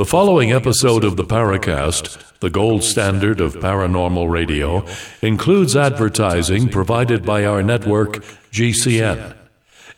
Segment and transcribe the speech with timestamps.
[0.00, 4.86] The following episode of the Paracast, the gold standard of paranormal radio,
[5.20, 9.36] includes advertising provided by our network, GCN.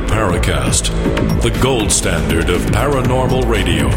[0.00, 0.90] Paracast,
[1.42, 3.88] the gold standard of paranormal radio.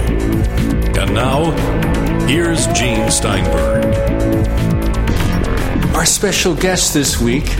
[0.99, 1.51] And now,
[2.27, 3.85] here's Gene Steinberg.
[5.95, 7.55] Our special guest this week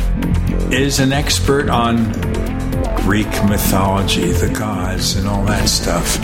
[0.72, 2.12] is an expert on
[2.98, 6.18] Greek mythology, the gods, and all that stuff.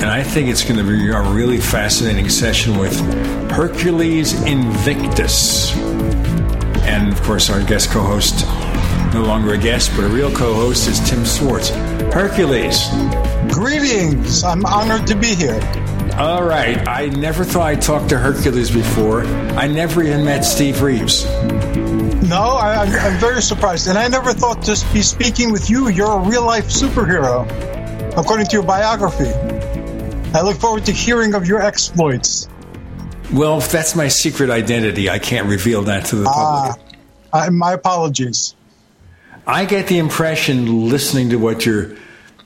[0.00, 2.98] And I think it's going to be a really fascinating session with
[3.50, 5.76] Hercules Invictus.
[6.86, 8.46] And of course, our guest co host,
[9.14, 11.70] no longer a guest, but a real co host, is Tim Swartz.
[12.12, 12.88] Hercules.
[13.52, 14.44] Greetings.
[14.44, 15.60] I'm honored to be here.
[16.16, 16.86] All right.
[16.88, 19.24] I never thought I'd talk to Hercules before.
[19.24, 21.24] I never even met Steve Reeves.
[22.30, 23.88] No, I, am I'm very surprised.
[23.88, 25.88] And I never thought to be speaking with you.
[25.88, 27.44] You're a real life superhero,
[28.16, 29.30] according to your biography.
[30.32, 32.48] I look forward to hearing of your exploits.
[33.32, 36.80] Well, if that's my secret identity, I can't reveal that to the public.
[37.32, 38.54] Ah, uh, my apologies.
[39.46, 41.96] I get the impression, listening to what you're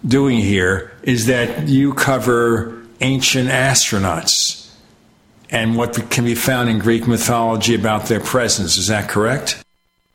[0.07, 4.71] doing here, is that you cover ancient astronauts
[5.51, 8.77] and what can be found in Greek mythology about their presence.
[8.77, 9.64] Is that correct?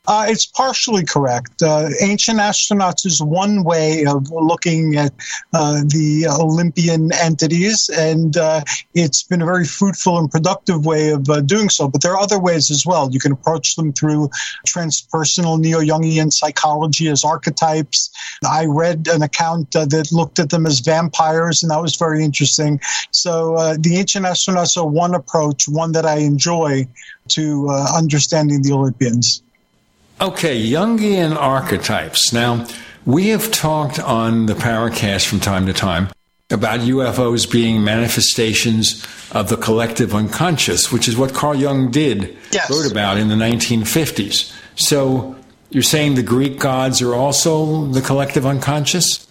[0.10, 1.62] Uh, it's partially correct.
[1.62, 5.14] Uh, ancient astronauts is one way of looking at
[5.54, 8.62] uh, the Olympian entities, and uh,
[8.96, 11.88] it's been a very fruitful and productive way of uh, doing so.
[11.88, 13.12] But there are other ways as well.
[13.12, 14.32] You can approach them through
[14.68, 18.10] transpersonal neo Jungian psychology as archetypes.
[18.44, 22.24] I read an account uh, that looked at them as vampires, and that was very
[22.24, 22.80] interesting.
[23.12, 26.88] So the ancient astronauts are one approach, one that I enjoy
[27.28, 29.44] to understanding the Olympians.
[30.22, 32.34] Okay, Jungian archetypes.
[32.34, 32.68] Now,
[33.06, 36.10] we have talked on the Paracast from time to time
[36.50, 42.70] about UFOs being manifestations of the collective unconscious, which is what Carl Jung did, yes.
[42.70, 44.54] wrote about in the 1950s.
[44.76, 45.38] So,
[45.70, 49.26] you're saying the Greek gods are also the collective unconscious?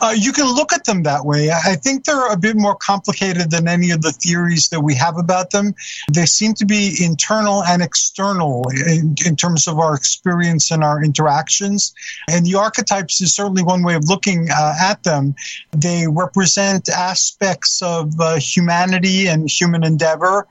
[0.00, 1.50] Uh, you can look at them that way.
[1.50, 5.18] I think they're a bit more complicated than any of the theories that we have
[5.18, 5.74] about them.
[6.10, 11.02] They seem to be internal and external in, in terms of our experience and our
[11.04, 11.92] interactions.
[12.28, 15.34] And the archetypes is certainly one way of looking uh, at them.
[15.72, 20.46] They represent aspects of uh, humanity and human endeavor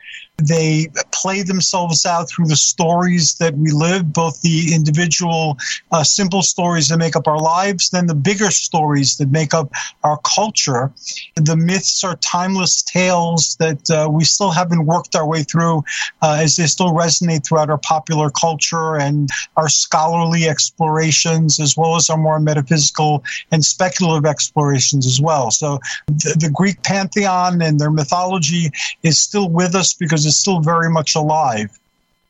[0.47, 5.57] they play themselves out through the stories that we live, both the individual
[5.91, 9.71] uh, simple stories that make up our lives, then the bigger stories that make up
[10.03, 10.91] our culture.
[11.35, 15.83] The myths are timeless tales that uh, we still haven't worked our way through
[16.21, 21.95] uh, as they still resonate throughout our popular culture and our scholarly explorations, as well
[21.95, 25.51] as our more metaphysical and speculative explorations as well.
[25.51, 28.71] So the, the Greek pantheon and their mythology
[29.03, 31.77] is still with us because is still very much alive.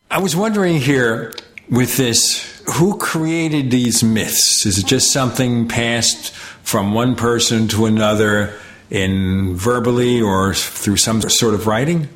[0.09, 1.33] I was wondering here
[1.69, 4.65] with this who created these myths?
[4.65, 6.33] Is it just something passed
[6.63, 8.53] from one person to another
[8.89, 12.09] in verbally or through some sort of writing?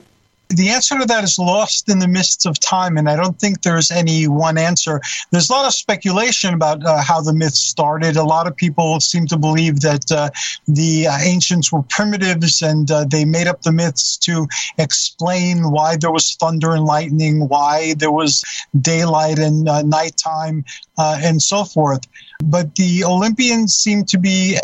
[0.55, 3.61] The answer to that is lost in the mists of time, and I don't think
[3.61, 5.01] there's any one answer.
[5.31, 8.15] There's a lot of speculation about uh, how the myths started.
[8.15, 10.29] A lot of people seem to believe that uh,
[10.67, 14.47] the uh, ancients were primitives and uh, they made up the myths to
[14.77, 18.43] explain why there was thunder and lightning, why there was
[18.79, 20.63] daylight and uh, nighttime,
[20.97, 22.01] uh, and so forth.
[22.43, 24.57] But the Olympians seem to be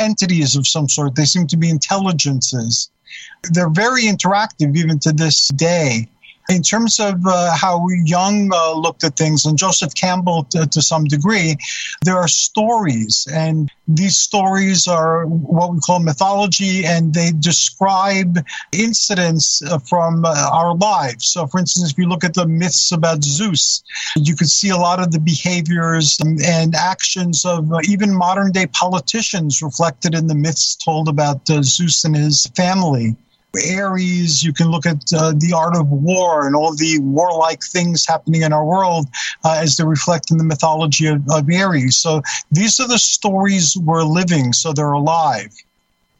[0.00, 1.14] entities of some sort.
[1.14, 2.90] They seem to be intelligences.
[3.50, 6.08] They're very interactive even to this day.
[6.50, 10.80] In terms of uh, how Jung uh, looked at things, and Joseph Campbell to, to,
[10.80, 11.56] some degree,
[12.04, 18.38] there are stories, and these stories are what we call mythology, and they describe
[18.72, 21.32] incidents uh, from uh, our lives.
[21.32, 23.82] So, for instance, if you look at the myths about Zeus,
[24.16, 28.68] you could see a lot of the behaviors and actions of uh, even modern day
[28.68, 33.16] politicians reflected in the myths told about uh, Zeus and his family.
[33.56, 38.06] Ares, you can look at uh, the art of war and all the warlike things
[38.06, 39.06] happening in our world
[39.44, 41.96] uh, as they reflect in the mythology of, of Ares.
[41.96, 45.50] So these are the stories we're living, so they're alive.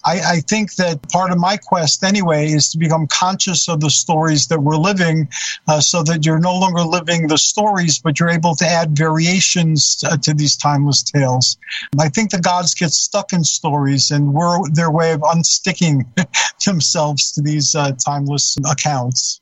[0.04, 3.90] I, I, think that part of my quest, anyway, is to become conscious of the
[3.90, 5.28] stories that we're living
[5.66, 10.02] uh, so that you're no longer living the stories, but you're able to add variations
[10.08, 11.58] uh, to these timeless tales.
[11.98, 16.06] I think the gods get stuck in stories, and we're their way of unsticking
[16.64, 19.40] themselves to these uh, timeless accounts.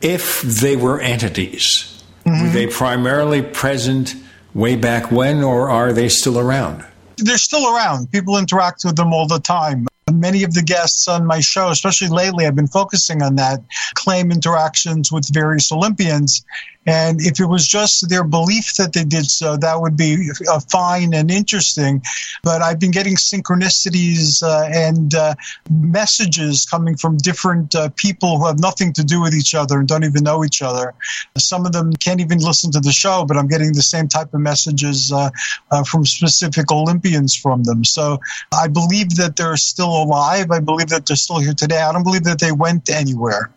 [0.00, 2.42] If they were entities, mm-hmm.
[2.42, 4.14] were they primarily present
[4.54, 6.84] way back when, or are they still around?
[7.16, 8.10] They're still around.
[8.10, 9.86] People interact with them all the time.
[10.12, 13.60] Many of the guests on my show, especially lately, I've been focusing on that,
[13.94, 16.44] claim interactions with various Olympians.
[16.86, 20.60] And if it was just their belief that they did so, that would be uh,
[20.70, 22.02] fine and interesting.
[22.42, 25.34] But I've been getting synchronicities uh, and uh,
[25.70, 29.88] messages coming from different uh, people who have nothing to do with each other and
[29.88, 30.94] don't even know each other.
[31.38, 34.34] Some of them can't even listen to the show, but I'm getting the same type
[34.34, 35.30] of messages uh,
[35.70, 37.84] uh, from specific Olympians from them.
[37.84, 38.18] So
[38.52, 40.50] I believe that they're still alive.
[40.50, 41.80] I believe that they're still here today.
[41.80, 43.50] I don't believe that they went anywhere,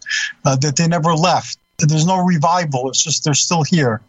[0.43, 1.57] that they never left.
[1.79, 2.89] There's no revival.
[2.89, 4.01] It's just they're still here.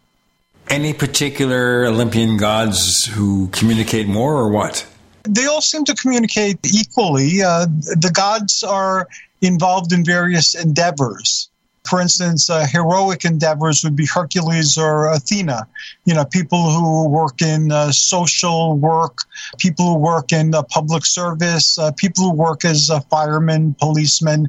[0.69, 4.87] Any particular Olympian gods who communicate more or what?
[5.23, 7.43] They all seem to communicate equally.
[7.43, 9.07] Uh, the gods are
[9.41, 11.49] involved in various endeavors.
[11.87, 15.67] For instance, uh, heroic endeavors would be Hercules or Athena.
[16.05, 19.19] You know, people who work in uh, social work,
[19.59, 24.47] people who work in uh, public service, uh, people who work as firemen, policemen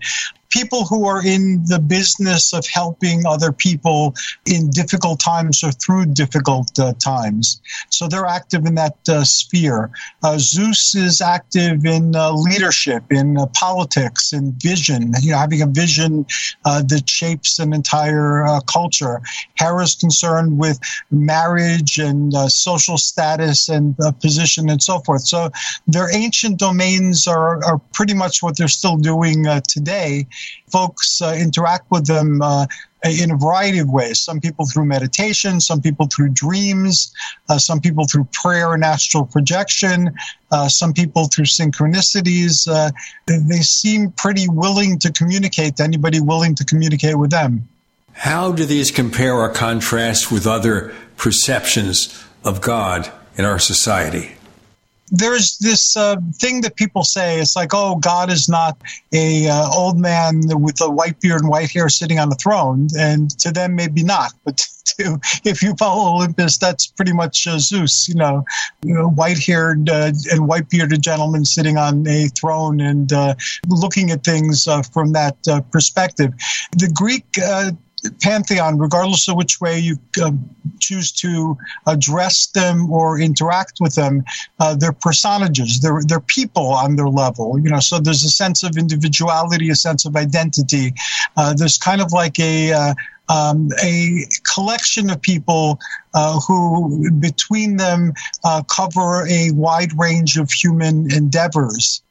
[0.50, 4.14] people who are in the business of helping other people
[4.46, 7.60] in difficult times or through difficult uh, times.
[7.88, 9.90] So they're active in that uh, sphere.
[10.22, 15.62] Uh, Zeus is active in uh, leadership, in uh, politics, in vision, you know, having
[15.62, 16.26] a vision
[16.64, 19.22] uh, that shapes an entire culture.
[19.54, 20.78] Hera is concerned with
[21.10, 25.22] marriage and social status and position and so forth.
[25.22, 25.50] So
[25.86, 30.26] their ancient domains are, are pretty much what they're still doing today
[30.70, 32.66] folks uh, interact with them uh,
[33.04, 34.20] in a variety of ways.
[34.20, 37.12] Some people through meditation, some people through dreams,
[37.48, 40.14] uh, some people through prayer and astral projection,
[40.50, 42.68] uh, some people through synchronicities.
[42.68, 42.90] Uh,
[43.26, 47.68] they seem pretty willing to communicate to anybody willing to communicate with them.
[48.12, 54.32] How do these compare or contrast with other perceptions of God in our society?
[55.10, 57.40] There's this uh, thing that people say.
[57.40, 58.80] It's like oh god is not
[59.12, 62.88] a uh, old man with a white beard and white hair sitting on a throne.
[62.98, 64.32] And to them maybe not.
[64.44, 68.44] But to, if you follow olympus that's pretty much uh, zeus you know,
[68.82, 73.34] you know white haired uh, and white bearded gentleman sitting on a throne and uh,
[73.68, 75.36] looking at things uh, from that
[75.70, 76.32] perspective.
[76.72, 77.24] The greek
[78.20, 80.32] pantheon, regardless of which way you uh,
[80.78, 81.56] choose to
[81.86, 84.24] address them or interact with them,
[84.58, 85.80] uh, they're personages.
[85.80, 87.58] They're they're people on their level.
[87.58, 90.94] You know, so there's a sense of individuality, a sense of identity.
[91.36, 92.94] Uh, there's kind of like a uh,
[93.30, 95.78] um, a collection of people
[96.14, 98.12] uh, who, between them,
[98.44, 102.02] uh, cover a wide range of human endeavors.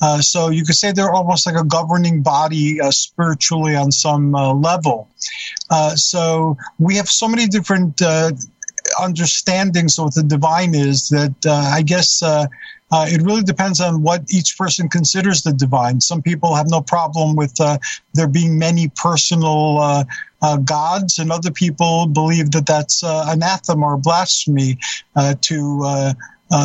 [0.00, 4.34] Uh, so you could say they're almost like a governing body uh, spiritually on some
[4.34, 5.08] uh, level.
[5.70, 8.30] Uh, so we have so many different uh,
[9.00, 14.56] understandings of what the divine is that I guess it really depends on what each
[14.56, 16.00] person considers the divine.
[16.00, 17.54] Some people have no problem with
[18.14, 20.04] there being many personal
[20.64, 24.78] gods, and other people believe that that's anathema or blasphemy
[25.42, 26.14] to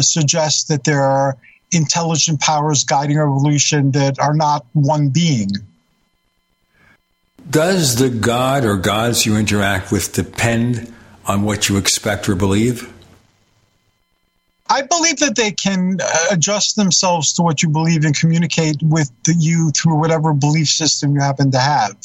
[0.01, 1.37] suggest that there are
[1.73, 5.49] intelligent powers guiding evolution that are not one being.
[7.49, 10.93] Does the God or gods you interact with depend
[11.25, 12.89] on what you expect or believe?
[14.69, 19.11] I believe that they can uh, adjust themselves to what you believe and communicate with
[19.27, 21.97] you through whatever belief system you happen to have.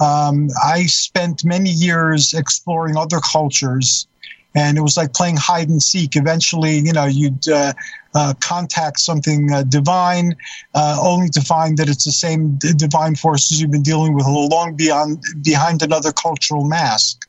[0.00, 4.06] Um, I spent many years exploring other cultures
[4.54, 6.16] and it was like playing hide and seek.
[6.16, 7.72] Eventually, you know, you'd uh,
[8.14, 10.36] uh, contact something uh, divine,
[10.74, 14.26] uh, only to find that it's the same d- divine forces you've been dealing with
[14.26, 17.26] all along beyond behind another cultural mask.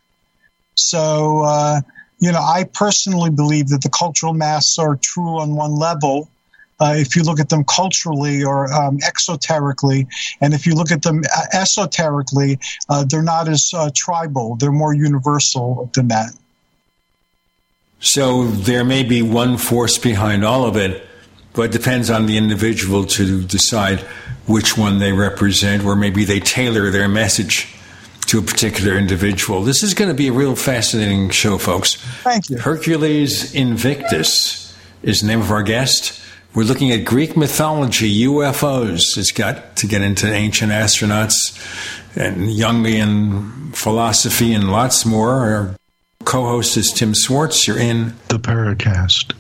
[0.76, 1.82] So, uh,
[2.20, 6.30] you know, I personally believe that the cultural masks are true on one level.
[6.80, 10.08] Uh, if you look at them culturally or um, exoterically,
[10.42, 11.22] and if you look at them
[11.54, 12.60] esoterically,
[13.08, 16.34] they're not as tribal; they're more universal than that.
[18.04, 21.08] So there may be one force behind all of it,
[21.54, 24.02] but it depends on the individual to decide
[24.46, 27.74] which one they represent, or maybe they tailor their message
[28.28, 29.64] to a particular individual.
[29.64, 31.96] This is going to be a real fascinating show, folks.
[32.24, 32.58] Thank you.
[32.58, 36.20] Hercules Invictus is the name of our guest.
[36.54, 39.18] We're looking at Greek mythology, UFOs.
[39.18, 41.56] It's got to get into ancient astronauts
[42.18, 45.78] and Jungian philosophy and lots more.
[46.34, 47.68] Co host is Tim Swartz.
[47.68, 49.40] You're in the Paracast.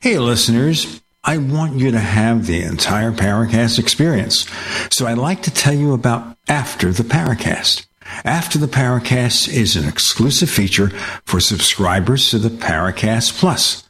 [0.00, 1.00] Hey, listeners.
[1.24, 4.46] I want you to have the entire Paracast experience.
[4.92, 7.86] So I'd like to tell you about After the Paracast.
[8.24, 10.90] After the Paracast is an exclusive feature
[11.24, 13.89] for subscribers to the Paracast Plus.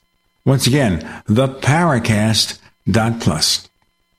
[0.45, 3.67] Once again, theparacast.plus.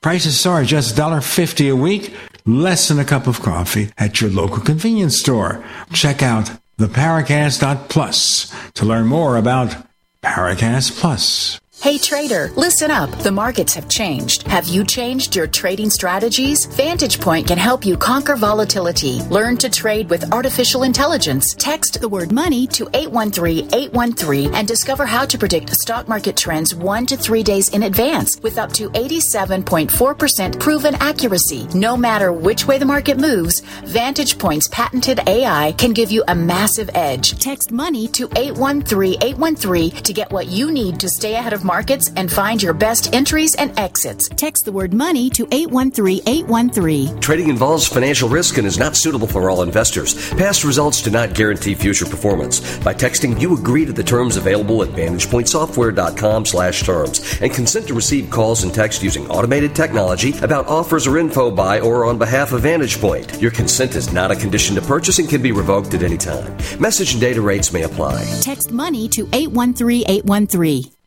[0.01, 2.13] Prices are just $1.50 a week,
[2.45, 5.63] less than a cup of coffee at your local convenience store.
[5.93, 9.77] Check out theparacast.plus to learn more about
[10.21, 11.61] Paracast Plus.
[11.83, 13.11] Hey trader, listen up.
[13.23, 14.47] The markets have changed.
[14.47, 16.65] Have you changed your trading strategies?
[16.65, 19.21] Vantage Point can help you conquer volatility.
[19.23, 21.53] Learn to trade with artificial intelligence.
[21.55, 27.05] Text the word money to 813-813 and discover how to predict stock market trends 1
[27.07, 31.67] to 3 days in advance with up to 87.4% proven accuracy.
[31.75, 36.33] No matter which way the market moves, Vantage Point's patented AI can give you a
[36.33, 37.37] massive edge.
[37.39, 42.11] Text money to 813-813 to get what you need to stay ahead of market markets
[42.17, 44.29] and find your best entries and exits.
[44.29, 47.19] Text the word money to 813-813.
[47.19, 50.13] Trading involves financial risk and is not suitable for all investors.
[50.35, 52.59] Past results do not guarantee future performance.
[52.87, 57.95] By texting, you agree to the terms available at VantagePointSoftware.com slash terms and consent to
[57.95, 62.51] receive calls and text using automated technology about offers or info by or on behalf
[62.51, 63.41] of VantagePoint.
[63.41, 66.55] Your consent is not a condition to purchase and can be revoked at any time.
[66.79, 68.23] Message and data rates may apply.
[68.41, 71.02] Text money to 813-813.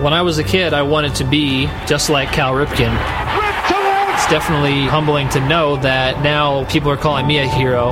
[0.00, 2.92] When I was a kid, I wanted to be just like Cal Ripken.
[4.14, 7.90] It's definitely humbling to know that now people are calling me a hero.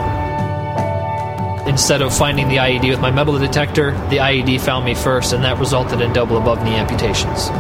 [1.64, 5.44] Instead of finding the IED with my metal detector, the IED found me first, and
[5.44, 7.50] that resulted in double above knee amputations.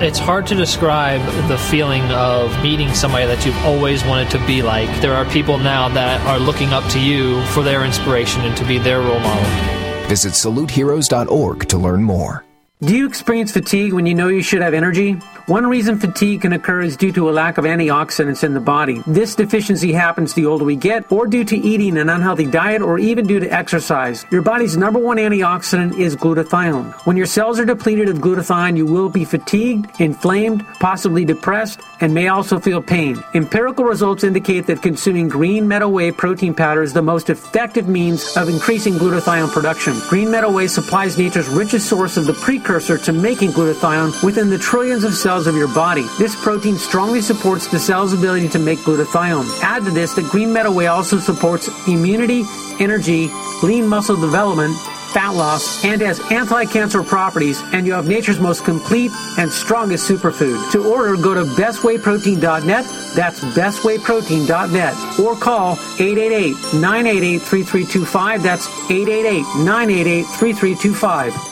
[0.00, 4.62] It's hard to describe the feeling of meeting somebody that you've always wanted to be
[4.62, 4.88] like.
[5.00, 8.64] There are people now that are looking up to you for their inspiration and to
[8.64, 10.08] be their role model.
[10.08, 12.44] Visit saluteheroes.org to learn more.
[12.82, 15.12] Do you experience fatigue when you know you should have energy?
[15.46, 19.04] One reason fatigue can occur is due to a lack of antioxidants in the body.
[19.06, 22.98] This deficiency happens the older we get, or due to eating an unhealthy diet, or
[22.98, 24.26] even due to exercise.
[24.32, 26.92] Your body's number one antioxidant is glutathione.
[27.06, 32.12] When your cells are depleted of glutathione, you will be fatigued, inflamed, possibly depressed, and
[32.12, 33.22] may also feel pain.
[33.34, 38.36] Empirical results indicate that consuming green meadow whey protein powder is the most effective means
[38.36, 39.94] of increasing glutathione production.
[40.08, 44.58] Green meadow whey supplies nature's richest source of the precursor to making glutathione within the
[44.58, 46.06] trillions of cells cells of your body.
[46.18, 49.48] This protein strongly supports the cell's ability to make glutathione.
[49.62, 52.44] Add to this that green meadow whey also supports immunity,
[52.78, 53.30] energy,
[53.62, 54.76] lean muscle development,
[55.14, 60.70] fat loss, and has anti-cancer properties, and you have nature's most complete and strongest superfood.
[60.72, 62.84] To order, go to bestwayprotein.net.
[63.14, 65.18] That's bestwayprotein.net.
[65.18, 68.42] Or call 888-988-3325.
[68.42, 71.51] That's 888-988-3325.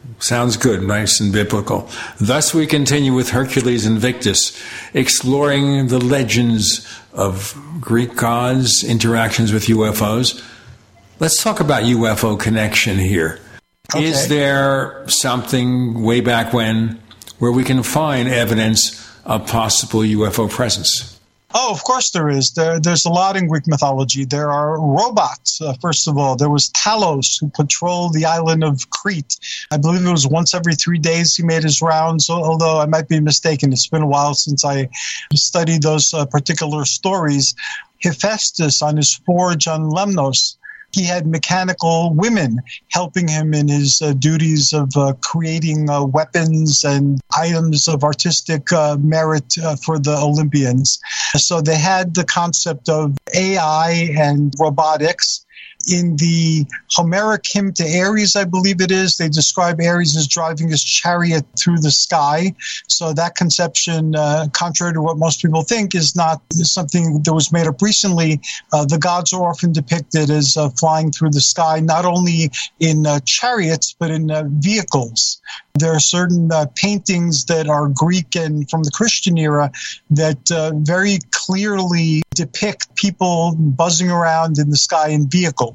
[0.21, 1.89] Sounds good, nice and biblical.
[2.19, 4.55] Thus, we continue with Hercules Invictus,
[4.93, 10.39] exploring the legends of Greek gods, interactions with UFOs.
[11.19, 13.39] Let's talk about UFO connection here.
[13.95, 14.05] Okay.
[14.05, 17.01] Is there something way back when
[17.39, 21.19] where we can find evidence of possible UFO presence?
[21.53, 22.51] Oh, of course there is.
[22.51, 24.25] There, there's a lot in Greek mythology.
[24.25, 25.61] There are robots.
[25.61, 29.37] Uh, first of all, there was Talos who patrolled the island of Crete.
[29.71, 32.29] I believe it was once every three days he made his rounds.
[32.29, 34.89] Although I might be mistaken, it's been a while since I
[35.33, 37.53] studied those uh, particular stories.
[38.01, 40.57] Hephaestus on his forge on Lemnos
[40.93, 46.83] he had mechanical women helping him in his uh, duties of uh, creating uh, weapons
[46.83, 50.99] and items of artistic uh, merit uh, for the Olympians.
[51.35, 55.45] So they had the concept of AI and robotics
[55.87, 60.69] in the Homeric hymn to Ares, I believe it is, they describe Ares as driving
[60.69, 62.53] his chariot through the sky.
[62.87, 67.51] So that conception, uh, contrary to what most people think, is not something that was
[67.51, 68.39] made up recently.
[68.73, 73.05] Uh, the gods are often depicted as uh, flying through the sky, not only in
[73.05, 75.41] uh, chariots, but in uh, vehicles.
[75.75, 79.71] There are certain uh, paintings that are Greek and from the Christian era
[80.09, 80.39] that
[80.85, 85.70] very clearly depict people buzzing around in the sky in vehicles.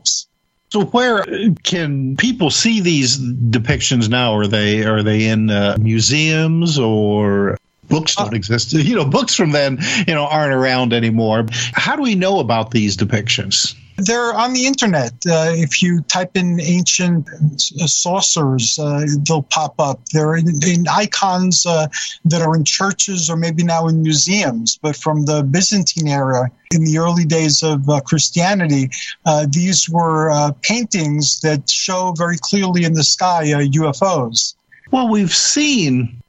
[0.71, 1.25] So where
[1.63, 4.35] can people see these depictions now?
[4.35, 7.57] Are they are they in uh, museums or
[7.89, 8.73] books don't uh, exist?
[8.73, 11.47] You know, books from then you know aren't around anymore.
[11.51, 13.75] How do we know about these depictions?
[13.99, 15.13] They're on the internet.
[15.27, 20.05] Uh, if you type in ancient uh, saucers, uh, they'll pop up.
[20.13, 21.89] They're in, in icons uh,
[22.27, 24.79] that are in churches or maybe now in museums.
[24.81, 28.91] But from the Byzantine era, in the early days of uh, Christianity,
[29.25, 34.55] uh, these were paintings that show very clearly in the sky UFOs.
[34.91, 36.21] Well, we've seen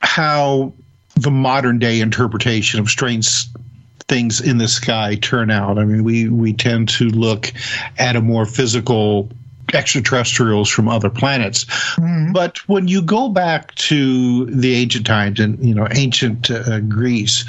[0.00, 0.72] how
[1.16, 3.46] the modern day interpretation of strange
[4.08, 5.78] things in the sky turn out.
[5.78, 7.52] I mean, we, we tend to look
[7.98, 9.28] at a more physical
[9.74, 11.64] extraterrestrials from other planets.
[11.64, 12.32] Mm-hmm.
[12.32, 17.44] But when you go back to the ancient times and you know ancient uh, Greece,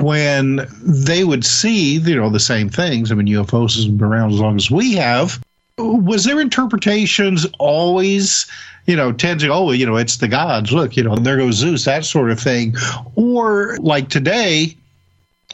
[0.00, 3.12] when they would see you know the same things.
[3.12, 5.40] I mean, UFOs have been around as long as we have.
[5.76, 8.46] Was their interpretations always?
[8.86, 10.72] You know, tending, oh, you know, it's the gods.
[10.72, 12.74] Look, you know, there goes Zeus, that sort of thing.
[13.16, 14.77] Or like today,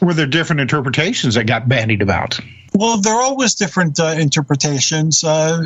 [0.01, 2.39] were there different interpretations that got bandied about?
[2.73, 5.23] Well, there are always different uh, interpretations.
[5.23, 5.65] Uh,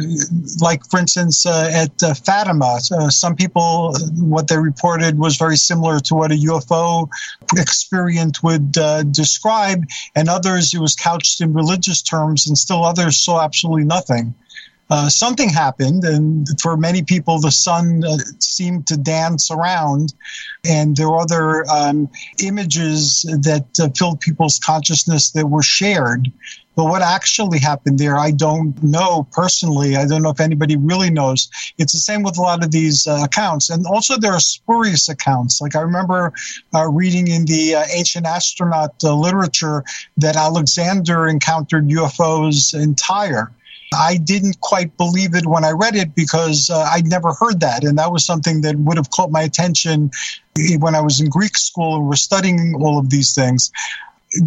[0.61, 5.57] like, for instance, uh, at uh, Fatima, uh, some people, what they reported was very
[5.57, 7.09] similar to what a UFO
[7.57, 13.17] experience would uh, describe, and others, it was couched in religious terms, and still others
[13.17, 14.35] saw absolutely nothing
[14.89, 20.13] uh, something happened, and for many people, the sun uh, seemed to dance around,
[20.67, 22.09] and there were other um,
[22.43, 26.31] images that uh, filled people's consciousness that were shared.
[26.75, 29.97] But what actually happened there, I don't know personally.
[29.97, 31.49] I don't know if anybody really knows.
[31.77, 33.69] It's the same with a lot of these uh, accounts.
[33.69, 35.59] And also, there are spurious accounts.
[35.59, 36.31] Like I remember
[36.73, 39.83] uh, reading in the uh, ancient astronaut uh, literature
[40.17, 43.51] that Alexander encountered UFOs in Tyre.
[43.93, 47.83] I didn't quite believe it when I read it because uh, I'd never heard that.
[47.83, 50.11] And that was something that would have caught my attention
[50.77, 53.71] when I was in Greek school and we're studying all of these things.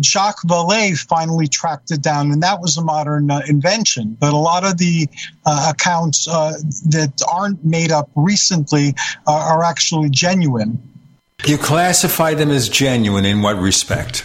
[0.00, 4.16] Jacques Vallée finally tracked it down, and that was a modern uh, invention.
[4.20, 5.09] But a lot of the
[5.44, 6.52] uh, accounts uh,
[6.90, 8.94] that aren't made up recently
[9.26, 10.81] uh, are actually genuine.
[11.44, 14.24] You classify them as genuine in what respect?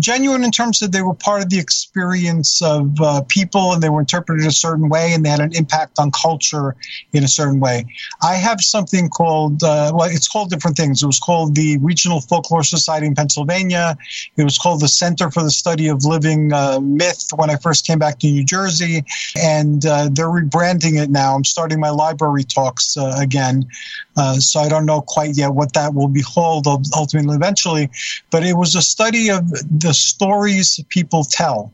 [0.00, 3.88] Genuine in terms of they were part of the experience of uh, people and they
[3.88, 6.74] were interpreted a certain way and they had an impact on culture
[7.12, 7.86] in a certain way.
[8.22, 11.02] I have something called, uh, well, it's called different things.
[11.02, 13.96] It was called the Regional Folklore Society in Pennsylvania.
[14.36, 17.86] It was called the Center for the Study of Living uh, Myth when I first
[17.86, 19.04] came back to New Jersey.
[19.40, 21.34] And uh, they're rebranding it now.
[21.34, 23.68] I'm starting my library talks uh, again.
[24.16, 27.90] Uh, so I don't know quite yet what that will behold ultimately eventually.
[28.30, 31.72] But it was a study of the stories people tell.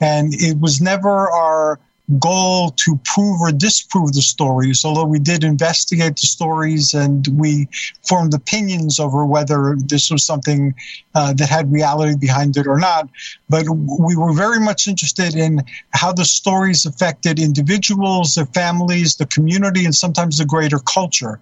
[0.00, 1.80] And it was never our
[2.18, 7.68] goal to prove or disprove the stories, although we did investigate the stories and we
[8.06, 10.74] formed opinions over whether this was something
[11.14, 13.10] uh, that had reality behind it or not.
[13.50, 19.26] But we were very much interested in how the stories affected individuals, their families, the
[19.26, 21.40] community, and sometimes the greater culture.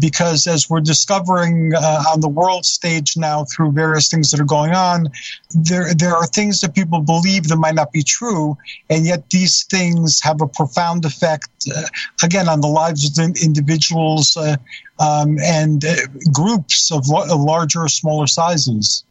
[0.00, 4.44] Because as we're discovering uh, on the world stage now through various things that are
[4.44, 5.08] going on,
[5.54, 8.56] there there are things that people believe that might not be true,
[8.88, 11.82] and yet these things have a profound effect uh,
[12.22, 14.56] again on the lives of individuals uh,
[14.98, 15.96] um, and uh,
[16.32, 19.04] groups of, lo- of larger or smaller sizes.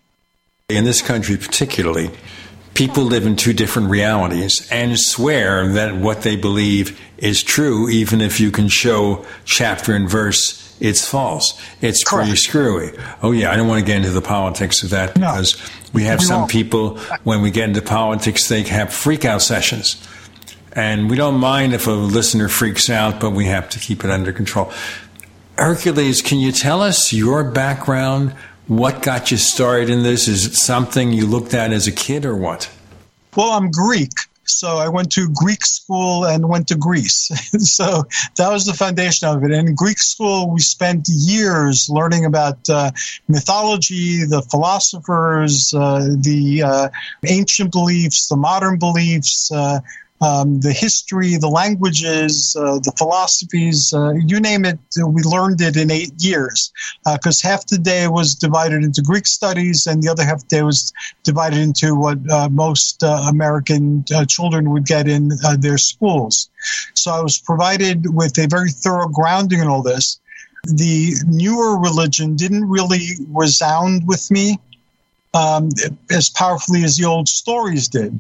[0.70, 2.12] In this country, particularly,
[2.76, 8.22] people live in two different realities and swear that what they believe is true, even
[8.22, 11.60] if you can show chapter and verse it's false.
[11.82, 12.28] It's Correct.
[12.28, 12.92] pretty screwy.
[13.22, 15.32] Oh yeah, I don't want to get into the politics of that no.
[15.32, 15.58] because
[15.94, 20.06] we have some people when we get into politics they have freak out sessions.
[20.74, 24.12] And we don't mind if a listener freaks out, but we have to keep it
[24.12, 24.72] under control.
[25.58, 28.32] Hercules, can you tell us your background?
[28.68, 30.28] What got you started in this?
[30.28, 32.70] Is it something you looked at as a kid or what?
[33.36, 34.12] Well, I'm Greek.
[34.50, 37.30] So I went to Greek school and went to Greece.
[37.60, 38.04] so
[38.38, 39.52] that was the foundation of it.
[39.52, 42.92] In Greek school, we spent years learning about uh,
[43.28, 46.90] mythology, the philosophers, uh, the uh,
[47.26, 49.80] ancient beliefs, the modern beliefs, uh,
[50.22, 55.78] um, the history, the languages, uh, the philosophies, uh, you name it, we learned it
[55.78, 56.74] in eight years.
[57.06, 60.56] Because uh, half the day was divided into Greek studies, and the other half the
[60.58, 65.30] day was divided into what uh, most uh, American uh, children would get in
[65.60, 66.50] their schools.
[66.96, 70.20] So I was provided with a very thorough grounding in all this.
[70.66, 74.60] The newer religion didn't really resound with me
[75.34, 75.70] um,
[76.10, 78.20] as powerfully as the old stories did.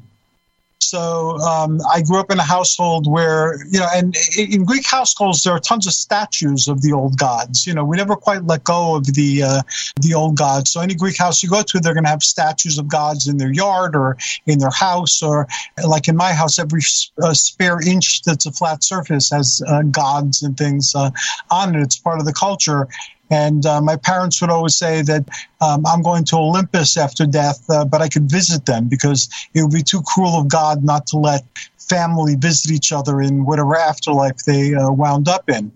[0.89, 5.43] So um, I grew up in a household where, you know, and in Greek households
[5.43, 7.67] there are tons of statues of the old gods.
[7.67, 9.61] You know, we never quite let go of the uh,
[10.01, 10.71] the old gods.
[10.71, 13.37] So any Greek house you go to, they're going to have statues of gods in
[13.37, 15.47] their yard or in their house, or
[15.87, 16.81] like in my house, every
[17.21, 21.11] uh, spare inch that's a flat surface has uh, gods and things uh,
[21.51, 21.81] on it.
[21.81, 22.87] It's part of the culture.
[23.29, 25.29] And uh, my parents would always say that
[25.61, 29.61] um, I'm going to Olympus after death, uh, but I could visit them because it
[29.61, 31.43] would be too cruel of God not to let
[31.77, 35.71] family visit each other in whatever afterlife they uh, wound up in.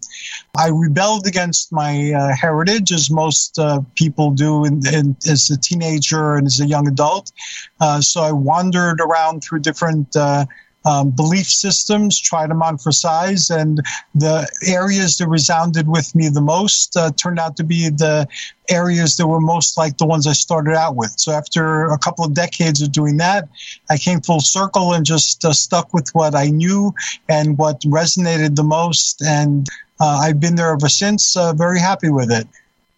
[0.55, 5.57] I rebelled against my uh, heritage, as most uh, people do in, in, as a
[5.57, 7.31] teenager and as a young adult.
[7.79, 10.45] Uh, so I wandered around through different uh,
[10.85, 13.81] um, belief systems, tried them on for size, and
[14.15, 18.27] the areas that resounded with me the most uh, turned out to be the
[18.69, 21.13] areas that were most like the ones I started out with.
[21.17, 23.47] So after a couple of decades of doing that,
[23.89, 26.93] I came full circle and just uh, stuck with what I knew
[27.27, 29.21] and what resonated the most.
[29.21, 29.67] And
[29.99, 32.47] uh, I've been there ever since, uh, very happy with it.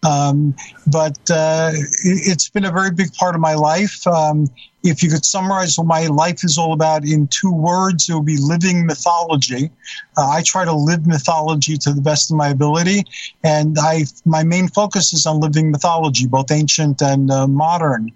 [0.02, 0.54] Um,
[0.86, 1.72] but uh,
[2.04, 4.06] it's been a very big part of my life.
[4.06, 4.48] Um,
[4.84, 8.26] if you could summarize what my life is all about in two words, it would
[8.26, 9.70] be living mythology.
[10.16, 13.04] Uh, I try to live mythology to the best of my ability,
[13.42, 18.12] and I my main focus is on living mythology, both ancient and uh, modern.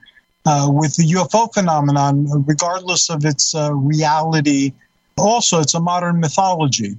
[0.46, 4.72] Uh, with the UFO phenomenon, regardless of its uh, reality,
[5.18, 6.96] also it's a modern mythology.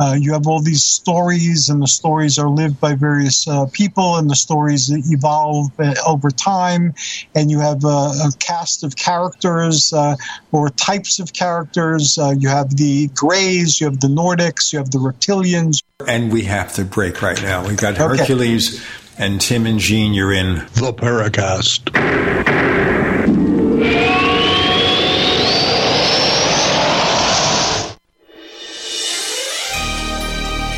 [0.00, 4.16] Uh, you have all these stories, and the stories are lived by various uh, people,
[4.16, 6.94] and the stories evolve uh, over time.
[7.34, 10.14] And you have a, a cast of characters uh,
[10.52, 12.16] or types of characters.
[12.16, 15.82] Uh, you have the Greys, you have the Nordics, you have the reptilians.
[16.06, 17.66] And we have to break right now.
[17.66, 18.18] We've got okay.
[18.18, 18.84] Hercules
[19.18, 20.14] and Tim and Gene.
[20.14, 21.88] You're in the Paracast.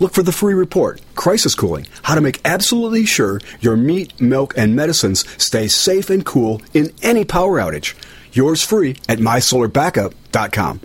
[0.00, 4.54] Look for the free report, Crisis Cooling How to Make Absolutely Sure Your Meat, Milk,
[4.56, 7.94] and Medicines Stay Safe and Cool in Any Power Outage.
[8.32, 10.80] Yours free at MySolarBackup.com.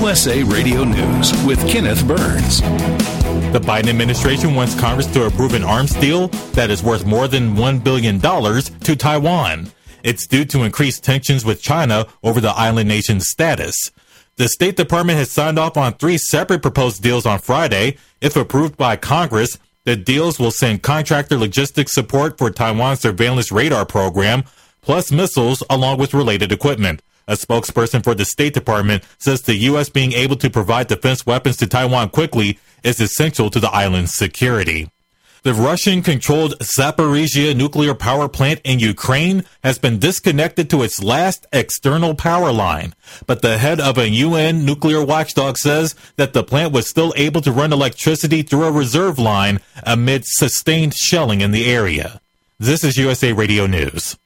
[0.00, 2.62] USA Radio News with Kenneth Burns.
[3.52, 7.54] The Biden administration wants Congress to approve an arms deal that is worth more than
[7.54, 9.70] $1 billion to Taiwan.
[10.02, 13.90] It's due to increased tensions with China over the island nation's status.
[14.36, 17.98] The State Department has signed off on three separate proposed deals on Friday.
[18.20, 23.84] If approved by Congress, the deals will send contractor logistics support for Taiwan's surveillance radar
[23.84, 24.44] program,
[24.82, 27.02] plus missiles along with related equipment.
[27.28, 29.88] A spokesperson for the State Department says the U.S.
[29.88, 34.90] being able to provide defense weapons to Taiwan quickly is essential to the island's security.
[35.42, 41.46] The Russian controlled Zaporizhia nuclear power plant in Ukraine has been disconnected to its last
[41.50, 42.94] external power line.
[43.26, 47.40] But the head of a UN nuclear watchdog says that the plant was still able
[47.40, 52.20] to run electricity through a reserve line amid sustained shelling in the area.
[52.58, 54.18] This is USA Radio News.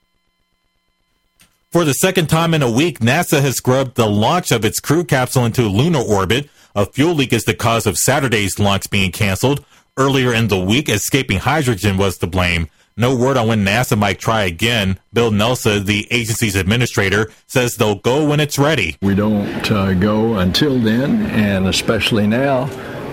[1.70, 5.05] For the second time in a week, NASA has scrubbed the launch of its crew
[5.05, 6.50] capsule into lunar orbit.
[6.74, 9.64] A fuel leak is the cause of Saturday's launch being canceled.
[9.96, 12.66] Earlier in the week, escaping hydrogen was to blame.
[12.96, 14.98] No word on when NASA might try again.
[15.12, 18.96] Bill Nelson, the agency's administrator, says they'll go when it's ready.
[19.02, 22.62] We don't uh, go until then, and especially now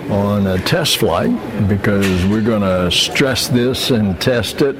[0.09, 1.29] on a test flight,
[1.67, 4.75] because we're going to stress this and test it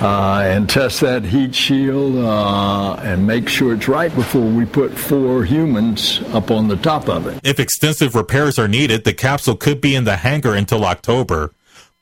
[0.00, 4.96] uh, and test that heat shield uh, and make sure it's right before we put
[4.96, 7.40] four humans up on the top of it.
[7.44, 11.52] If extensive repairs are needed, the capsule could be in the hangar until October.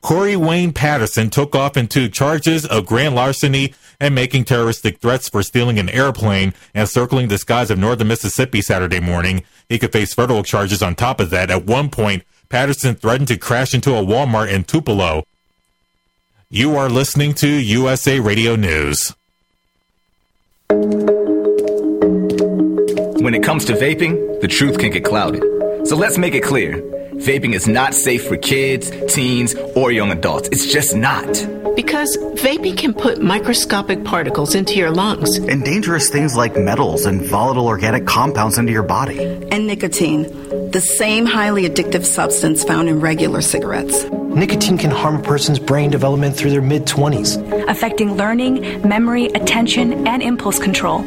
[0.01, 5.43] Corey Wayne Patterson took off into charges of grand larceny and making terroristic threats for
[5.43, 9.43] stealing an airplane and circling the skies of northern Mississippi Saturday morning.
[9.69, 11.51] He could face federal charges on top of that.
[11.51, 15.25] At one point, Patterson threatened to crash into a Walmart in Tupelo.
[16.51, 19.15] You are listening to USA Radio News.
[23.21, 25.43] When it comes to vaping, the truth can get clouded.
[25.87, 26.81] So let's make it clear.
[27.17, 30.49] Vaping is not safe for kids, teens, or young adults.
[30.49, 31.27] It's just not.
[31.77, 35.37] Because vaping can put microscopic particles into your lungs.
[35.37, 39.19] And dangerous things like metals and volatile organic compounds into your body.
[39.53, 44.05] And nicotine, the same highly addictive substance found in regular cigarettes.
[44.39, 50.07] Nicotine can harm a person's brain development through their mid 20s, affecting learning, memory, attention,
[50.07, 51.01] and impulse control,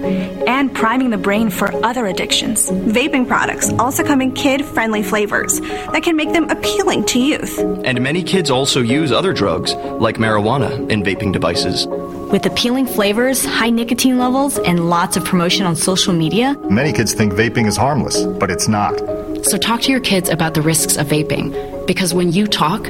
[0.48, 2.70] and priming the brain for other addictions.
[2.70, 7.58] Vaping products also come in kid friendly flavors that can make them appealing to youth.
[7.86, 11.88] And many kids also use other drugs, like marijuana, in vaping devices.
[11.88, 17.14] With appealing flavors, high nicotine levels, and lots of promotion on social media, many kids
[17.14, 19.00] think vaping is harmless, but it's not.
[19.44, 22.86] So talk to your kids about the risks of vaping, because when you talk,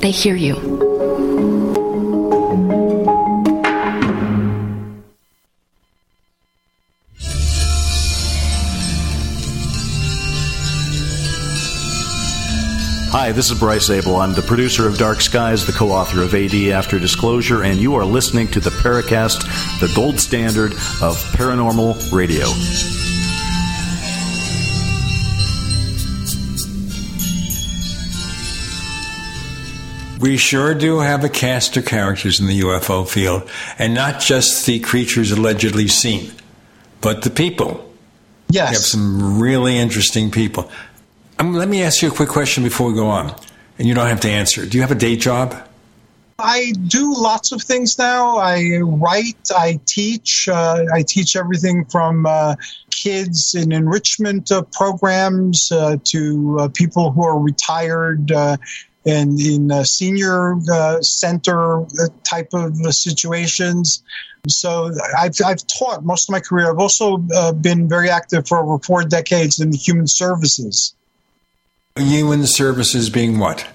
[0.00, 0.54] they hear you.
[13.10, 14.16] Hi, this is Bryce Zabel.
[14.16, 17.94] I'm the producer of Dark Skies, the co author of AD After Disclosure, and you
[17.94, 19.40] are listening to the Paracast,
[19.80, 22.44] the gold standard of paranormal radio.
[30.24, 33.46] We sure do have a cast of characters in the UFO field,
[33.78, 36.32] and not just the creatures allegedly seen,
[37.02, 37.92] but the people.
[38.48, 38.70] Yes.
[38.70, 40.70] We have some really interesting people.
[41.38, 43.34] Um, let me ask you a quick question before we go on,
[43.78, 44.64] and you don't have to answer.
[44.64, 45.62] Do you have a day job?
[46.38, 48.38] I do lots of things now.
[48.38, 50.48] I write, I teach.
[50.48, 52.56] Uh, I teach everything from uh,
[52.88, 58.32] kids in enrichment uh, programs uh, to uh, people who are retired
[59.06, 61.86] uh, and in senior uh, center uh,
[62.22, 64.02] type of uh, situations.
[64.48, 66.70] So I've, I've taught most of my career.
[66.70, 67.16] I've also
[67.52, 70.94] been very active for over four decades in the human services.
[71.96, 73.66] Human services being what?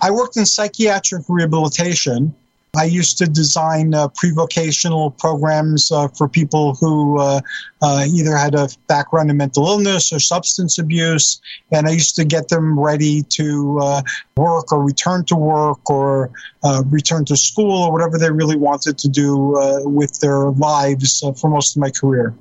[0.00, 2.34] I worked in psychiatric rehabilitation.
[2.76, 7.40] I used to design uh, pre-vocational programs uh, for people who uh,
[7.80, 11.40] uh, either had a background in mental illness or substance abuse,
[11.72, 14.02] and I used to get them ready to uh,
[14.36, 16.30] work or return to work or
[16.62, 19.54] uh, return to school or whatever they really wanted to do
[19.84, 22.34] with their lives for most of my career.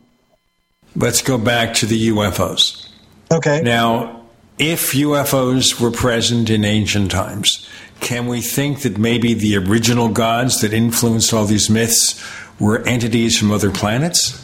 [0.96, 2.90] Let's go back to the UFOs.
[3.32, 3.62] Okay.
[3.62, 4.24] Now,
[4.58, 7.68] if UFOs were present in ancient times,
[8.00, 12.24] can we think that maybe the original gods that influenced all these myths
[12.60, 14.44] were entities from other planets?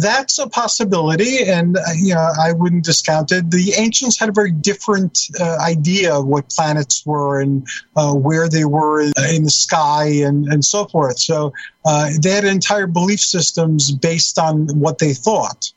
[0.00, 3.50] That's a possibility, and uh, you know I wouldn't discount it.
[3.50, 8.48] The ancients had a very different uh, idea of what planets were and uh, where
[8.48, 11.18] they were in the sky and, and so forth.
[11.18, 11.52] So
[11.84, 15.72] uh, they had entire belief systems based on what they thought.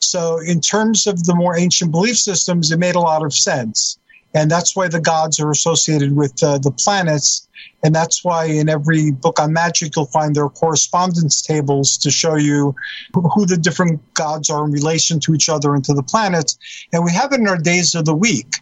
[0.00, 3.98] So, in terms of the more ancient belief systems, it made a lot of sense.
[4.34, 7.48] And that's why the gods are associated with uh, the planets.
[7.82, 12.36] And that's why in every book on magic, you'll find their correspondence tables to show
[12.36, 12.74] you
[13.12, 16.58] who the different gods are in relation to each other and to the planets.
[16.92, 18.56] And we have it in our days of the week.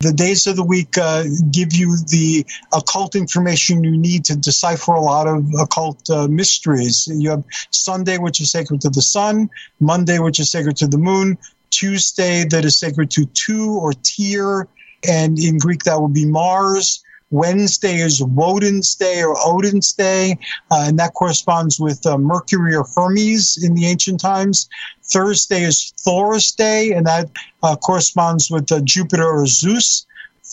[0.00, 4.92] The days of the week uh, give you the occult information you need to decipher
[4.92, 7.08] a lot of occult uh, mysteries.
[7.10, 9.48] You have Sunday, which is sacred to the sun,
[9.80, 11.38] Monday, which is sacred to the moon,
[11.70, 14.68] Tuesday, that is sacred to Tiw or Tyr,
[15.08, 17.02] and in Greek that would be Mars.
[17.30, 20.38] Wednesday is Woden's Day or Odin's Day,
[20.70, 24.68] uh, and that corresponds with uh, Mercury or Hermes in the ancient times.
[25.02, 27.30] Thursday is Thor's Day, and that
[27.62, 30.06] uh, corresponds with uh, Jupiter or Zeus.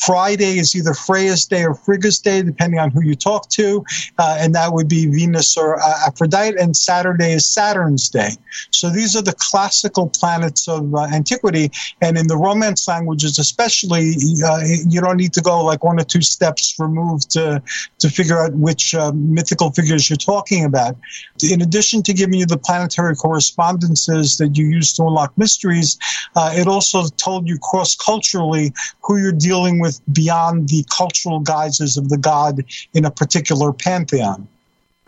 [0.06, 3.84] Friday is either Freya's day or Frigga's day, depending on who you talk to,
[4.18, 6.58] uh, and that would be Venus or uh, Aphrodite.
[6.60, 8.32] And Saturday is Saturn's day.
[8.72, 14.16] So these are the classical planets of uh, antiquity, and in the Romance languages, especially,
[14.46, 17.62] uh, you don't need to go like one or two steps removed to
[18.00, 20.96] to figure out which uh, mythical figures you're talking about.
[21.44, 25.98] In addition to giving you the planetary correspondences that you use to unlock mysteries,
[26.36, 31.98] uh, it also told you cross culturally who you're dealing with beyond the cultural guises
[31.98, 34.48] of the god in a particular pantheon.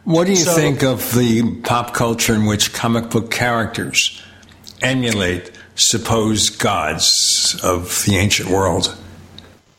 [0.06, 4.20] What do you So- think of the pop culture in which comic book characters
[4.82, 8.96] emulate supposed gods of the ancient world?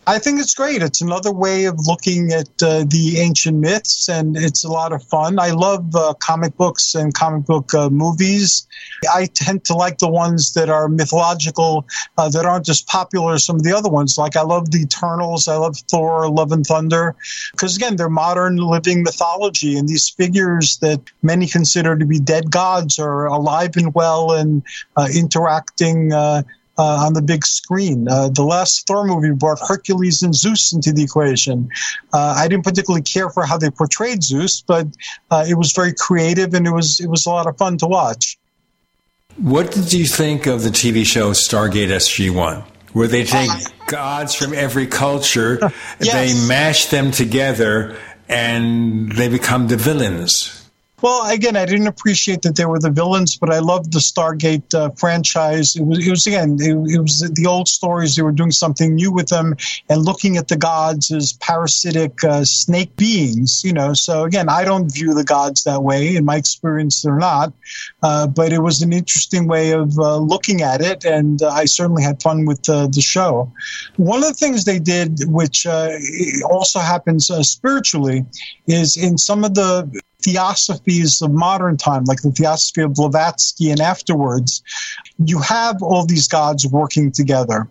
[0.06, 0.82] I think it's great.
[0.82, 5.02] It's another way of looking at uh, the ancient myths, and it's a lot of
[5.04, 5.38] fun.
[5.38, 8.66] I love uh, comic books and comic book uh, movies.
[9.12, 11.86] I tend to like the ones that are mythological,
[12.18, 14.18] uh, that aren't as popular as some of the other ones.
[14.18, 17.16] Like I love the Eternals, I love Thor, Love and Thunder,
[17.52, 22.50] because again, they're modern living mythology, and these figures that many consider to be dead
[22.50, 24.62] gods are alive and well and
[24.96, 26.12] uh, interacting.
[26.76, 28.08] Uh, on the big screen.
[28.08, 31.68] Uh, the last Thor movie brought Hercules and Zeus into the equation.
[32.12, 34.88] Uh, I didn't particularly care for how they portrayed Zeus, but
[35.30, 37.86] uh, it was very creative and it was it was a lot of fun to
[37.86, 38.38] watch.
[39.36, 42.64] What did you think of the TV show Stargate SG 1?
[42.92, 43.50] Where they take
[43.86, 45.58] gods from every culture,
[45.98, 47.96] they mash them together,
[48.28, 50.63] and they become the villains.
[51.04, 54.72] Well, again, I didn't appreciate that they were the villains, but I loved the Stargate
[54.72, 55.76] uh, franchise.
[55.76, 58.16] It was, it was again, it, it was the old stories.
[58.16, 59.54] They were doing something new with them
[59.90, 63.62] and looking at the gods as parasitic uh, snake beings.
[63.62, 66.16] You know, so again, I don't view the gods that way.
[66.16, 67.52] In my experience, they're not.
[68.02, 71.66] Uh, but it was an interesting way of uh, looking at it, and uh, I
[71.66, 73.52] certainly had fun with the show.
[73.96, 75.98] One of the things they did, which uh,
[76.48, 78.24] also happens spiritually,
[78.66, 83.80] is in some of the theosophies of modern time, like the theosophy of Blavatsky and
[83.80, 84.62] afterwards,
[85.18, 87.68] you have all these gods working together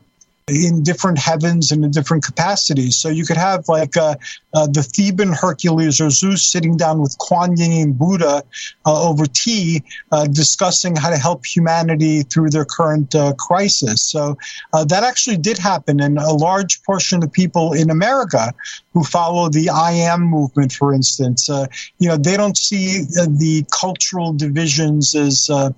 [0.47, 2.97] in different heavens and in different capacities.
[2.97, 4.15] So you could have like uh,
[4.53, 8.43] uh, the Theban Hercules or Zeus sitting down with Kuan Yin and Buddha
[8.85, 14.01] uh, over tea, uh, discussing how to help humanity through their current uh, crisis.
[14.03, 14.37] So
[14.73, 18.53] uh, that actually did happen, and a large portion of people in America
[18.93, 21.65] who follow the I am movement, for instance, uh,
[21.97, 25.71] you know, they don't see uh, the cultural divisions as uh,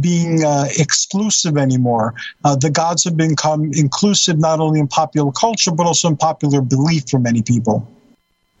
[0.00, 2.14] being uh, exclusive anymore.
[2.44, 6.62] Uh, the gods have become inclusive not only in popular culture, but also in popular
[6.62, 7.86] belief for many people.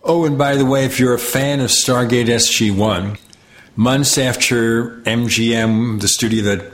[0.04, 3.18] Oh, and by the way, if you're a fan of Stargate SG 1,
[3.76, 6.72] months after MGM, the studio that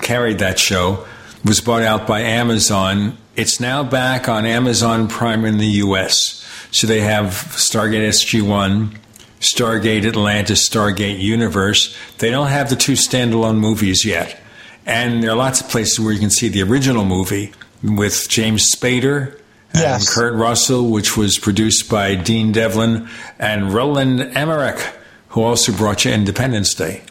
[0.00, 1.04] carried that show,
[1.44, 6.46] was bought out by Amazon, it's now back on Amazon Prime in the US.
[6.70, 8.98] So they have Stargate SG 1,
[9.40, 11.96] Stargate Atlantis, Stargate Universe.
[12.18, 14.38] They don't have the two standalone movies yet.
[14.86, 17.52] And there are lots of places where you can see the original movie
[17.82, 19.38] with James Spader
[19.72, 24.80] and Kurt Russell, which was produced by Dean Devlin and Roland Emmerich,
[25.28, 27.02] who also brought you Independence Day.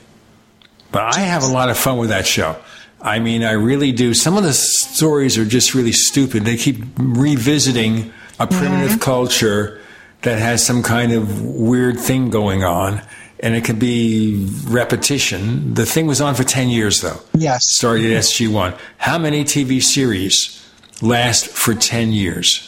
[0.91, 2.57] But I have a lot of fun with that show.
[3.01, 4.13] I mean, I really do.
[4.13, 6.43] Some of the stories are just really stupid.
[6.43, 8.99] They keep revisiting a primitive mm-hmm.
[8.99, 9.81] culture
[10.21, 13.01] that has some kind of weird thing going on,
[13.39, 15.73] and it could be repetition.
[15.73, 17.19] The thing was on for 10 years, though.
[17.33, 17.73] Yes.
[17.73, 18.55] Started at mm-hmm.
[18.55, 18.77] SG1.
[18.97, 20.67] How many TV series
[21.01, 22.65] last for 10 years?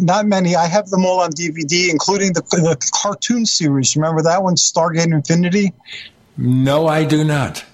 [0.00, 0.56] Not many.
[0.56, 3.96] I have them all on DVD, including the, the cartoon series.
[3.96, 5.72] Remember that one, Stargate Infinity?
[6.36, 7.64] No, I do not.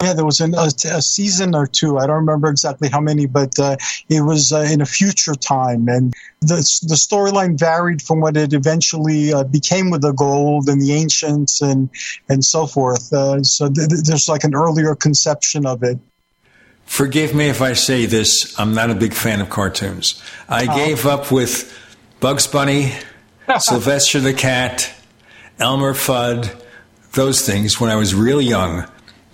[0.00, 1.98] Yeah, there was an, a, a season or two.
[1.98, 3.76] I don't remember exactly how many, but uh,
[4.08, 6.54] it was uh, in a future time, and the
[6.86, 11.60] the storyline varied from what it eventually uh, became with the gold and the ancients
[11.60, 11.90] and
[12.28, 13.12] and so forth.
[13.12, 15.98] Uh, so th- th- there's like an earlier conception of it.
[16.86, 18.56] Forgive me if I say this.
[18.56, 20.22] I'm not a big fan of cartoons.
[20.48, 20.76] I Oh.
[20.76, 21.76] gave up with
[22.20, 22.92] Bugs Bunny,
[23.58, 24.92] Sylvester the Cat,
[25.58, 26.54] Elmer Fudd,
[27.14, 28.86] those things when I was real young.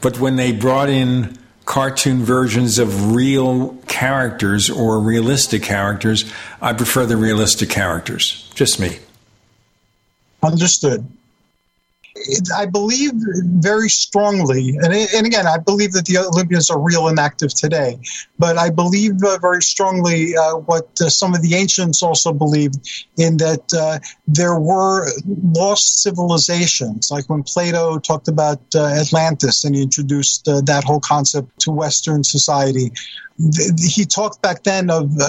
[0.04, 6.30] But when they brought in cartoon versions of real characters or realistic characters,
[6.60, 8.52] I prefer the realistic characters.
[8.54, 8.98] Just me.
[10.42, 11.10] Understood.
[12.16, 17.08] It, I believe very strongly, and, and again, I believe that the Olympians are real
[17.08, 17.98] and active today.
[18.38, 22.88] But I believe uh, very strongly uh, what uh, some of the ancients also believed
[23.16, 23.98] in that uh,
[24.28, 30.60] there were lost civilizations, like when Plato talked about uh, Atlantis and he introduced uh,
[30.62, 32.92] that whole concept to Western society.
[33.36, 35.28] He talked back then of uh,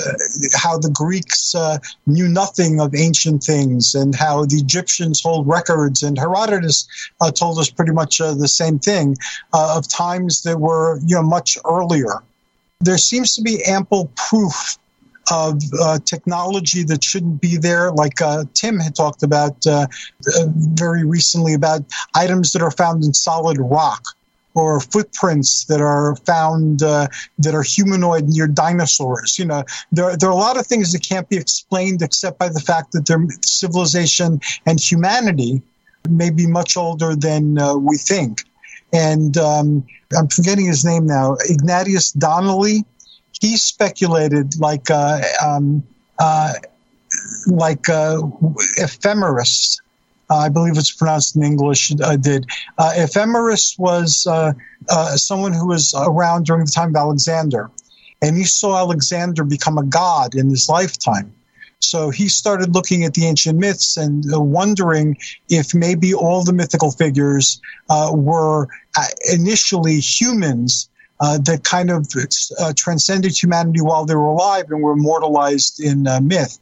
[0.53, 6.03] how the Greeks uh, knew nothing of ancient things and how the Egyptians hold records.
[6.03, 6.88] And Herodotus
[7.20, 9.18] uh, told us pretty much uh, the same thing
[9.53, 12.22] uh, of times that were you know much earlier.
[12.80, 14.78] There seems to be ample proof
[15.32, 18.20] of uh, technology that shouldn't be there, like
[18.53, 19.66] Tim had talked about
[20.45, 21.82] very recently about
[22.14, 24.16] items that are found in solid rock
[24.56, 29.38] or footprints that are found uh, that are humanoid near dinosaurs.
[29.38, 32.49] You know, there, there are a lot of things that can't be explained except by
[32.49, 35.62] the fact that their civilization and humanity
[36.10, 38.43] may be much older than uh, we think.
[38.93, 39.86] And um,
[40.18, 42.86] I'm forgetting his name now, Ignatius Donnelly.
[43.41, 45.84] He speculated like uh, um,
[46.18, 46.53] uh,
[47.47, 48.20] like uh,
[48.78, 49.80] Euhemerus.
[49.80, 49.85] Uh,
[50.30, 51.92] I believe it's pronounced in English.
[52.02, 52.46] Uh, did
[52.78, 54.54] uh, Euhemerus was uh,
[54.90, 57.70] uh, someone who was around during the time of Alexander,
[58.22, 61.34] and he saw Alexander become a god in his lifetime.
[61.80, 65.18] So he started looking at the ancient myths and uh, wondering
[65.50, 68.68] if maybe all the mythical figures uh, were
[68.98, 72.08] uh, initially humans uh, that kind of
[72.60, 76.60] uh, transcended humanity while they were alive and were immortalized in uh, myth.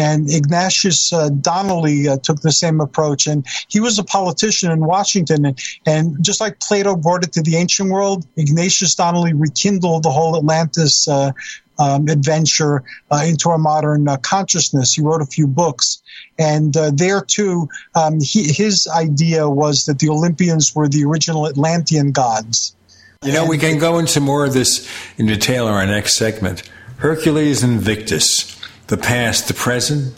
[0.00, 4.80] And Ignatius uh, Donnelly uh, took the same approach, and he was a politician in
[4.80, 5.44] Washington.
[5.44, 10.10] And, and just like Plato brought it to the ancient world, Ignatius Donnelly rekindled the
[10.10, 11.32] whole Atlantis uh,
[11.78, 14.94] um, adventure uh, into our modern uh, consciousness.
[14.94, 16.02] He wrote a few books,
[16.38, 21.46] and uh, there too, um, he, his idea was that the Olympians were the original
[21.46, 22.74] Atlantean gods.
[23.22, 24.88] You know, we can go into more of this
[25.18, 26.62] in detail in our next segment.
[26.96, 28.59] Hercules Invictus,
[28.90, 30.12] the past, the present,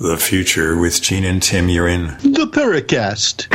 [0.00, 0.76] the future.
[0.76, 2.08] With Gene and Tim, you're in.
[2.18, 3.46] The Paracast.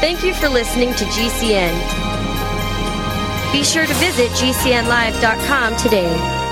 [0.00, 1.72] Thank you for listening to GCN.
[3.52, 6.42] Be sure to visit GCNlive.com today.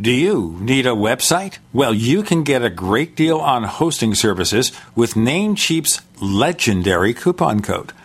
[0.00, 1.58] Do you need a website?
[1.72, 7.92] Well, you can get a great deal on hosting services with Namecheap's legendary coupon code.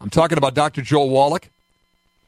[0.00, 0.82] I'm talking about Dr.
[0.82, 1.48] Joel Wallach.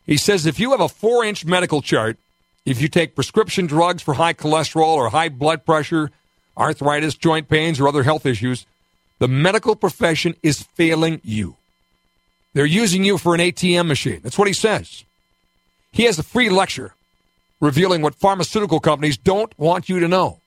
[0.05, 2.18] He says if you have a four inch medical chart,
[2.64, 6.11] if you take prescription drugs for high cholesterol or high blood pressure,
[6.59, 8.66] arthritis, joint pains, or other health issues,
[9.18, 11.55] the medical profession is failing you.
[12.55, 14.20] They're using you for an ATM machine.
[14.22, 15.05] That's what he says.
[15.93, 16.95] He has a free lecture
[17.61, 20.40] revealing what pharmaceutical companies don't want you to know.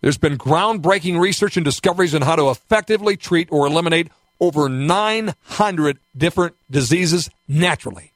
[0.00, 5.98] There's been groundbreaking research and discoveries on how to effectively treat or eliminate over 900
[6.16, 8.12] different diseases naturally.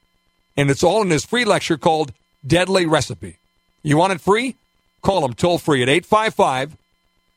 [0.55, 2.11] And it's all in his free lecture called
[2.45, 3.37] Deadly Recipe.
[3.81, 4.55] You want it free?
[5.01, 6.77] Call him toll free at 855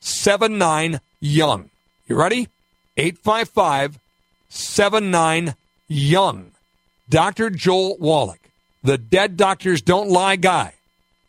[0.00, 1.70] 79 Young.
[2.06, 2.48] You ready?
[2.96, 3.98] 855
[4.48, 5.54] 79
[5.88, 6.50] Young.
[7.08, 7.50] Dr.
[7.50, 8.40] Joel Wallach,
[8.82, 10.74] the Dead Doctors Don't Lie guy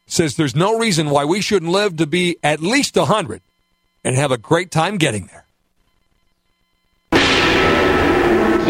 [0.06, 3.42] says there's no reason why we shouldn't live to be at least 100
[4.04, 5.46] and have a great time getting there.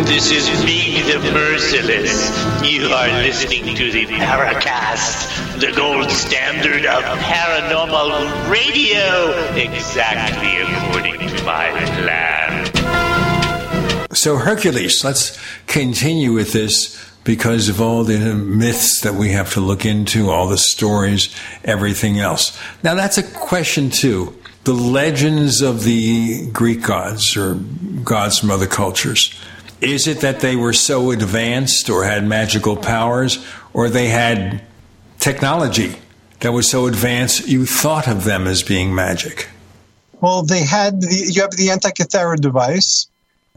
[0.05, 2.63] This is me, the Merciless.
[2.63, 11.43] You are listening to the Paracast, the gold standard of paranormal radio, exactly according to
[11.43, 11.69] my
[12.01, 12.71] plan.
[14.13, 19.61] So, Hercules, let's continue with this because of all the myths that we have to
[19.61, 22.57] look into, all the stories, everything else.
[22.83, 24.37] Now, that's a question, too.
[24.65, 27.55] The legends of the Greek gods or
[28.03, 29.33] gods from other cultures.
[29.81, 34.63] Is it that they were so advanced or had magical powers, or they had
[35.19, 35.97] technology
[36.39, 39.49] that was so advanced you thought of them as being magic?
[40.21, 43.07] Well, they had the, you have the Antikythera device,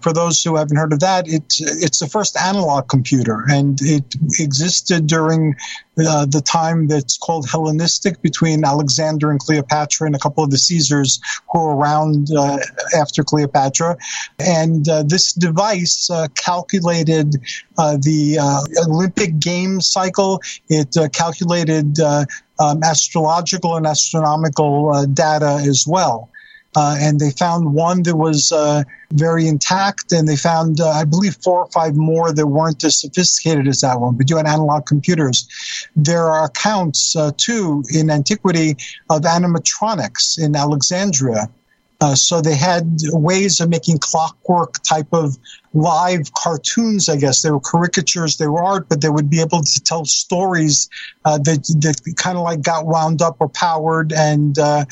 [0.03, 4.15] for those who haven't heard of that, it's it's the first analog computer, and it
[4.39, 5.57] existed during
[5.99, 10.59] uh, the time that's called Hellenistic between Alexander and Cleopatra and a couple of the
[10.59, 11.19] Caesars
[11.51, 12.59] who were around uh,
[12.95, 13.97] after Cleopatra.
[14.39, 17.37] And uh, this device uh, calculated
[17.79, 20.43] uh, the uh, Olympic Games cycle.
[20.69, 26.31] It calculated um, astrological and astronomical data as well.
[26.75, 31.05] Uh, and they found one that was uh, very intact, and they found, uh, I
[31.05, 34.47] believe, four or five more that weren't as sophisticated as that one, but you had
[34.47, 35.49] analog computers.
[35.97, 38.77] There are accounts, uh, too, in antiquity
[39.09, 41.49] of animatronics in Alexandria.
[42.01, 45.37] Uh, so they had ways of making clockwork type of
[45.73, 47.43] live cartoons, I guess.
[47.43, 50.91] They were caricatures, they were art, but they would be able to tell stories
[51.25, 54.85] uh, that, that kind of like got wound up or powered, and uh,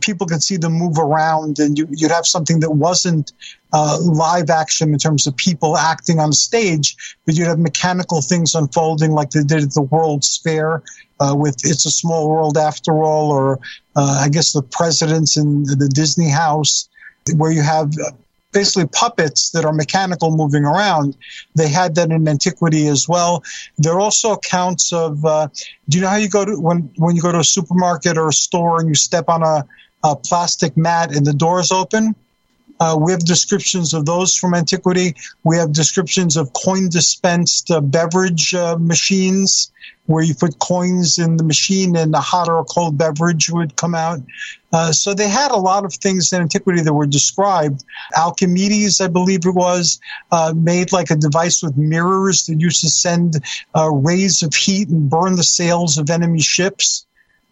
[0.00, 3.32] people could see them move around, and you, would have something that wasn't
[3.72, 8.54] uh, live action in terms of people acting on stage, but you'd have mechanical things
[8.54, 10.82] unfolding like they did at the World's Fair.
[11.20, 13.58] Uh, with It's a Small World After All, or
[13.94, 16.88] uh, I guess the presidents in the Disney house,
[17.36, 17.92] where you have
[18.52, 21.16] basically puppets that are mechanical moving around.
[21.54, 23.42] They had that in antiquity as well.
[23.78, 25.24] There are also accounts of.
[25.24, 25.48] Uh,
[25.88, 28.28] do you know how you go to when when you go to a supermarket or
[28.28, 29.66] a store and you step on a,
[30.04, 32.14] a plastic mat and the doors open?
[32.80, 35.14] Uh, we have descriptions of those from antiquity.
[35.44, 39.70] We have descriptions of coin dispensed uh, beverage uh, machines
[40.06, 43.76] where you put coins in the machine and a hot or a cold beverage would
[43.76, 44.18] come out.
[44.72, 47.84] Uh, so they had a lot of things in antiquity that were described.
[48.16, 50.00] Archimedes, I believe it was,
[50.32, 53.34] uh, made like a device with mirrors that used to send
[53.76, 57.06] uh, rays of heat and burn the sails of enemy ships.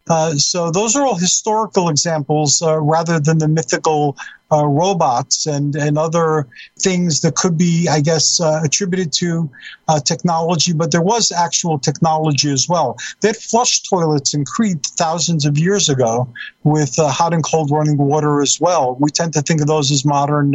[0.08, 4.16] Uh, so those are all historical examples uh, rather than the mythical
[4.50, 6.46] uh, robots and, and other
[6.78, 9.50] things that could be, I guess, uh, attributed to
[9.88, 12.96] uh, technology, but there was actual technology as well.
[13.20, 16.32] They had flush toilets in Crete thousands of years ago
[16.64, 18.96] with hot and cold running water as well.
[18.98, 20.54] We tend to think of those as modern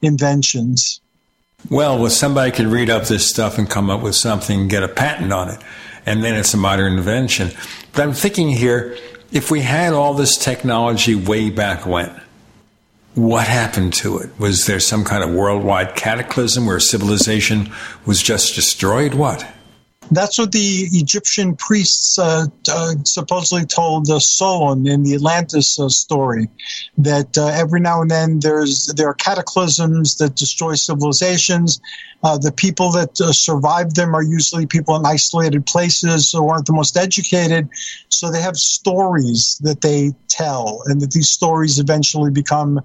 [0.00, 1.00] inventions.
[1.70, 4.82] Well, well, somebody could read up this stuff and come up with something and get
[4.82, 5.60] a patent on it,
[6.06, 7.50] and then it's a modern invention.
[7.92, 8.96] But I'm thinking here,
[9.32, 12.20] if we had all this technology way back when,
[13.14, 14.30] what happened to it?
[14.38, 17.72] Was there some kind of worldwide cataclysm where civilization
[18.04, 19.14] was just destroyed?
[19.14, 19.46] What?
[20.10, 25.88] That's what the Egyptian priests uh, uh, supposedly told uh, Solon in the Atlantis uh,
[25.88, 26.48] story.
[26.98, 31.80] That uh, every now and then there's there are cataclysms that destroy civilizations.
[32.22, 36.72] Uh, the people that survive them are usually people in isolated places who aren't the
[36.72, 37.68] most educated,
[38.08, 42.80] so they have stories that they tell, and that these stories eventually become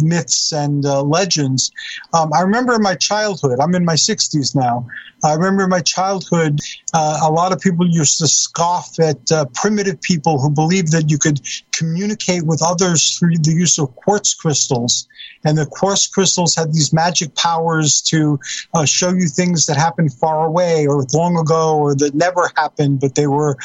[0.00, 1.70] myths and legends.
[2.12, 3.58] Um, I remember in my childhood.
[3.60, 4.86] I'm in my 60s now.
[5.24, 6.58] I remember in my childhood,
[6.92, 11.10] uh, a lot of people used to scoff at uh, primitive people who believed that
[11.10, 11.40] you could
[11.82, 15.08] communicate with others through the use of quartz crystals.
[15.44, 18.38] And the quartz crystals had these magic powers to
[18.74, 23.00] uh, show you things that happened far away or long ago or that never happened,
[23.00, 23.56] but they were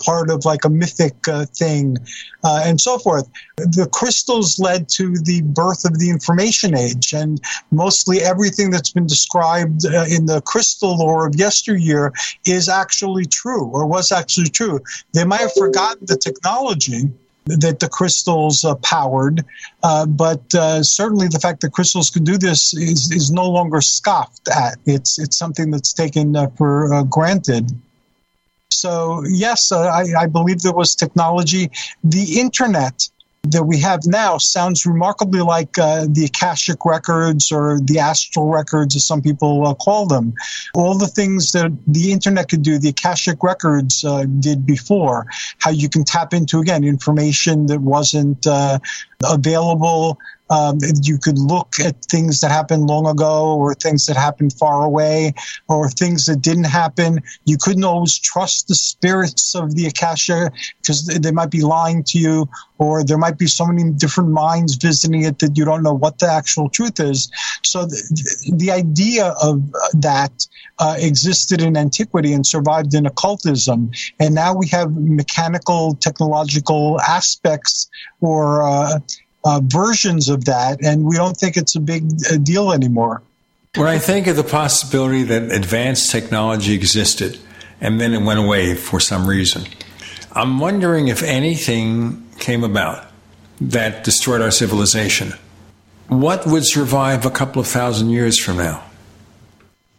[0.00, 1.96] part of like a mythic uh, thing
[2.42, 3.28] uh, and so forth.
[3.56, 7.40] The crystals led to the birth of the information age, and
[7.70, 12.12] mostly everything that's been described uh, in the crystal lore of yesteryear
[12.46, 14.80] is actually true or was actually true.
[15.12, 17.10] They might have forgotten the technology
[17.58, 19.44] that the crystals uh, powered,
[19.82, 23.80] uh, but uh, certainly the fact that crystals can do this is, is no longer
[23.80, 24.78] scoffed at.
[24.86, 27.70] It's it's something that's taken uh, for uh, granted.
[28.70, 31.70] So yes, uh, I, I believe there was technology.
[32.04, 33.08] The internet
[33.44, 38.94] that we have now sounds remarkably like uh, the Akashic records or the astral records,
[38.96, 40.34] as some people uh, call them.
[40.74, 45.26] All the things that the internet could do, the Akashic records uh, did before.
[45.58, 48.78] How you can tap into again information that wasn't uh,
[49.24, 50.18] available
[50.50, 54.84] um, you could look at things that happened long ago or things that happened far
[54.84, 55.32] away
[55.68, 57.20] or things that didn't happen.
[57.44, 62.18] You couldn't always trust the spirits of the Akasha because they might be lying to
[62.18, 62.48] you
[62.78, 66.18] or there might be so many different minds visiting it that you don't know what
[66.18, 67.30] the actual truth is.
[67.62, 70.46] So the, the idea of that
[70.78, 73.90] uh, existed in antiquity and survived in occultism.
[74.18, 77.88] And now we have mechanical, technological aspects
[78.20, 78.98] or uh,
[79.44, 83.22] uh, versions of that, and we don't think it's a big uh, deal anymore.
[83.76, 87.38] When I think of the possibility that advanced technology existed
[87.80, 89.64] and then it went away for some reason,
[90.32, 93.06] I'm wondering if anything came about
[93.60, 95.34] that destroyed our civilization.
[96.08, 98.82] What would survive a couple of thousand years from now?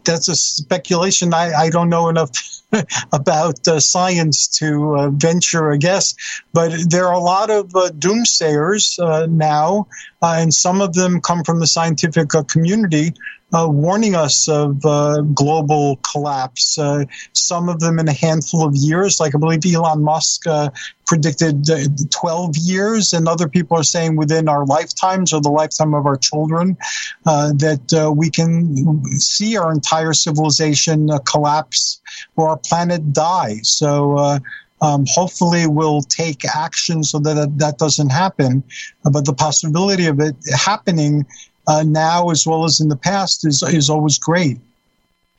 [0.04, 1.32] That's a speculation.
[1.32, 2.30] I, I don't know enough
[3.12, 6.14] about uh, science to uh, venture a guess,
[6.52, 9.86] but there are a lot of uh, doomsayers uh, now,
[10.22, 13.14] uh, and some of them come from the scientific community
[13.52, 16.78] uh, warning us of uh, global collapse.
[16.78, 20.70] Uh, some of them in a handful of years, like I believe Elon Musk uh,
[21.06, 25.94] predicted uh, 12 years, and other people are saying within our lifetimes or the lifetime
[25.94, 26.76] of our children
[27.26, 32.00] uh, that we can see our entire civilization collapse
[32.36, 33.56] or our planet die.
[33.62, 34.38] So.
[34.84, 38.64] Um, hopefully we'll take action so that that doesn't happen.
[39.04, 41.24] but the possibility of it happening
[41.66, 44.58] uh, now as well as in the past is is always great.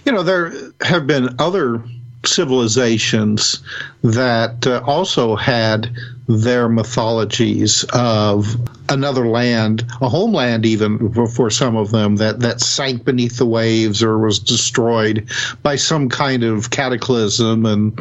[0.06, 1.84] You know, there have been other
[2.26, 3.62] civilizations
[4.04, 5.90] that uh, also had
[6.28, 8.56] their mythologies of
[8.90, 14.02] another land, a homeland even for, some of them that, that sank beneath the waves
[14.02, 15.30] or was destroyed
[15.64, 18.00] by some kind of cataclysm and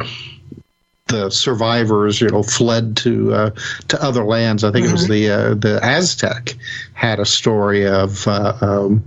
[1.13, 3.49] the survivors, you know, fled to uh,
[3.87, 4.63] to other lands.
[4.63, 4.89] I think mm-hmm.
[4.89, 5.13] it was mm-hmm.
[5.13, 6.55] the uh, the Aztec
[6.93, 9.03] had a story of uh, um,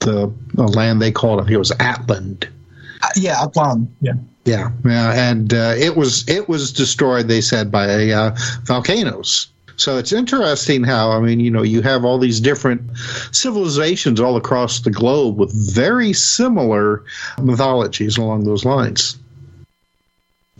[0.00, 1.42] the land they called it.
[1.42, 2.48] I think it was Atland.
[3.02, 3.88] Uh, yeah, Atlan.
[4.00, 4.14] Yeah.
[4.44, 7.28] Yeah, yeah, and uh, it was it was destroyed.
[7.28, 8.34] They said by uh,
[8.64, 9.48] volcanoes.
[9.76, 12.80] So it's interesting how I mean, you know, you have all these different
[13.30, 17.04] civilizations all across the globe with very similar
[17.42, 19.18] mythologies along those lines.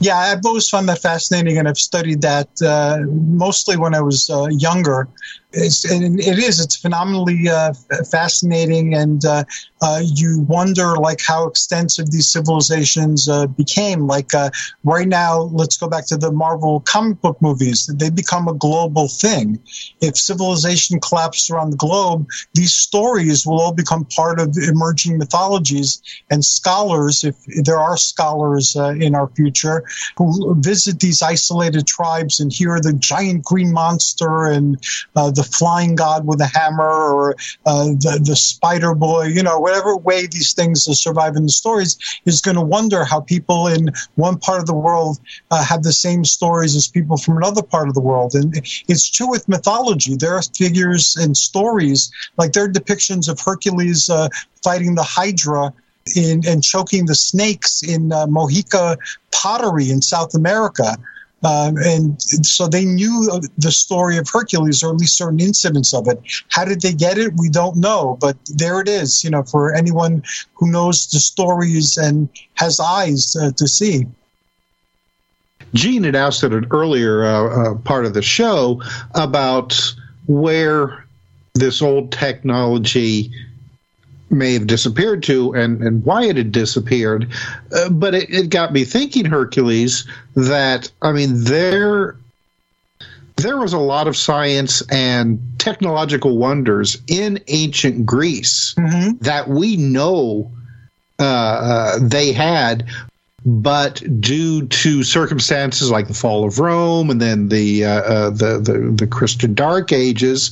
[0.00, 4.30] Yeah, I've always found that fascinating, and I've studied that uh, mostly when I was
[4.30, 5.08] uh, younger.
[5.52, 6.60] It's, and it is.
[6.60, 7.72] It's phenomenally uh,
[8.10, 9.44] fascinating, and uh,
[9.80, 14.06] uh, you wonder like how extensive these civilizations uh, became.
[14.06, 14.50] Like uh,
[14.84, 17.86] right now, let's go back to the Marvel comic book movies.
[17.86, 19.58] They become a global thing.
[20.02, 26.02] If civilization collapsed around the globe, these stories will all become part of emerging mythologies.
[26.30, 29.82] And scholars, if there are scholars uh, in our future,
[30.18, 34.76] who visit these isolated tribes and hear the giant green monster and
[35.38, 39.96] the flying god with a hammer or uh, the, the spider boy, you know, whatever
[39.96, 43.82] way these things survive in the stories, is going to wonder how people in
[44.16, 45.20] one part of the world
[45.52, 48.34] uh, have the same stories as people from another part of the world.
[48.34, 48.48] And
[48.88, 50.16] it's true with mythology.
[50.16, 54.28] There are figures and stories, like there are depictions of Hercules uh,
[54.64, 55.72] fighting the Hydra.
[56.16, 58.96] In, and choking the snakes in uh, Mochica
[59.30, 60.96] pottery in South America.
[61.44, 66.08] Um, and so they knew the story of Hercules, or at least certain incidents of
[66.08, 66.20] it.
[66.48, 67.32] How did they get it?
[67.36, 69.22] We don't know, but there it is.
[69.22, 70.24] You know, for anyone
[70.54, 74.06] who knows the stories and has eyes uh, to see.
[75.74, 78.82] Gene had asked at an earlier uh, uh, part of the show
[79.14, 79.94] about
[80.26, 81.04] where
[81.54, 83.32] this old technology
[84.30, 87.28] may have disappeared to and, and why it had disappeared.
[87.72, 92.16] Uh, but it, it got me thinking, Hercules, that, I mean, there
[93.38, 99.16] there was a lot of science and technological wonders in ancient Greece mm-hmm.
[99.20, 100.50] that we know
[101.20, 102.88] uh, uh, they had,
[103.46, 108.58] but due to circumstances like the fall of Rome and then the uh, uh the,
[108.58, 110.50] the, the Christian Dark Ages,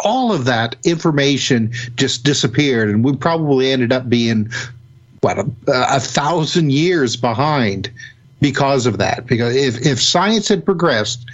[0.00, 4.50] all of that information just disappeared, and we probably ended up being
[5.20, 7.90] what a, a thousand years behind
[8.40, 9.26] because of that.
[9.26, 11.28] Because if if science had progressed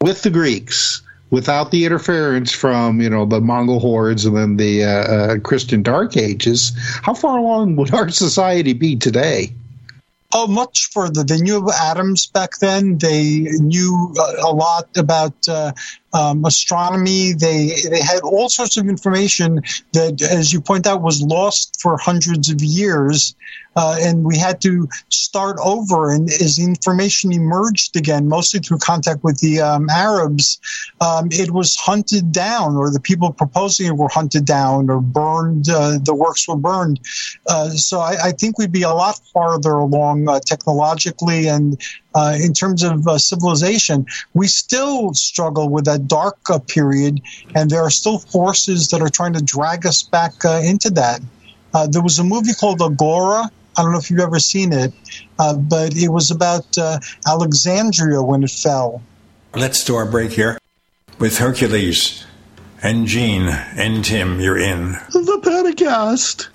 [0.00, 4.84] with the Greeks without the interference from you know the Mongol hordes and then the
[4.84, 6.72] uh, uh, Christian Dark Ages,
[7.02, 9.52] how far along would our society be today?
[10.34, 11.24] Oh, much further.
[11.24, 12.96] They knew atoms back then.
[12.96, 15.72] They knew a lot about uh,
[16.14, 17.34] um, astronomy.
[17.34, 19.60] They they had all sorts of information
[19.92, 23.34] that, as you point out, was lost for hundreds of years,
[23.76, 26.10] uh, and we had to start over.
[26.10, 30.60] And as information emerged again, mostly through contact with the um, Arabs,
[31.00, 35.68] um, it was hunted down, or the people proposing it were hunted down, or burned.
[35.68, 37.00] Uh, the works were burned.
[37.46, 41.80] Uh, so I, I, think we'd be a lot farther along uh, technologically and
[42.14, 44.04] uh, in terms of uh, civilization,
[44.34, 47.22] we still struggle with that dark period,
[47.54, 51.20] and there are still forces that are trying to drag us back into that.
[51.74, 53.50] Uh, there was a movie called Agora.
[53.76, 54.92] I don't know if you've ever seen it,
[55.38, 56.66] uh, but it was about
[57.26, 59.02] Alexandria when it fell.
[59.54, 60.58] Let's do our break here
[61.18, 62.24] with Hercules
[62.82, 64.40] and Gene and Tim.
[64.40, 66.48] You're in the Paracast.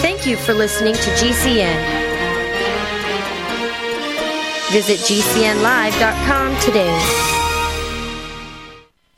[0.00, 2.02] Thank you for listening to GCN.
[4.70, 7.31] Visit GCNlive.com today.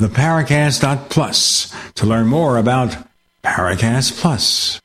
[0.00, 2.96] theparacast.plus to learn more about
[3.44, 4.80] Paracast Plus.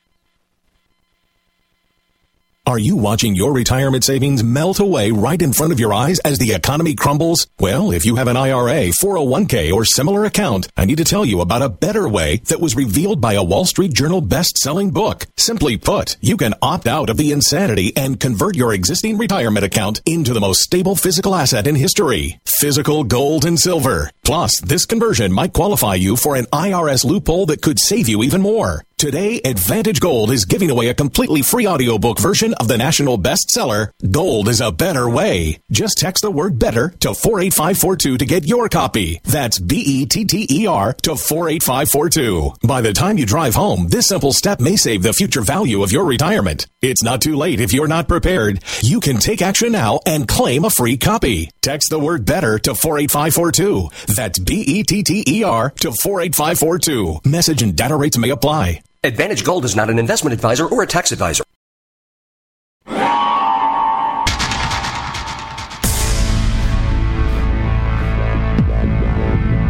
[2.66, 6.38] Are you watching your retirement savings melt away right in front of your eyes as
[6.38, 7.46] the economy crumbles?
[7.60, 11.40] Well, if you have an IRA, 401k, or similar account, I need to tell you
[11.40, 15.26] about a better way that was revealed by a Wall Street Journal best-selling book.
[15.36, 20.02] Simply put, you can opt out of the insanity and convert your existing retirement account
[20.04, 22.40] into the most stable physical asset in history.
[22.44, 24.10] Physical gold and silver.
[24.26, 28.42] Plus, this conversion might qualify you for an IRS loophole that could save you even
[28.42, 28.82] more.
[28.98, 33.90] Today, Advantage Gold is giving away a completely free audiobook version of the national bestseller,
[34.10, 35.58] Gold is a Better Way.
[35.70, 39.20] Just text the word better to 48542 to get your copy.
[39.24, 42.66] That's B E T T E R to 48542.
[42.66, 45.92] By the time you drive home, this simple step may save the future value of
[45.92, 46.66] your retirement.
[46.80, 48.64] It's not too late if you're not prepared.
[48.80, 51.50] You can take action now and claim a free copy.
[51.60, 53.90] Text the word better to 48542.
[54.16, 57.20] That's B E T T E R to 48542.
[57.28, 58.82] Message and data rates may apply.
[59.04, 61.44] Advantage Gold is not an investment advisor or a tax advisor.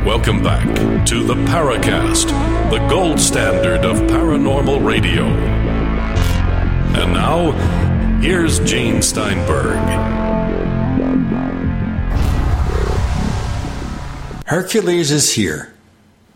[0.07, 2.28] Welcome back to the Paracast,
[2.70, 5.24] the gold standard of paranormal radio.
[6.94, 7.51] And now,
[8.20, 10.25] here's Gene Steinberg.
[14.47, 15.74] Hercules is here,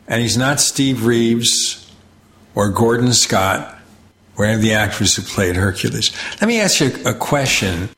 [0.08, 1.88] and he's not Steve Reeves
[2.56, 3.78] or Gordon Scott
[4.36, 6.10] or any of the actors who played Hercules.
[6.40, 7.88] Let me ask you a question.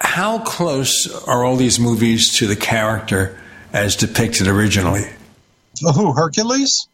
[0.00, 3.36] How close are all these movies to the character
[3.72, 5.06] as depicted originally?
[5.84, 6.86] Oh, who, Hercules?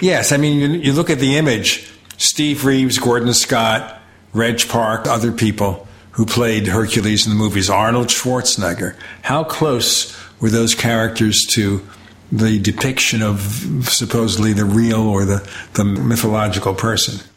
[0.00, 4.00] Yes, I mean, you, you look at the image Steve Reeves, Gordon Scott,
[4.32, 8.96] Reg Park, other people who played Hercules in the movies, Arnold Schwarzenegger.
[9.22, 11.86] How close were those characters to
[12.30, 17.27] the depiction of supposedly the real or the, the mythological person?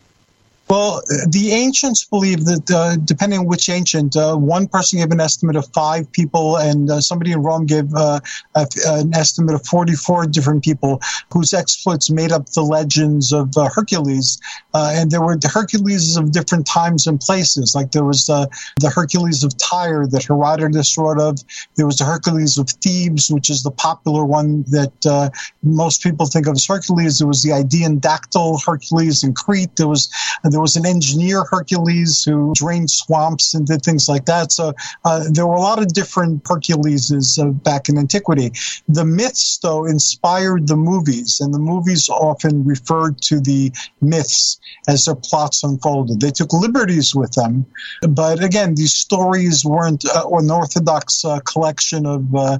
[0.71, 5.19] Well, the ancients believe that, uh, depending on which ancient, uh, one person gave an
[5.19, 8.21] estimate of five people, and uh, somebody in Rome gave uh,
[8.55, 13.67] a, an estimate of 44 different people whose exploits made up the legends of uh,
[13.67, 14.39] Hercules.
[14.73, 17.75] Uh, and there were the Hercules of different times and places.
[17.75, 18.49] Like there was the
[18.95, 21.39] Hercules of Tyre that Herodotus wrote of.
[21.75, 26.47] There was the Hercules of Thebes, which is the popular one that most people think
[26.47, 27.19] of as Hercules.
[27.19, 29.75] There was the Idaean dactyl Hercules in Crete.
[29.75, 30.09] There was
[30.43, 34.51] there was an engineer Hercules who drained swamps and did things like that.
[34.51, 34.73] So
[35.05, 38.51] uh, there were a lot of different Herculeses uh, back in antiquity.
[38.87, 45.05] The myths, though, inspired the movies, and the movies often referred to the myths as
[45.05, 46.21] their plots unfolded.
[46.21, 47.65] They took liberties with them,
[48.07, 52.59] but again, these stories weren't uh, an orthodox uh, collection of uh,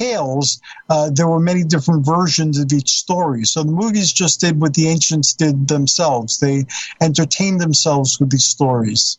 [0.00, 0.60] tales.
[0.88, 3.44] Uh, there were many different versions of each story.
[3.44, 6.38] So the movies just did what the ancients did themselves.
[6.38, 6.64] They
[7.00, 9.18] entertained themselves with these stories.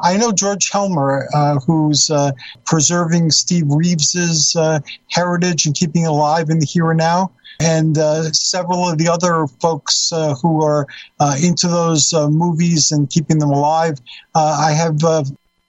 [0.00, 2.32] I know George Helmer, uh, who's uh,
[2.66, 7.96] preserving Steve Reeves's uh, heritage and keeping it alive in the here and now, and
[7.96, 10.88] uh, several of the other folks uh, who are
[11.20, 14.00] uh, into those movies and keeping them alive.
[14.34, 14.98] I have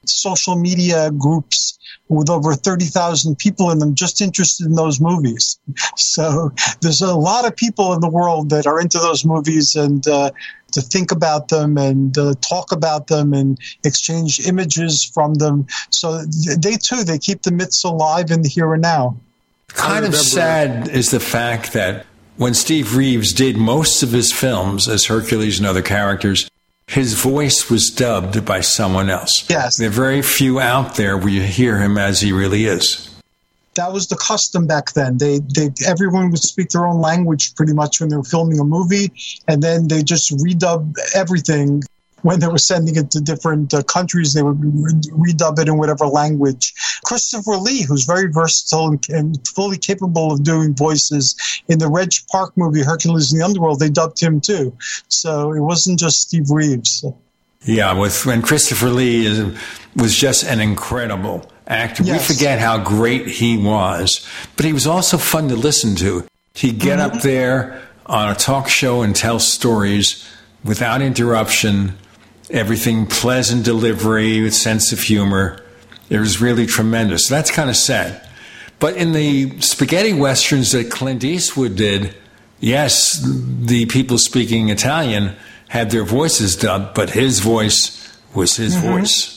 [0.10, 1.78] social media groups
[2.08, 5.60] with over 30,000 people in them just interested in those movies.
[5.98, 6.52] So
[6.82, 10.32] there's a lot of people in the world that are into those movies and uh,
[10.74, 15.68] to think about them and uh, talk about them and exchange images from them.
[15.90, 16.24] So
[16.58, 19.18] they too, they keep the myths alive in the here and now.
[19.70, 22.06] Kind of sad is the fact that
[22.38, 26.50] when Steve Reeves did most of his films as Hercules and other characters,
[26.88, 29.50] his voice was dubbed by someone else.
[29.50, 29.78] Yes.
[29.78, 33.10] There are very few out there where you hear him as he really is.
[33.74, 35.18] That was the custom back then.
[35.18, 38.64] They, they, everyone would speak their own language pretty much when they were filming a
[38.64, 39.12] movie,
[39.50, 41.84] and then they just redub everything
[42.22, 46.08] when they were sending it to different uh, countries, they would redub it in whatever
[46.08, 46.74] language.
[47.06, 51.36] Christopher Lee, who's very versatile and, and, fully capable of doing voices
[51.68, 54.76] in the Reg Park movie Hercules in the Underworld, they dubbed him too.
[55.08, 57.06] So it wasn't just Steve Reeves.
[57.64, 59.58] Yeah, with when Christopher Lee is,
[59.96, 62.04] was just an incredible actor.
[62.04, 62.30] Yes.
[62.30, 66.26] We forget how great he was, but he was also fun to listen to.
[66.54, 67.18] He'd get mm-hmm.
[67.18, 70.28] up there on a talk show and tell stories
[70.64, 71.96] without interruption
[72.50, 75.62] everything pleasant delivery with sense of humor.
[76.10, 77.28] It was really tremendous.
[77.28, 78.28] That's kind of sad.
[78.80, 82.16] But in the spaghetti westerns that Clint Eastwood did,
[82.60, 85.36] yes, the people speaking Italian
[85.70, 88.88] had their voices dubbed, but his voice was his mm-hmm.
[88.88, 89.35] voice.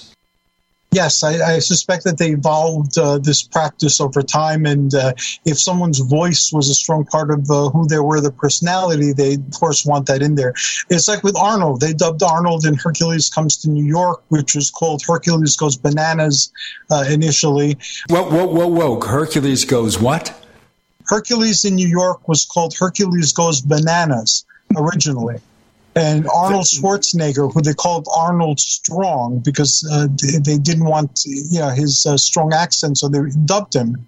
[0.90, 5.12] Yes, I, I, suspect that they evolved uh, this practice over time, and uh,
[5.44, 9.34] if someone's voice was a strong part of uh, who they were, the personality, they
[9.34, 10.54] of course want that in there.
[10.88, 14.70] It's like with Arnold; they dubbed Arnold in Hercules Comes to New York, which was
[14.70, 16.50] called Hercules Goes Bananas
[16.90, 17.76] uh, initially.
[18.08, 19.00] Whoa, whoa, whoa, whoa!
[19.00, 20.32] Hercules Goes what?
[21.04, 25.40] Hercules in New York was called Hercules Goes Bananas originally
[25.98, 31.58] and Arnold Schwarzenegger, who they called Arnold Strong because uh, they, they, didn't want you
[31.58, 34.06] know his uh, strong accent, so they dubbed him.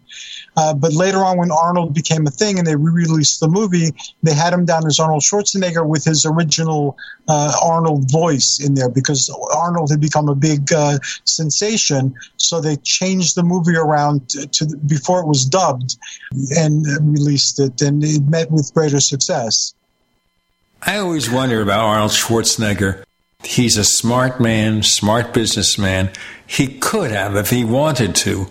[0.56, 3.90] Uh, but later on, when Arnold became a thing and they re-released the movie,
[4.22, 6.96] they had him down as Arnold Schwarzenegger with his original
[7.28, 12.14] uh, Arnold voice in there because Arnold had become a big uh, sensation.
[12.36, 15.96] So they changed the movie around to, to before it was dubbed
[16.56, 19.74] and released it, and it met with greater success.
[20.82, 23.04] I always wonder about Arnold Schwarzenegger.
[23.42, 26.10] He's a smart man, smart businessman.
[26.46, 28.48] He could have, if he wanted to,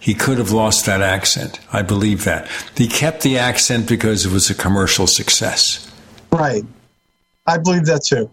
[0.00, 1.60] he could have lost that accent.
[1.72, 2.48] I believe that.
[2.76, 5.90] He kept the accent because it was a commercial success.
[6.30, 6.64] Right.
[7.46, 8.30] I believe that too.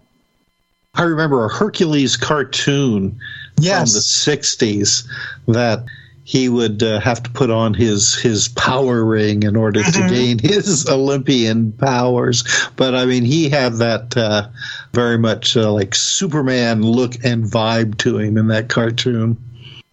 [0.93, 3.19] I remember a Hercules cartoon
[3.59, 3.91] yes.
[3.91, 5.07] from the 60s
[5.47, 5.85] that
[6.25, 10.07] he would uh, have to put on his his power ring in order mm-hmm.
[10.07, 12.43] to gain his Olympian powers.
[12.75, 14.49] But I mean, he had that uh,
[14.91, 19.37] very much uh, like Superman look and vibe to him in that cartoon.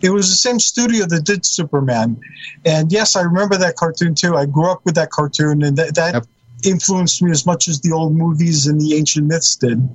[0.00, 2.18] It was the same studio that did Superman,
[2.64, 4.34] and yes, I remember that cartoon too.
[4.34, 6.26] I grew up with that cartoon, and that, that yep.
[6.64, 9.86] influenced me as much as the old movies and the ancient myths did.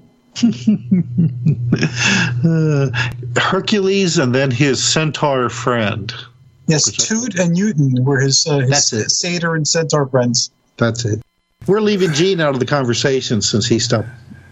[2.45, 2.89] Uh,
[3.39, 6.13] Hercules and then his centaur friend.
[6.67, 10.51] Yes, Toot and Newton were his, uh, his satyr and centaur friends.
[10.77, 11.21] That's it.
[11.65, 14.07] We're leaving Gene out of the conversation since he stopped.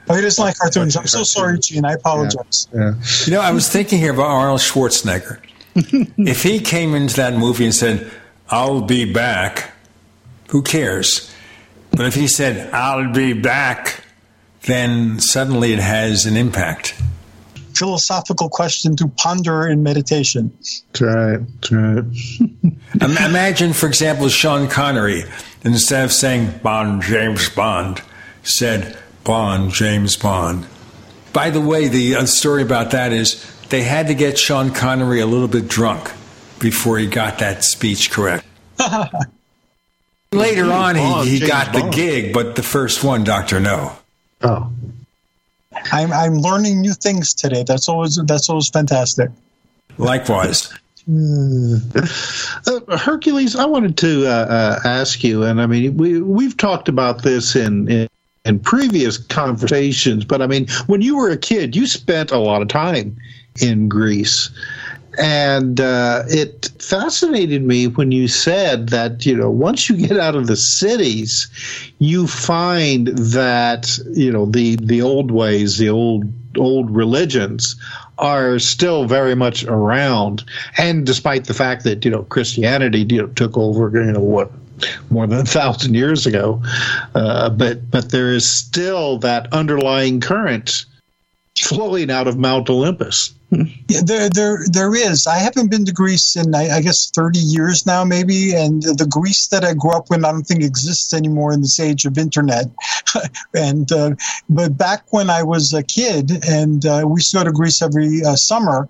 [0.09, 0.95] Oh, he doesn't like cartoons.
[0.95, 1.84] I'm so sorry, Gene.
[1.84, 2.67] I apologize.
[2.73, 2.80] Yeah.
[2.80, 2.93] yeah.
[3.26, 5.39] You know, I was thinking here about Arnold Schwarzenegger.
[5.76, 8.09] if he came into that movie and said,
[8.49, 9.73] I'll be back,
[10.49, 11.32] who cares?
[11.91, 14.03] But if he said, I'll be back,
[14.66, 17.01] then suddenly it has an impact.
[17.74, 20.51] Philosophical question to ponder in meditation.
[20.57, 21.39] That's right.
[21.61, 22.03] That's right.
[23.26, 25.24] Imagine, for example, Sean Connery,
[25.63, 28.01] instead of saying Bond, James Bond,
[28.43, 30.66] said Bond, James Bond.
[31.34, 35.20] By the way, the uh, story about that is they had to get Sean Connery
[35.20, 36.11] a little bit drunk
[36.59, 38.45] before he got that speech correct.
[40.32, 43.97] Later on, he, he got the gig, but the first one, Doctor No.
[44.42, 44.72] Oh.
[45.92, 47.64] I'm I'm learning new things today.
[47.64, 49.30] That's always that's always fantastic.
[49.98, 50.74] Likewise.
[51.08, 51.78] Uh,
[52.98, 57.22] Hercules, I wanted to uh, uh, ask you, and I mean, we we've talked about
[57.22, 58.08] this in, in
[58.44, 62.62] in previous conversations, but I mean, when you were a kid, you spent a lot
[62.62, 63.18] of time
[63.62, 64.50] in Greece
[65.18, 70.36] and uh, it fascinated me when you said that you know once you get out
[70.36, 71.47] of the cities
[71.99, 76.26] you find that you know the the old ways the old
[76.57, 77.76] old religions
[78.18, 80.43] are still very much around.
[80.78, 84.51] And despite the fact that you know christianity you know, took over you know what
[85.09, 86.61] more than a thousand years ago
[87.13, 90.86] uh, but but there is still that underlying current
[91.58, 93.34] flowing out of mount olympus
[93.88, 95.28] yeah, there, there, there is.
[95.28, 98.53] I haven't been to Greece in, I, I, guess, 30 years now, maybe.
[98.53, 101.80] And the Greece that I grew up in, I don't think exists anymore in this
[101.80, 102.66] age of internet.
[103.53, 104.16] and uh,
[104.49, 107.82] but back when I was a kid, and uh, we used to go to Greece
[107.82, 108.89] every uh, summer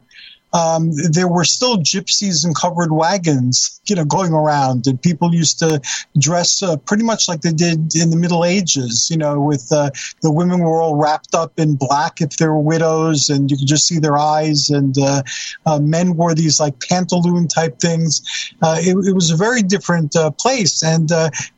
[0.56, 5.60] um, there were still gypsies and covered wagons, you know, going around, and people used
[5.60, 5.82] to
[6.18, 9.10] dress uh, pretty much like they did in the Middle Ages.
[9.12, 9.90] You know, with uh,
[10.22, 13.68] the women were all wrapped up in black if they were widows, and you could
[13.68, 15.24] just see their eyes, and uh,
[15.66, 18.22] uh men wore these like pantaloon type things.
[18.62, 21.10] Uh, it, it, was a very different uh, place, and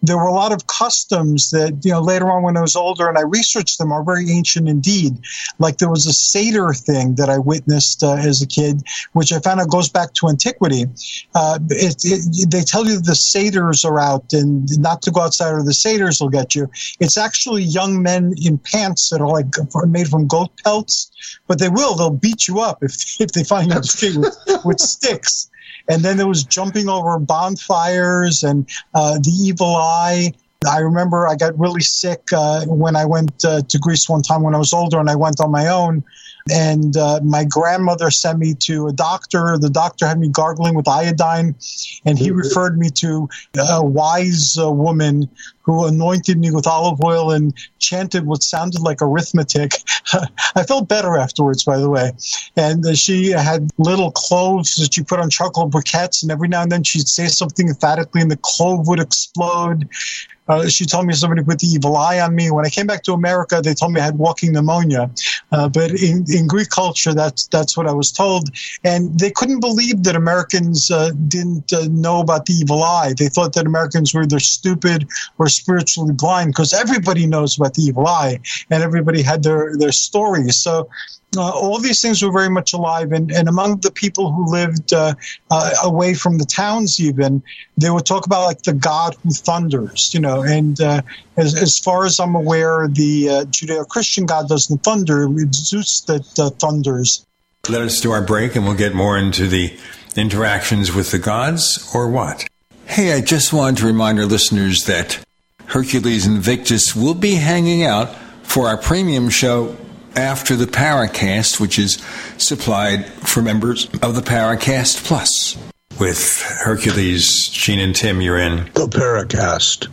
[0.01, 3.07] there were a lot of customs that you know later on when I was older
[3.07, 5.19] and I researched them are very ancient indeed.
[5.59, 9.59] Like there was a satyr thing that I witnessed as a kid which I found
[9.59, 10.85] out goes back to antiquity.
[11.35, 15.51] Uh, it, it, they tell you the satyrs are out and not to go outside
[15.51, 16.69] or the satyrs will get you.
[16.99, 19.47] It's actually young men in pants that are like
[19.87, 21.11] made from goat pelts,
[21.47, 21.95] but they will.
[21.95, 25.49] They'll beat you up if, if they find out with, with sticks.
[25.89, 30.33] And then there was jumping over bonfires and uh, the evil eye.
[30.67, 34.41] I remember I got really sick uh, when I went uh, to Greece one time
[34.41, 36.03] when I was older and I went on my own.
[36.51, 39.57] And uh, my grandmother sent me to a doctor.
[39.57, 41.55] The doctor had me gargling with iodine,
[42.05, 45.29] and he referred me to a wise uh, woman
[45.61, 49.73] who anointed me with olive oil and chanted what sounded like arithmetic.
[50.55, 52.11] I felt better afterwards, by the way.
[52.55, 56.61] And uh, she had little cloves that she put on charcoal briquettes, and every now
[56.61, 59.89] and then she'd say something emphatically, and the clove would explode.
[60.47, 62.51] Uh, she told me somebody put the evil eye on me.
[62.51, 65.09] When I came back to America, they told me I had walking pneumonia.
[65.51, 68.49] Uh, but in, in, Greek culture, that's that's what I was told,
[68.83, 73.13] and they couldn't believe that Americans uh, didn't uh, know about the evil eye.
[73.17, 77.83] They thought that Americans were either stupid or spiritually blind because everybody knows about the
[77.83, 78.39] evil eye,
[78.69, 80.55] and everybody had their their stories.
[80.55, 80.89] So
[81.35, 83.11] uh, all these things were very much alive.
[83.11, 85.15] And, and among the people who lived uh,
[85.51, 87.43] uh, away from the towns, even,
[87.77, 90.41] they would talk about like the God who thunders, you know.
[90.41, 91.01] And uh,
[91.35, 96.01] as, as far as I'm aware, the uh, Judeo Christian God doesn't thunder, it's Zeus
[96.01, 97.25] that uh, thunders.
[97.69, 99.77] Let us do our break and we'll get more into the
[100.15, 102.47] interactions with the gods or what?
[102.85, 105.19] Hey, I just wanted to remind our listeners that
[105.65, 109.75] Hercules Invictus will be hanging out for our premium show
[110.17, 112.03] after the Paracast, which is
[112.37, 115.57] supplied for members of the Paracast Plus.
[115.99, 119.87] With Hercules, Gene, and Tim, you're in the Paracast.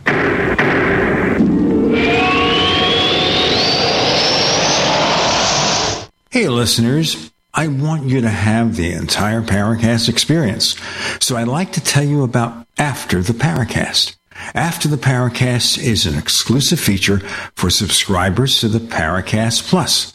[6.31, 7.31] Hey, listeners.
[7.53, 10.75] I want you to have the entire Paracast experience.
[11.21, 14.17] So I'd like to tell you about After the Paracast.
[14.53, 17.19] After the Paracast is an exclusive feature
[17.55, 20.14] for subscribers to the Paracast Plus.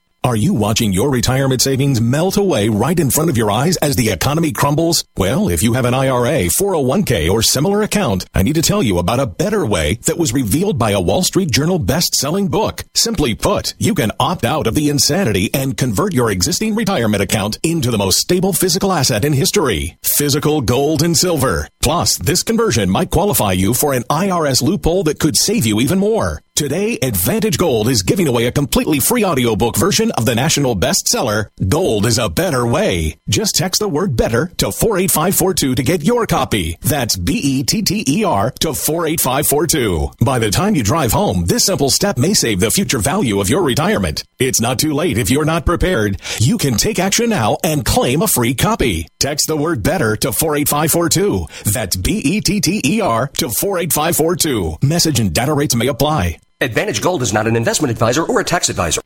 [0.23, 3.95] Are you watching your retirement savings melt away right in front of your eyes as
[3.95, 5.03] the economy crumbles?
[5.17, 8.99] Well, if you have an IRA, 401k, or similar account, I need to tell you
[8.99, 12.83] about a better way that was revealed by a Wall Street Journal best-selling book.
[12.93, 17.57] Simply put, you can opt out of the insanity and convert your existing retirement account
[17.63, 19.97] into the most stable physical asset in history.
[20.03, 21.67] Physical gold and silver.
[21.81, 25.97] Plus, this conversion might qualify you for an IRS loophole that could save you even
[25.97, 26.43] more.
[26.61, 31.47] Today, Advantage Gold is giving away a completely free audiobook version of the national bestseller,
[31.67, 33.17] Gold is a Better Way.
[33.27, 36.77] Just text the word better to 48542 to get your copy.
[36.81, 40.11] That's B-E-T-T-E-R to 48542.
[40.23, 43.49] By the time you drive home, this simple step may save the future value of
[43.49, 44.23] your retirement.
[44.37, 46.21] It's not too late if you're not prepared.
[46.37, 49.07] You can take action now and claim a free copy.
[49.19, 51.71] Text the word better to 48542.
[51.71, 54.77] That's B-E-T-T-E-R to 48542.
[54.83, 56.37] Message and data rates may apply.
[56.61, 59.01] Advantage Gold is not an investment advisor or a tax advisor.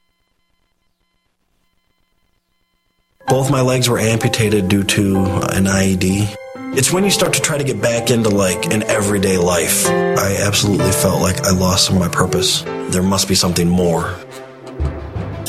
[3.28, 5.16] Both my legs were amputated due to
[5.54, 6.36] an IED.
[6.78, 9.88] It's when you start to try to get back into like an everyday life.
[9.88, 12.64] I absolutely felt like I lost some of my purpose.
[12.90, 14.14] There must be something more.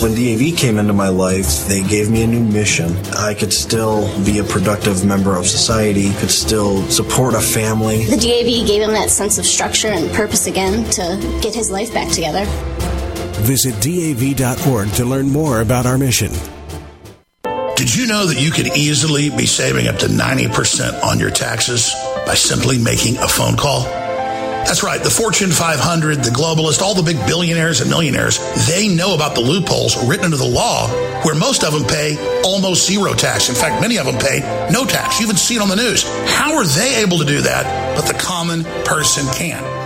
[0.01, 2.95] When DAV came into my life, they gave me a new mission.
[3.17, 8.05] I could still be a productive member of society, could still support a family.
[8.05, 11.95] The DAV gave him that sense of structure and purpose again to get his life
[11.95, 12.45] back together.
[13.43, 16.31] Visit DAV.org to learn more about our mission.
[17.77, 21.95] Did you know that you could easily be saving up to 90% on your taxes
[22.27, 24.06] by simply making a phone call?
[24.67, 25.01] That's right.
[25.01, 29.41] The Fortune 500, the globalists, all the big billionaires and millionaires, they know about the
[29.41, 30.89] loopholes written into the law
[31.23, 33.49] where most of them pay almost zero tax.
[33.49, 34.41] In fact, many of them pay
[34.73, 35.21] no tax.
[35.21, 36.03] You even see it on the news.
[36.27, 39.86] How are they able to do that, but the common person can't?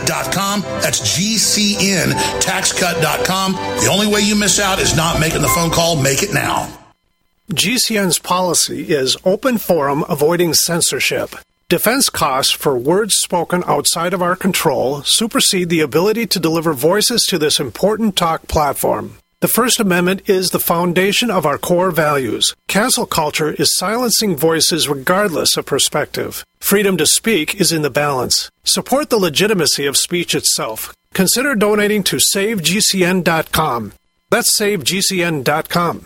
[0.01, 0.61] GCNTaxCut.com.
[0.81, 3.53] That's GCNTaxCut.com.
[3.53, 6.01] The only way you miss out is not making the phone call.
[6.01, 6.77] Make it now.
[7.51, 11.35] GCN's policy is open forum avoiding censorship.
[11.67, 17.23] Defense costs for words spoken outside of our control supersede the ability to deliver voices
[17.23, 19.17] to this important talk platform.
[19.41, 22.53] The First Amendment is the foundation of our core values.
[22.67, 26.45] Cancel culture is silencing voices regardless of perspective.
[26.59, 28.51] Freedom to speak is in the balance.
[28.65, 30.93] Support the legitimacy of speech itself.
[31.15, 33.93] Consider donating to SaveGCN.com.
[34.29, 36.05] That's SaveGCN.com.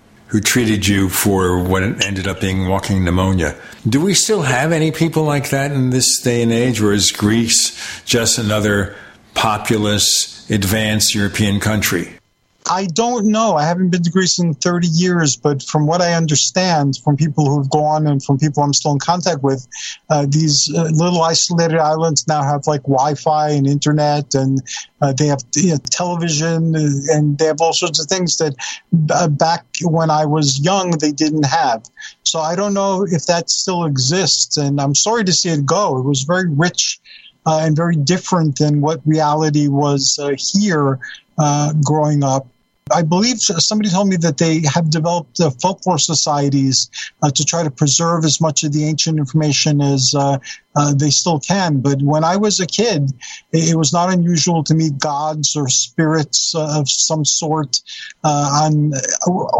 [0.31, 3.53] who treated you for what ended up being walking pneumonia.
[3.87, 7.11] Do we still have any people like that in this day and age, or is
[7.11, 8.95] Greece just another
[9.33, 12.17] populous, advanced European country?
[12.71, 13.55] I don't know.
[13.55, 17.45] I haven't been to Greece in 30 years, but from what I understand from people
[17.45, 19.67] who've gone and from people I'm still in contact with,
[20.09, 24.61] uh, these uh, little isolated islands now have like Wi-Fi and internet, and
[25.01, 28.55] uh, they have you know, television, uh, and they have all sorts of things that
[29.09, 31.83] uh, back when I was young they didn't have.
[32.23, 35.99] So I don't know if that still exists, and I'm sorry to see it go.
[35.99, 37.01] It was very rich.
[37.43, 40.19] Uh, and very different than what reality was
[40.53, 40.99] here
[41.83, 42.45] growing up.
[42.91, 46.89] I believe somebody told me that they have developed uh, folklore societies
[47.21, 50.39] uh, to try to preserve as much of the ancient information as uh,
[50.75, 51.79] uh, they still can.
[51.81, 53.11] But when I was a kid,
[53.51, 57.81] it, it, was not unusual to meet gods or spirits uh, of some sort
[58.23, 58.93] uh, on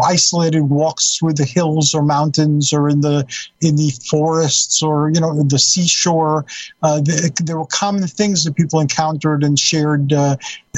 [0.04, 3.26] isolated walks through the hills or mountains or in the
[3.60, 6.46] in the forests or you know the seashore.
[6.82, 10.12] The, there were common things that people encountered and shared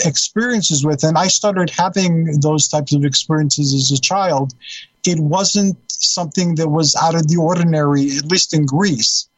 [0.05, 4.55] experiences with, and I started having those types of experiences as a child,
[5.07, 9.29] it wasn't something that was out of the ordinary, at least in Greece.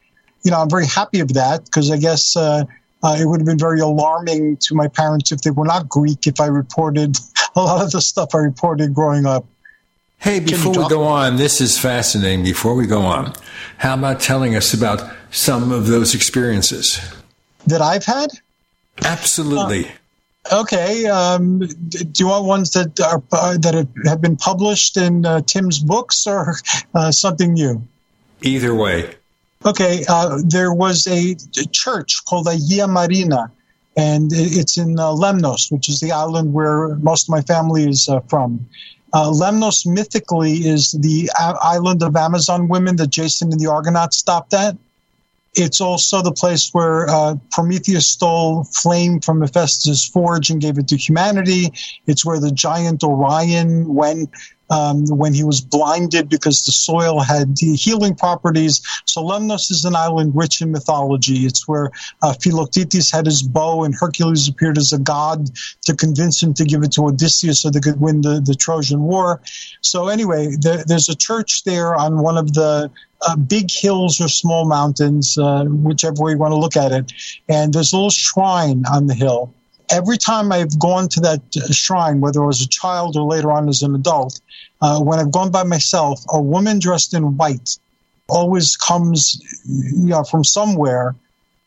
[0.47, 2.62] You know, I'm very happy of that because I guess uh,
[3.02, 6.28] uh, it would have been very alarming to my parents if they were not Greek
[6.28, 7.16] if I reported
[7.56, 9.44] a lot of the stuff I reported growing up.
[10.18, 12.44] Hey, before we go on, this is fascinating.
[12.44, 13.35] Before we go on,
[13.78, 17.01] how about telling us about some of those experiences
[17.66, 18.31] that I've had?
[19.05, 19.89] Absolutely.
[19.89, 19.93] Uh,
[20.52, 21.06] Okay.
[21.06, 25.81] Um, do you want ones that are uh, that have been published in uh, Tim's
[25.81, 26.55] books or
[26.94, 27.82] uh, something new?
[28.43, 29.16] Either way.
[29.65, 30.05] Okay.
[30.09, 31.35] Uh, there was a,
[31.73, 33.51] church called Agia Marina,
[33.97, 38.09] and it's in uh, Lemnos, which is the island where most of my family is
[38.09, 38.66] uh, from.
[39.15, 44.77] Lemnos mythically is the island of Amazon women that Jason and the Argonauts stopped at.
[45.57, 50.87] It's also the place where uh, Prometheus stole flame from Hephaestus' forge and gave it
[50.89, 51.73] to humanity.
[52.07, 54.28] It's where the giant Orion went
[54.71, 58.81] um, when he was blinded because the soil had healing properties.
[59.05, 61.47] So Lemnos is an island rich in mythology.
[61.47, 61.91] It's where
[62.23, 65.51] uh, Philoctetes had his bow and Hercules appeared as a god
[65.83, 69.03] to convince him to give it to Odysseus so they could win the, the Trojan
[69.03, 69.41] War.
[69.81, 72.91] So anyway, there, there's a church there on one of the
[73.23, 77.13] uh, big hills or small mountains, uh, whichever way you want to look at it.
[77.49, 79.55] And there's a little shrine on the hill
[79.91, 83.53] every time I've gone to that uh, shrine, whether I was a child or later
[83.53, 84.41] on as an adult,
[84.81, 87.79] uh, when I've gone by myself, a woman dressed in white
[88.29, 91.15] always comes you know, from somewhere.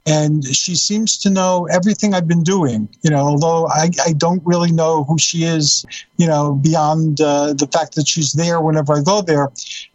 [0.06, 4.42] And she seems to know everything I've been doing, you know, although I, I don't
[4.44, 5.86] really know who she is,
[6.18, 9.50] you know, beyond uh, the fact that she's there whenever I go there.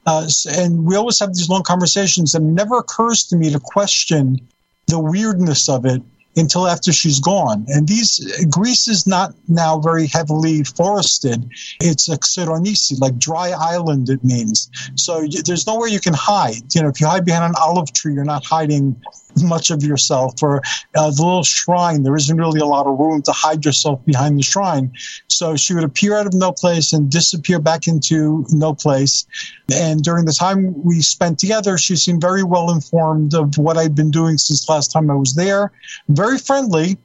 [0.07, 3.59] Uh, and we always have these long conversations, and it never occurs to me to
[3.59, 4.47] question
[4.87, 6.03] the weirdness of it
[6.37, 7.65] until after she's gone.
[7.69, 11.49] And these Greece is not now very heavily forested.
[11.81, 14.09] It's a xeronisi, like dry island.
[14.09, 15.27] It means so.
[15.45, 16.75] There's nowhere you can hide.
[16.75, 19.01] You know, if you hide behind an olive tree, you're not hiding
[19.43, 20.43] much of yourself.
[20.43, 20.63] Or
[20.95, 24.39] uh, the little shrine, there isn't really a lot of room to hide yourself behind
[24.39, 24.93] the shrine.
[25.29, 29.27] So she would appear out of no place and disappear back into no place.
[29.73, 33.95] And during the time we spent together, she seemed very well informed of what I'd
[33.95, 35.73] been doing since last time I was there.
[36.09, 36.99] Very friendly,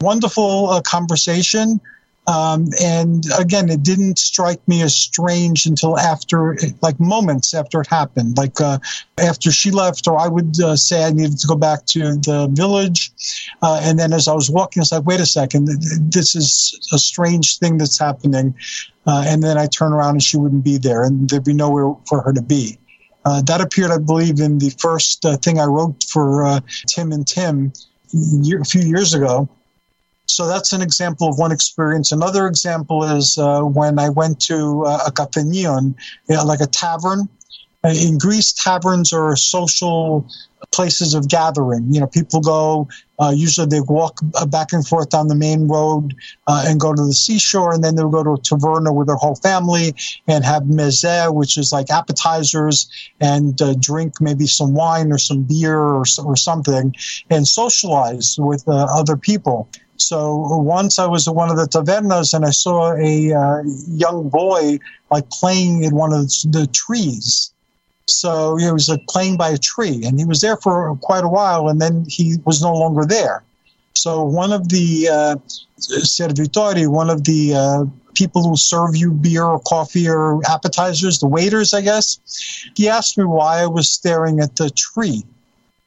[0.00, 1.80] wonderful uh, conversation.
[2.26, 7.88] Um, and again, it didn't strike me as strange until after, like moments after it
[7.88, 8.36] happened.
[8.36, 8.78] Like uh,
[9.18, 12.48] after she left, or I would uh, say I needed to go back to the
[12.52, 13.10] village.
[13.60, 15.66] Uh, and then as I was walking, I was like, wait a second,
[16.12, 18.54] this is a strange thing that's happening.
[19.04, 21.92] Uh, and then I turn around and she wouldn't be there, and there'd be nowhere
[22.06, 22.78] for her to be.
[23.24, 27.26] Uh, that appeared, I believe, in the first uh, thing I wrote for Tim and
[27.26, 27.72] Tim
[28.14, 29.48] a few years ago.
[30.26, 32.12] So that's an example of one experience.
[32.12, 35.94] Another example is uh, when I went to uh, a cafenion,
[36.28, 37.28] you know, like a tavern,
[37.84, 40.26] in Greece, taverns are social
[40.70, 41.92] places of gathering.
[41.92, 42.88] You know, people go,
[43.20, 46.14] uh, usually they walk uh, back and forth down the main road
[46.46, 49.16] uh, and go to the seashore, and then they'll go to a taverna with their
[49.16, 49.94] whole family
[50.28, 52.88] and have meze, which is like appetizers,
[53.20, 56.94] and uh, drink maybe some wine or some beer or, or something,
[57.30, 59.68] and socialize with uh, other people.
[60.08, 64.28] So once I was at one of the tavernas and I saw a uh, young
[64.28, 64.78] boy
[65.10, 67.52] like playing in one of the trees
[68.06, 71.28] so he was like playing by a tree, and he was there for quite a
[71.28, 73.42] while, and then he was no longer there.
[73.94, 75.36] So one of the uh,
[75.78, 77.84] servitori, one of the uh,
[78.14, 82.18] people who serve you beer or coffee or appetizers, the waiters, I guess,
[82.74, 85.24] he asked me why I was staring at the tree.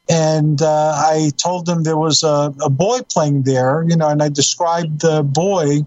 [0.08, 4.22] And uh, I told them there was a, a boy playing there, you know, and
[4.22, 5.84] I described the boy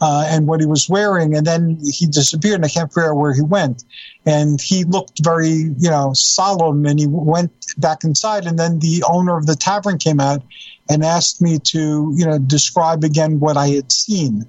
[0.00, 3.16] uh, and what he was wearing, and then he disappeared, and I can't figure out
[3.16, 3.84] where he went.
[4.24, 8.46] And he looked very, you know, solemn, and he went back inside.
[8.46, 10.42] And then the owner of the tavern came out
[10.88, 14.46] and asked me to, you know, describe again what I had seen.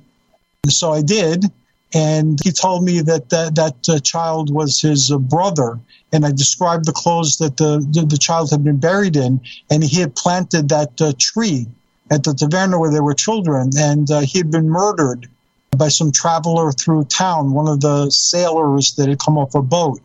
[0.68, 1.46] So I did,
[1.94, 5.80] and he told me that that, that uh, child was his uh, brother.
[6.12, 9.84] And I described the clothes that the, the, the child had been buried in, and
[9.84, 11.68] he had planted that uh, tree
[12.12, 15.30] at the taverna where there were children, and uh, he had been murdered
[15.78, 17.54] by some traveler through town.
[17.54, 20.02] One of the sailors that had come off a boat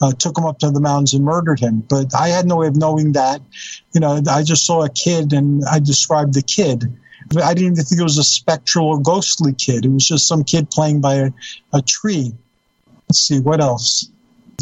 [0.00, 1.80] uh, took him up to the mountains and murdered him.
[1.80, 3.40] But I had no way of knowing that.
[3.92, 6.84] You know, I just saw a kid and I described the kid.
[7.42, 9.84] I didn't even think it was a spectral or ghostly kid.
[9.84, 11.30] It was just some kid playing by a,
[11.72, 12.32] a tree.
[13.08, 14.08] Let's see, what else?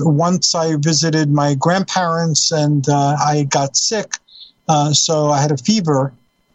[0.01, 4.19] Once I visited my grandparents and uh, I got sick,
[4.69, 6.13] uh, so I had a fever.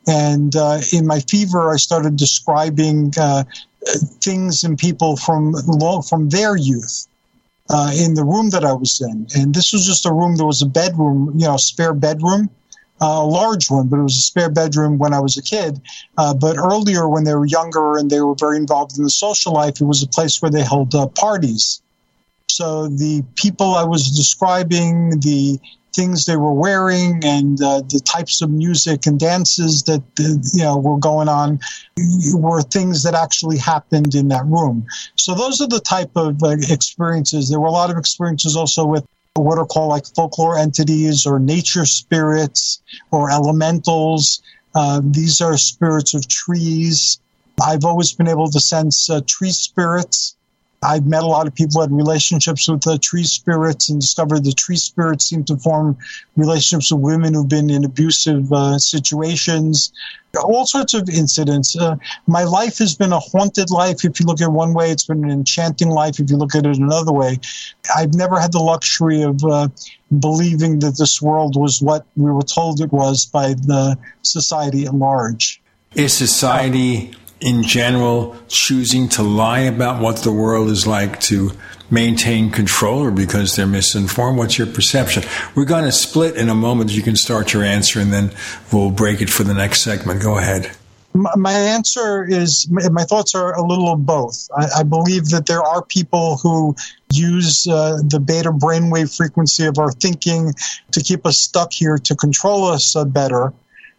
[0.08, 3.44] And uh, in my fever, I started describing uh,
[4.20, 5.54] things and people from
[6.04, 7.08] from their youth
[7.70, 9.28] uh, in the room that I was in.
[9.36, 10.36] And this was just a room.
[10.36, 12.50] There was a bedroom, you know, spare bedroom,
[13.02, 15.82] a large one, but it was a spare bedroom when I was a kid.
[16.18, 19.54] Uh, but earlier, when they were younger and they were very involved in the social
[19.54, 21.82] life, it was a place where they held uh, parties.
[22.50, 25.60] So the people I was describing, the
[25.96, 30.64] things they were wearing and uh, the types of music and dances that uh, you
[30.64, 31.60] know were going on
[32.34, 34.86] were things that actually happened in that room.
[35.16, 37.50] So those are the type of uh, experiences.
[37.50, 39.06] There were a lot of experiences also with
[39.36, 42.82] what are called like folklore entities or nature spirits
[43.12, 44.42] or elementals.
[44.76, 47.20] Uh, these are spirits of trees.
[47.62, 50.36] I've always been able to sense uh, tree spirits.
[50.84, 54.44] I've met a lot of people who had relationships with the tree spirits and discovered
[54.44, 55.96] the tree spirits seem to form
[56.36, 59.94] relationships with women who've been in abusive uh, situations.
[60.44, 61.78] All sorts of incidents.
[61.78, 64.04] Uh, my life has been a haunted life.
[64.04, 66.20] If you look at one way, it's been an enchanting life.
[66.20, 67.40] If you look at it another way,
[67.96, 69.68] I've never had the luxury of uh,
[70.18, 74.96] believing that this world was what we were told it was by the society at
[74.96, 75.62] large.
[75.94, 81.52] Is society in general choosing to lie about what the world is like to
[81.90, 84.38] maintain control or because they're misinformed?
[84.38, 85.24] What's your perception?
[85.56, 86.96] We're going to split in a moment.
[86.96, 88.32] You can start your answer and then
[88.72, 90.22] we'll break it for the next segment.
[90.22, 90.72] Go ahead.
[91.14, 94.48] My answer is my thoughts are a little of both.
[94.58, 96.74] I, I believe that there are people who
[97.12, 100.54] use uh, the beta brainwave frequency of our thinking
[100.92, 103.52] to keep us stuck here to control us uh, better.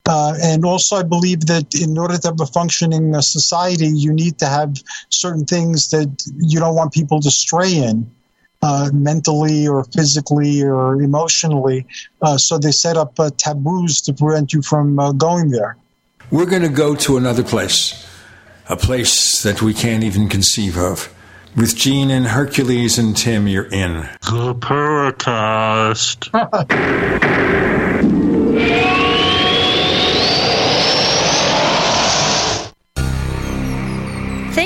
[0.08, 4.12] Uh, and also, I believe that in order to have a functioning uh, society, you
[4.12, 4.74] need to have
[5.10, 8.10] certain things that you don't want people to stray in.
[8.64, 11.84] Uh, mentally or physically or emotionally.
[12.20, 15.76] Uh, so they set up uh, taboos to prevent you from uh, going there.
[16.30, 18.08] We're going to go to another place,
[18.68, 21.12] a place that we can't even conceive of.
[21.56, 24.08] With Gene and Hercules and Tim, you're in.
[24.22, 26.30] The Paracast.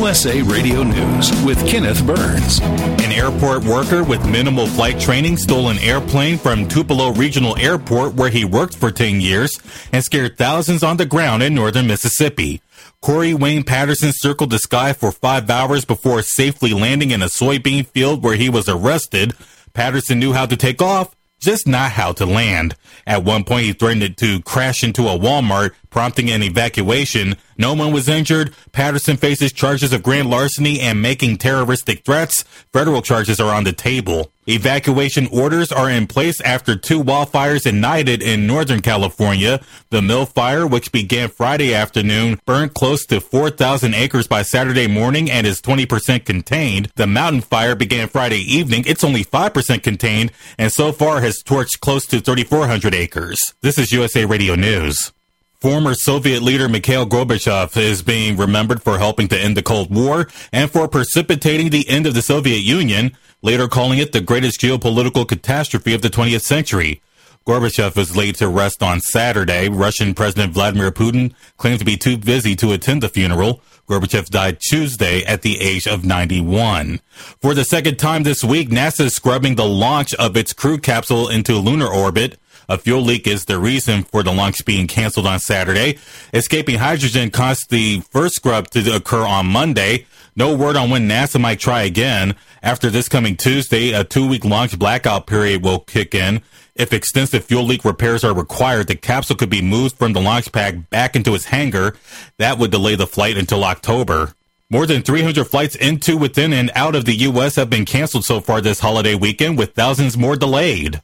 [0.00, 2.58] USA Radio News with Kenneth Burns.
[2.62, 8.30] An airport worker with minimal flight training stole an airplane from Tupelo Regional Airport where
[8.30, 9.60] he worked for 10 years
[9.92, 12.62] and scared thousands on the ground in northern Mississippi.
[13.02, 17.86] Corey Wayne Patterson circled the sky for five hours before safely landing in a soybean
[17.86, 19.34] field where he was arrested.
[19.74, 22.74] Patterson knew how to take off, just not how to land.
[23.06, 27.36] At one point, he threatened to crash into a Walmart, prompting an evacuation.
[27.58, 28.54] No one was injured.
[28.72, 32.42] Patterson faces charges of grand larceny and making terroristic threats.
[32.72, 34.32] Federal charges are on the table.
[34.46, 39.60] Evacuation orders are in place after two wildfires ignited in Northern California.
[39.90, 45.30] The Mill Fire, which began Friday afternoon, burned close to 4,000 acres by Saturday morning
[45.30, 46.90] and is 20% contained.
[46.96, 48.84] The Mountain Fire began Friday evening.
[48.86, 53.38] It's only 5% contained and so far has torched close to 3,400 acres.
[53.62, 55.12] This is USA Radio News.
[55.60, 60.26] Former Soviet leader Mikhail Gorbachev is being remembered for helping to end the Cold War
[60.54, 65.28] and for precipitating the end of the Soviet Union, later calling it the greatest geopolitical
[65.28, 67.02] catastrophe of the 20th century.
[67.46, 69.68] Gorbachev was laid to rest on Saturday.
[69.68, 73.60] Russian President Vladimir Putin claimed to be too busy to attend the funeral.
[73.86, 77.00] Gorbachev died Tuesday at the age of 91.
[77.42, 81.28] For the second time this week, NASA is scrubbing the launch of its crew capsule
[81.28, 82.38] into lunar orbit.
[82.70, 85.98] A fuel leak is the reason for the launch being canceled on Saturday.
[86.32, 90.06] Escaping hydrogen caused the first scrub to occur on Monday.
[90.36, 92.36] No word on when NASA might try again.
[92.62, 96.42] After this coming Tuesday, a two week launch blackout period will kick in.
[96.76, 100.52] If extensive fuel leak repairs are required, the capsule could be moved from the launch
[100.52, 101.96] pad back into its hangar.
[102.38, 104.34] That would delay the flight until October.
[104.70, 107.56] More than 300 flights into, within, and out of the U.S.
[107.56, 111.02] have been canceled so far this holiday weekend, with thousands more delayed.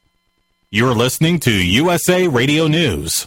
[0.77, 3.27] You're listening to USA Radio News.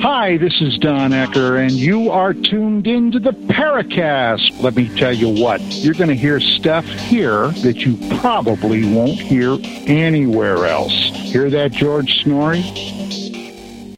[0.00, 4.62] Hi, this is Don Ecker, and you are tuned into the Paracast.
[4.62, 9.18] Let me tell you what, you're going to hear stuff here that you probably won't
[9.18, 9.58] hear
[9.88, 10.92] anywhere else.
[10.92, 12.62] Hear that, George Noory?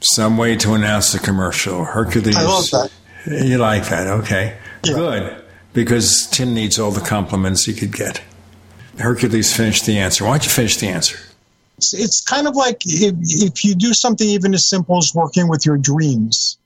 [0.03, 1.85] Some way to announce the commercial.
[1.85, 2.37] Hercules.
[2.37, 2.91] I love that.
[3.27, 4.57] You like that, okay.
[4.83, 5.45] Good.
[5.75, 8.23] Because Tim needs all the compliments he could get.
[8.99, 10.25] Hercules finished the answer.
[10.25, 11.19] Why don't you finish the answer?
[11.81, 15.49] It's, it's kind of like if, if you do something even as simple as working
[15.49, 16.59] with your dreams.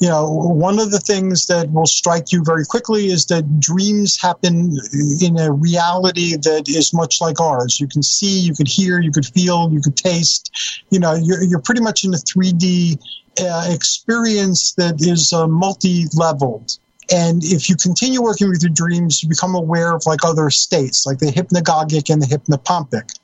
[0.00, 4.20] You know, one of the things that will strike you very quickly is that dreams
[4.20, 4.76] happen
[5.20, 7.78] in a reality that is much like ours.
[7.78, 10.50] You can see, you could hear, you could feel, you could taste.
[10.90, 12.98] You know, you're, you're pretty much in a 3D
[13.40, 16.76] uh, experience that is uh, multi leveled.
[17.12, 21.06] And if you continue working with your dreams, you become aware of like other states,
[21.06, 23.19] like the hypnagogic and the hypnopompic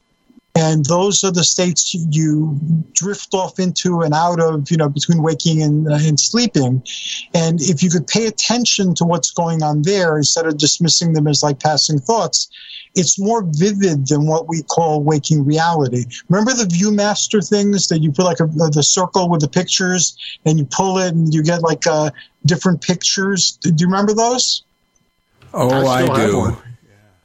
[0.57, 2.59] and those are the states you
[2.93, 6.83] drift off into and out of you know between waking and, uh, and sleeping.
[7.35, 11.27] And if you could pay attention to what's going on there instead of dismissing them
[11.27, 12.49] as like passing thoughts
[12.97, 16.07] it's more vivid than what we call waking reality.
[16.29, 20.17] Remember the viewmaster things that you put like a, the circle with the pictures
[20.47, 22.11] and you pull it and you get like uh,
[22.47, 23.59] different pictures?
[23.61, 24.65] Do you remember those?
[25.53, 26.57] Oh, I, still have do.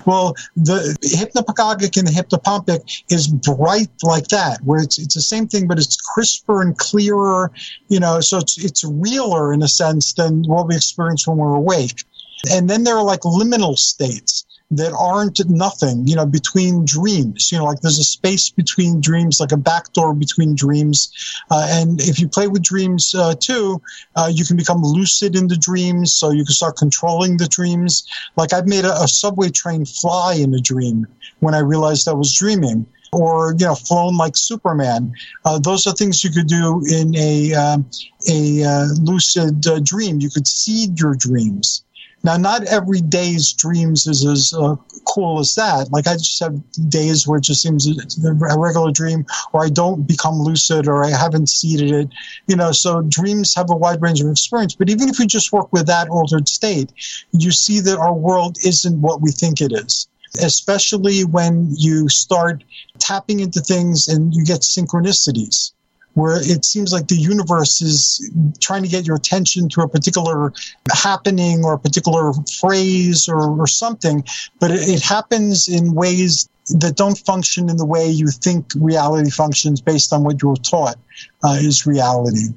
[0.06, 5.48] Well, the hypnagogic and the hypnopompic is bright like that, where it's it's the same
[5.48, 7.52] thing, but it's crisper and clearer,
[7.88, 8.19] you know.
[8.22, 12.03] So it's it's realer in a sense than what we experience when we're awake.
[12.52, 17.52] And then there are like liminal states that aren't nothing, you know, between dreams.
[17.52, 21.11] You know, like there's a space between dreams, like a back door between dreams.
[21.52, 23.81] Uh, and if you play with dreams uh, too,
[24.15, 28.07] uh, you can become lucid in the dreams, so you can start controlling the dreams.
[28.38, 31.06] Like I've made a, a subway train fly in a dream
[31.41, 32.85] when I realized I was dreaming.
[33.14, 35.14] Or you know, flown like Superman.
[35.43, 37.85] Uh, those are things you could do in a um,
[38.30, 40.22] a uh, lucid uh, dream.
[40.22, 41.84] You could seed your dreams.
[42.23, 44.76] Now, not every day's dreams is as uh,
[45.07, 45.91] cool as that.
[45.91, 50.07] Like I just have days where it just seems a regular dream, or I don't
[50.07, 52.10] become lucid, or I haven't seeded it.
[52.48, 54.76] You know, so dreams have a wide range of experience.
[54.76, 56.91] But even if you just work with that altered state,
[57.31, 60.07] you see that our world isn't what we think it is.
[60.41, 62.64] Especially when you start
[62.99, 65.72] tapping into things and you get synchronicities
[66.13, 68.29] where it seems like the universe is
[68.59, 70.53] trying to get your attention to a particular
[70.91, 74.23] happening or a particular phrase or, or something,
[74.59, 79.29] but it, it happens in ways that don't function in the way you think reality
[79.29, 80.95] functions based on what you were taught
[81.43, 82.49] uh, is reality.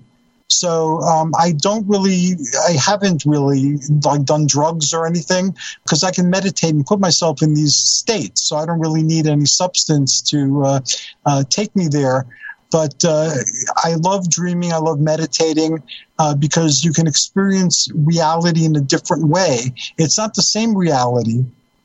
[0.48, 2.36] So um, I don't really,
[2.68, 7.42] I haven't really like done drugs or anything because I can meditate and put myself
[7.42, 8.42] in these states.
[8.42, 10.80] So I don't really need any substance to uh,
[11.24, 12.26] uh, take me there.
[12.74, 13.32] But uh,
[13.76, 14.72] I love dreaming.
[14.72, 15.80] I love meditating
[16.18, 19.72] uh, because you can experience reality in a different way.
[19.96, 21.44] It's not the same reality.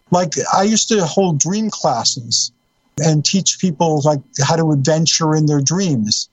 [0.09, 2.51] Like I used to hold dream classes
[2.99, 6.27] and teach people like how to adventure in their dreams.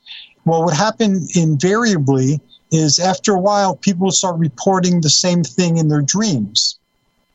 [0.47, 2.41] Well, what happened invariably
[2.73, 6.79] is after a while, people start reporting the same thing in their dreams.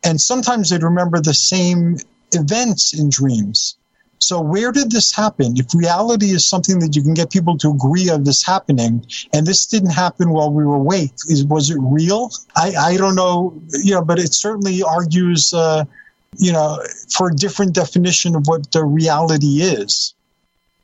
[0.03, 1.97] And sometimes they'd remember the same
[2.31, 3.77] events in dreams.
[4.21, 5.57] So where did this happen?
[5.57, 9.47] If reality is something that you can get people to agree of this happening, and
[9.47, 12.31] this didn't happen while we were awake, is was it real?
[12.55, 15.85] I, I don't know, you know, but it certainly argues, uh,
[16.37, 16.79] you know,
[17.09, 20.13] for a different definition of what the reality is.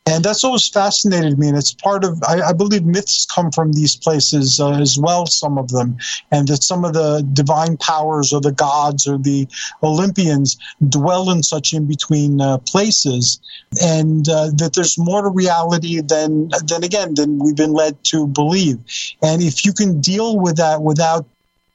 [0.07, 1.49] And that's always fascinated me.
[1.49, 5.25] And it's part of, I, I believe myths come from these places uh, as well,
[5.25, 5.97] some of them.
[6.31, 9.47] And that some of the divine powers or the gods or the
[9.83, 10.57] Olympians
[10.87, 13.41] dwell in such in between uh, places.
[13.81, 18.27] And uh, that there's more to reality than, than again, than we've been led to
[18.27, 18.79] believe.
[19.21, 21.25] And if you can deal with that without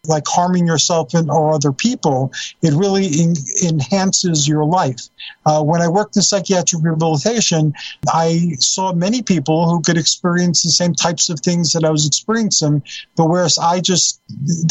[0.09, 3.09] like harming yourself and or other people, it really
[3.65, 5.09] enhances your life.
[5.47, 7.73] Uh, when I worked in psychiatric rehabilitation,
[8.13, 12.05] I saw many people who could experience the same types of things that I was
[12.05, 12.83] experiencing,
[13.17, 14.21] but whereas I just,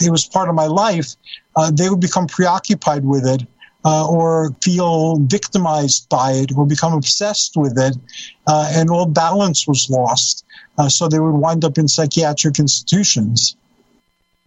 [0.01, 1.15] it was part of my life,
[1.55, 3.47] uh, they would become preoccupied with it.
[3.83, 7.97] Uh, or feel victimized by it or become obsessed with it,
[8.45, 10.45] uh, and all balance was lost.
[10.77, 13.55] Uh, so they would wind up in psychiatric institutions.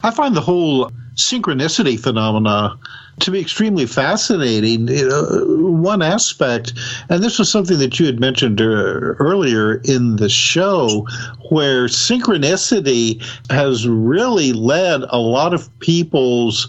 [0.04, 2.76] I find the whole synchronicity phenomena
[3.20, 4.86] to be extremely fascinating.
[4.88, 5.44] You know,
[5.80, 6.74] one aspect,
[7.08, 11.08] and this was something that you had mentioned uh, earlier in the show,
[11.48, 16.68] where synchronicity has really led a lot of people's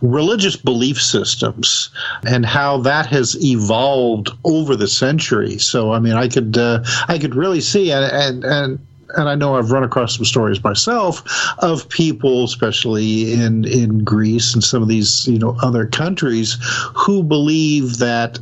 [0.00, 1.90] religious belief systems
[2.26, 5.66] and how that has evolved over the centuries.
[5.66, 8.86] So, I mean, I could uh, I could really see and and, and
[9.16, 11.22] and I know I've run across some stories myself
[11.58, 16.58] of people, especially in in Greece and some of these you know other countries,
[16.94, 18.38] who believe that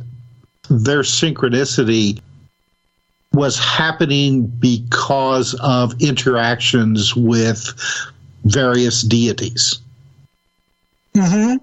[0.69, 2.19] their synchronicity
[3.33, 7.73] was happening because of interactions with
[8.45, 9.79] various deities.
[11.15, 11.55] Hmm.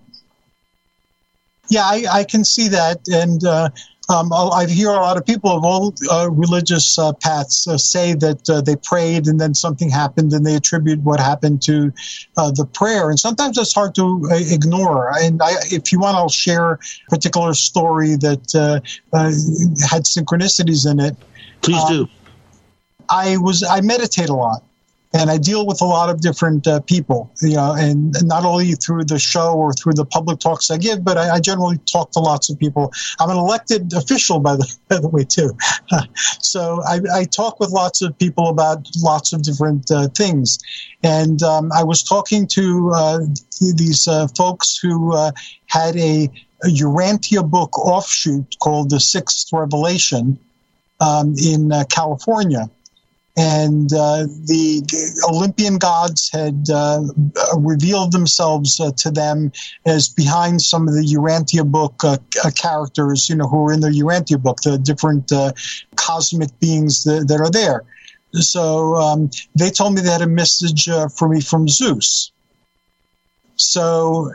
[1.68, 3.70] Yeah, I, I, can see that, and uh,
[4.10, 8.14] um, I hear a lot of people of all uh, religious uh, paths uh, say
[8.14, 11.92] that uh, they prayed and then something happened and they attribute what happened to
[12.36, 13.10] uh, the prayer.
[13.10, 15.12] And sometimes it's hard to uh, ignore.
[15.16, 16.78] And I, if you want, I'll share a
[17.08, 18.90] particular story that
[19.88, 21.16] had synchronicities in it.
[21.62, 22.08] Please do.
[23.08, 24.62] I was I meditate a lot
[25.12, 28.72] and I deal with a lot of different uh, people, you know, and not only
[28.72, 32.12] through the show or through the public talks I give, but I, I generally talk
[32.12, 32.92] to lots of people.
[33.18, 35.56] I'm an elected official, by the, by the way, too.
[36.40, 40.58] so I, I, talk with lots of people about lots of different uh, things.
[41.02, 43.18] And um, I was talking to uh,
[43.74, 45.32] these uh, folks who uh,
[45.66, 46.30] had a,
[46.62, 50.38] a Urantia book offshoot called The Sixth Revelation
[51.00, 52.70] um, in uh, California
[53.36, 54.82] and uh, the,
[55.28, 57.02] Olympian gods had uh,
[57.56, 59.52] revealed themselves uh, to them
[59.86, 63.80] as behind some of the Urantia book uh, uh, characters, you know, who are in
[63.80, 65.52] the Urantia book, the different uh,
[65.96, 67.84] cosmic beings that, that, are there.
[68.32, 72.32] So um, they told me they had a message for me from Zeus.
[73.56, 74.32] So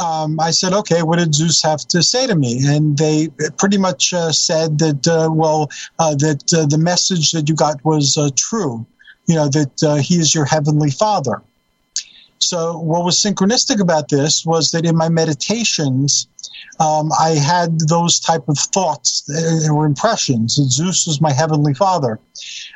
[0.00, 2.60] um, I said, okay, what did Zeus have to say to me?
[2.66, 3.28] And they
[3.58, 7.84] pretty much uh, said that, uh, well, uh, that uh, the message that you got
[7.84, 8.86] was uh, true,
[9.26, 11.42] you know, that uh, he is your heavenly father.
[12.38, 16.28] So what was synchronistic about this was that in my meditations,
[16.78, 19.28] um, I had those type of thoughts
[19.70, 22.20] or impressions that Zeus was my heavenly father.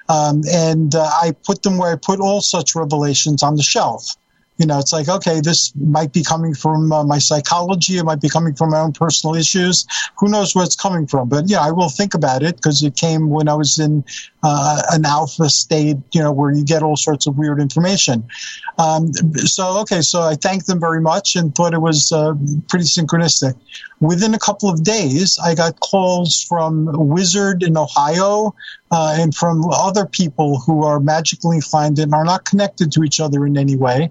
[0.08, 4.16] Um, and I put them where I put all such revelations on the shelf
[4.60, 7.96] you know, it's like, okay, this might be coming from uh, my psychology.
[7.96, 9.86] It might be coming from my own personal issues.
[10.18, 11.30] Who knows where it's coming from?
[11.30, 14.04] But yeah, I will think about it because it came when I was in
[14.42, 18.28] uh, an alpha state, you know, where you get all sorts of weird information.
[18.76, 19.14] Um,
[19.46, 22.34] so, okay, so I thanked them very much and thought it was uh,
[22.68, 23.54] pretty synchronistic.
[24.00, 28.54] Within a couple of days, I got calls from Wizard in Ohio
[28.90, 33.20] uh, and from other people who are magically inclined and are not connected to each
[33.20, 34.10] other in any way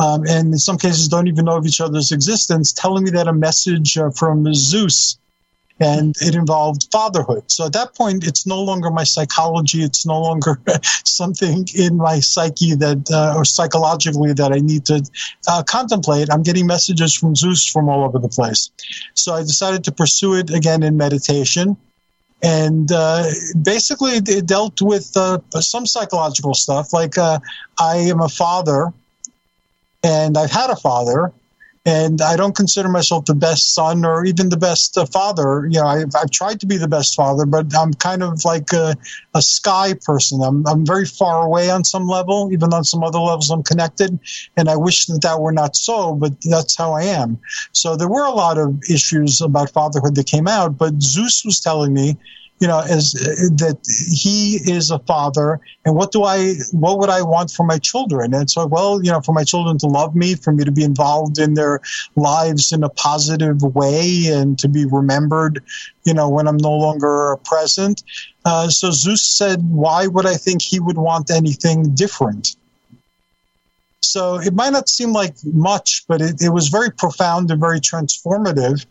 [0.00, 3.28] um, and in some cases don't even know of each other's existence, telling me that
[3.28, 5.18] a message uh, from Zeus
[5.78, 7.50] and it involved fatherhood.
[7.50, 9.82] So at that point, it's no longer my psychology.
[9.82, 10.60] It's no longer
[11.04, 15.02] something in my psyche that, uh, or psychologically that I need to
[15.48, 16.28] uh, contemplate.
[16.30, 18.70] I'm getting messages from Zeus from all over the place.
[19.14, 21.76] So I decided to pursue it again in meditation.
[22.42, 23.24] And uh,
[23.62, 27.38] basically, it dealt with uh, some psychological stuff, like uh,
[27.78, 28.94] I am a father
[30.02, 31.32] and I've had a father,
[31.86, 35.66] and I don't consider myself the best son or even the best uh, father.
[35.66, 38.72] You know, I've, I've, tried to be the best father, but I'm kind of like
[38.74, 38.94] a,
[39.34, 40.42] a sky person.
[40.42, 44.18] I'm, I'm very far away on some level, even on some other levels I'm connected.
[44.58, 47.38] And I wish that that were not so, but that's how I am.
[47.72, 51.60] So there were a lot of issues about fatherhood that came out, but Zeus was
[51.60, 52.18] telling me
[52.60, 53.78] you know, as that
[54.12, 58.34] he is a father, and what do I, what would I want for my children?
[58.34, 60.84] And so, well, you know, for my children to love me, for me to be
[60.84, 61.80] involved in their
[62.16, 65.62] lives in a positive way, and to be remembered,
[66.04, 68.02] you know, when I'm no longer present.
[68.44, 72.56] Uh, so Zeus said, why would I think he would want anything different?
[74.02, 77.80] So it might not seem like much, but it, it was very profound and very
[77.80, 78.84] transformative.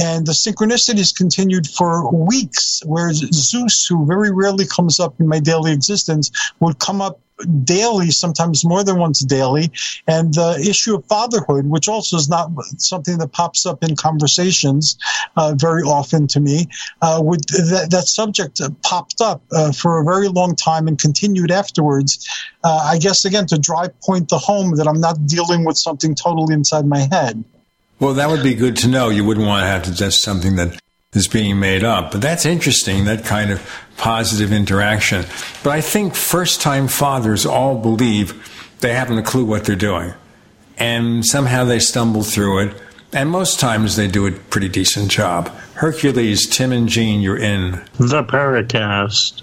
[0.00, 5.40] And the synchronicities continued for weeks, where Zeus, who very rarely comes up in my
[5.40, 7.20] daily existence, would come up
[7.64, 9.70] daily, sometimes more than once daily.
[10.06, 14.98] And the issue of fatherhood, which also is not something that pops up in conversations
[15.36, 16.66] uh, very often to me,
[17.02, 22.28] uh, that subject popped up uh, for a very long time and continued afterwards.
[22.62, 26.14] Uh, I guess again to drive point the home that I'm not dealing with something
[26.14, 27.44] totally inside my head.
[28.00, 29.10] Well, that would be good to know.
[29.10, 30.80] You wouldn't want to have to just something that
[31.12, 32.12] is being made up.
[32.12, 33.60] But that's interesting, that kind of
[33.96, 35.26] positive interaction.
[35.62, 40.14] But I think first time fathers all believe they haven't a clue what they're doing.
[40.78, 42.76] And somehow they stumble through it.
[43.12, 45.48] And most times they do a pretty decent job.
[45.74, 49.42] Hercules, Tim, and Gene, you're in the Paracast.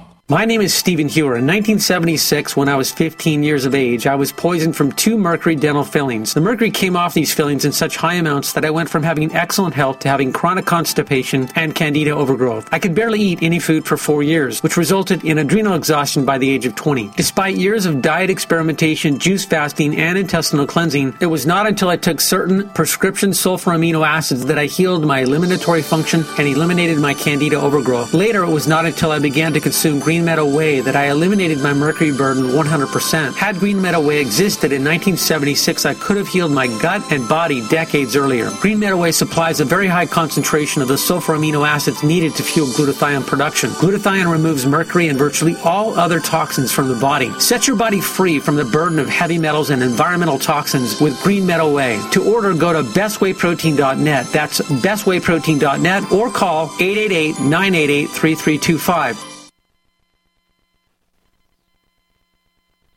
[0.31, 1.35] My name is Stephen Hewer.
[1.35, 5.57] In 1976, when I was 15 years of age, I was poisoned from two mercury
[5.57, 6.33] dental fillings.
[6.33, 9.35] The mercury came off these fillings in such high amounts that I went from having
[9.35, 12.69] excellent health to having chronic constipation and candida overgrowth.
[12.71, 16.37] I could barely eat any food for four years, which resulted in adrenal exhaustion by
[16.37, 17.09] the age of 20.
[17.17, 21.97] Despite years of diet experimentation, juice fasting, and intestinal cleansing, it was not until I
[21.97, 27.15] took certain prescription sulfur amino acids that I healed my eliminatory function and eliminated my
[27.15, 28.13] candida overgrowth.
[28.13, 31.09] Later, it was not until I began to consume green Green Meadow Way that I
[31.09, 33.33] eliminated my mercury burden 100%.
[33.33, 37.67] Had Green Meadow Way existed in 1976, I could have healed my gut and body
[37.69, 38.51] decades earlier.
[38.59, 42.43] Green Meadow Way supplies a very high concentration of the sulfur amino acids needed to
[42.43, 43.71] fuel glutathione production.
[43.71, 47.31] Glutathione removes mercury and virtually all other toxins from the body.
[47.39, 51.47] Set your body free from the burden of heavy metals and environmental toxins with Green
[51.47, 51.99] Meadow Way.
[52.11, 54.27] To order, go to bestwayprotein.net.
[54.27, 59.30] That's bestwayprotein.net or call 888 988 3325.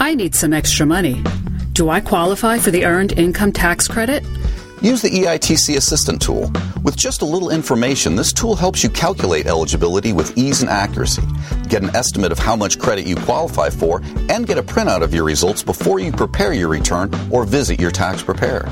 [0.00, 1.22] I need some extra money.
[1.72, 4.22] Do I qualify for the Earned Income Tax Credit?
[4.80, 6.52] Use the EITC Assistant tool.
[6.84, 11.22] With just a little information, this tool helps you calculate eligibility with ease and accuracy,
[11.68, 15.12] get an estimate of how much credit you qualify for, and get a printout of
[15.12, 18.70] your results before you prepare your return or visit your tax preparer.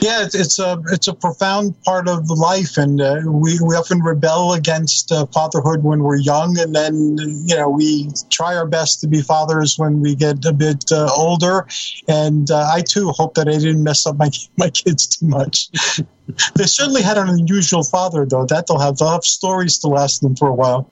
[0.00, 4.00] Yeah, it's, it's a it's a profound part of life, and uh, we we often
[4.02, 9.00] rebel against uh, fatherhood when we're young, and then you know we try our best
[9.02, 11.66] to be fathers when we get a bit uh, older.
[12.08, 15.68] And uh, I too hope that I didn't mess up my my kids too much.
[16.54, 18.46] they certainly had an unusual father, though.
[18.46, 20.90] That they'll have they'll have stories to last them for a while.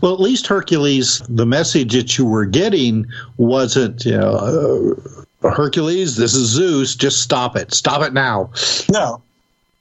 [0.00, 3.06] Well, at least Hercules, the message that you were getting
[3.36, 4.96] wasn't, you know,
[5.42, 7.72] uh, Hercules, this is Zeus, just stop it.
[7.72, 8.50] Stop it now.
[8.90, 9.22] No.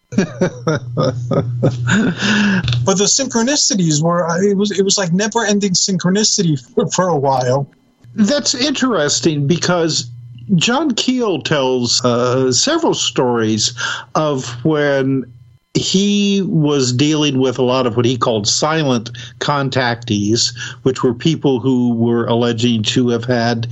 [0.16, 0.26] but
[2.98, 7.70] the synchronicities were it was it was like never ending synchronicity for, for a while
[8.16, 10.10] that's interesting because
[10.56, 13.78] john keel tells uh, several stories
[14.16, 15.32] of when
[15.76, 21.60] he was dealing with a lot of what he called silent contactees, which were people
[21.60, 23.68] who were alleging to have had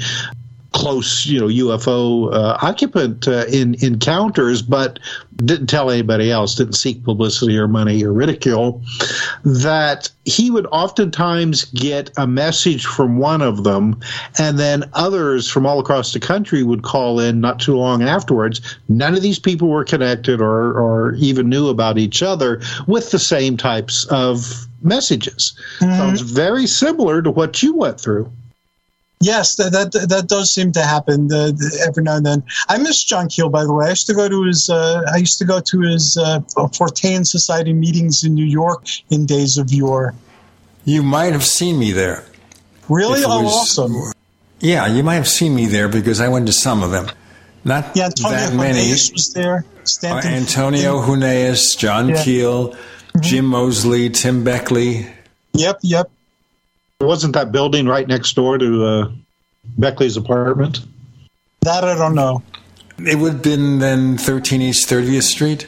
[0.77, 4.99] close, you know, UFO uh, occupant uh, in encounters, but
[5.37, 8.83] didn't tell anybody else, didn't seek publicity or money or ridicule,
[9.43, 13.99] that he would oftentimes get a message from one of them,
[14.37, 18.61] and then others from all across the country would call in not too long afterwards.
[18.87, 23.19] None of these people were connected or, or even knew about each other with the
[23.19, 25.57] same types of messages.
[25.79, 25.93] Mm-hmm.
[25.93, 28.31] Sounds very similar to what you went through.
[29.19, 31.51] Yes, that, that that does seem to happen uh,
[31.83, 32.43] every now and then.
[32.69, 33.87] I miss John Keel, by the way.
[33.87, 34.69] I used to go to his.
[34.69, 39.25] Uh, I used to go to his uh, Fortean Society meetings in New York in
[39.25, 40.13] days of yore.
[40.85, 42.25] You might have seen me there.
[42.89, 43.23] Really?
[43.25, 44.13] Oh, was, awesome.
[44.59, 47.09] Yeah, you might have seen me there because I went to some of them.
[47.65, 48.91] Not yeah, Antonio that many.
[48.91, 49.65] was there.
[49.83, 52.23] Stanton Antonio Huneeus, John yeah.
[52.23, 53.21] Keel, mm-hmm.
[53.21, 55.07] Jim Moseley, Tim Beckley.
[55.53, 56.11] Yep, yep.
[57.01, 59.11] Wasn't that building right next door to uh,
[59.77, 60.79] Beckley's apartment?
[61.61, 62.41] That I don't know.
[62.97, 65.67] It would have been then 13 East 30th Street.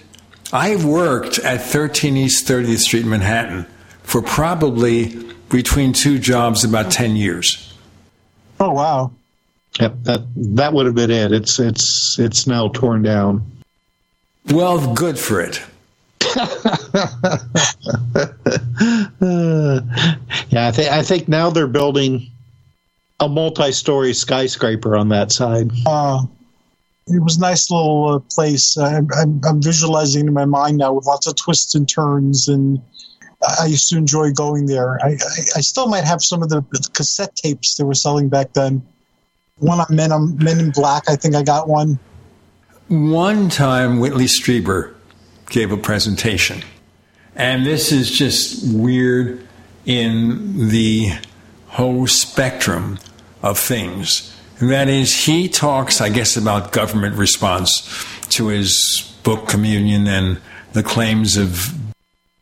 [0.52, 3.68] I worked at 13 East 30th Street in Manhattan
[4.02, 5.16] for probably
[5.50, 7.74] between two jobs about 10 years.
[8.60, 9.12] Oh wow.
[9.80, 11.32] Yep, that that would have been it.
[11.32, 13.46] It's it's it's now torn down.
[14.50, 15.62] Well, good for it.
[20.50, 22.30] yeah, I think I think now they're building
[23.20, 25.72] a multi-story skyscraper on that side.
[25.86, 26.24] Uh,
[27.08, 28.78] it was a nice little uh, place.
[28.78, 32.82] I'm, I'm, I'm, visualizing in my mind now with lots of twists and turns, and
[33.60, 35.00] I used to enjoy going there.
[35.04, 36.62] I, I, I still might have some of the
[36.94, 38.86] cassette tapes they were selling back then.
[39.58, 42.00] One on Men, on Men in Black, I think I got one.
[42.88, 44.94] One time, Whitley Strieber
[45.50, 46.64] gave a presentation.
[47.36, 49.48] And this is just weird
[49.86, 51.12] in the
[51.68, 53.00] whole spectrum
[53.42, 54.36] of things.
[54.60, 60.42] And that is, he talks, I guess, about government response to his book Communion and
[60.74, 61.74] the claims of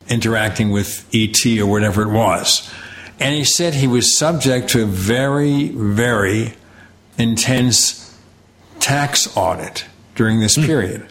[0.09, 2.69] interacting with ET or whatever it was.
[3.19, 6.53] And he said he was subject to a very, very
[7.17, 8.17] intense
[8.79, 9.85] tax audit
[10.15, 10.65] during this mm.
[10.65, 11.07] period.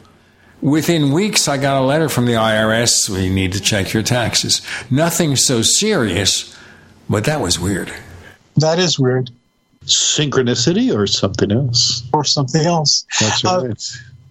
[0.63, 3.09] Within weeks, I got a letter from the IRS.
[3.09, 4.63] We need to check your taxes.
[4.91, 6.57] Nothing so serious,
[7.09, 7.93] but that was weird.
[8.57, 9.31] That is weird.
[9.85, 12.03] Synchronicity or something else?
[12.13, 13.07] Or something else.
[13.21, 13.71] That's uh, right.
[13.71, 13.75] Uh,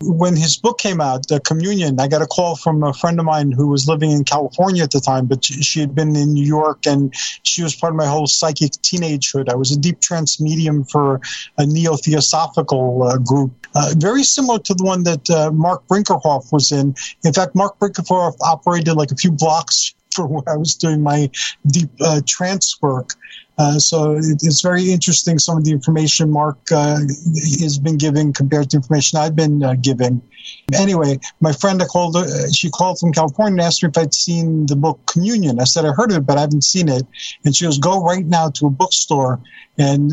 [0.01, 3.25] when his book came out, The Communion, I got a call from a friend of
[3.25, 6.45] mine who was living in California at the time, but she had been in New
[6.45, 7.13] York and
[7.43, 9.49] she was part of my whole psychic teenagehood.
[9.49, 11.21] I was a deep trance medium for
[11.57, 16.51] a neo theosophical uh, group, uh, very similar to the one that uh, Mark Brinkerhoff
[16.51, 16.95] was in.
[17.23, 21.29] In fact, Mark Brinkerhoff operated like a few blocks for where I was doing my
[21.67, 23.11] deep uh, trance work.
[23.57, 26.97] Uh, so it, it's very interesting some of the information Mark uh,
[27.61, 30.21] has been giving compared to information I've been uh, giving.
[30.73, 34.13] Anyway, my friend I called, uh, she called from California and asked me if I'd
[34.13, 35.59] seen the book Communion.
[35.59, 37.03] I said I heard of it, but I haven't seen it.
[37.45, 39.39] And she goes, "Go right now to a bookstore
[39.77, 40.11] and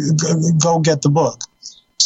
[0.60, 1.42] go get the book."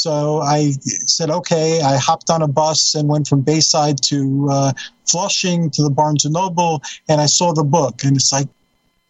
[0.01, 0.73] So I
[1.06, 1.81] said, okay.
[1.82, 4.73] I hopped on a bus and went from Bayside to uh,
[5.09, 8.48] Flushing to the Barnes and Noble, and I saw the book, and it's like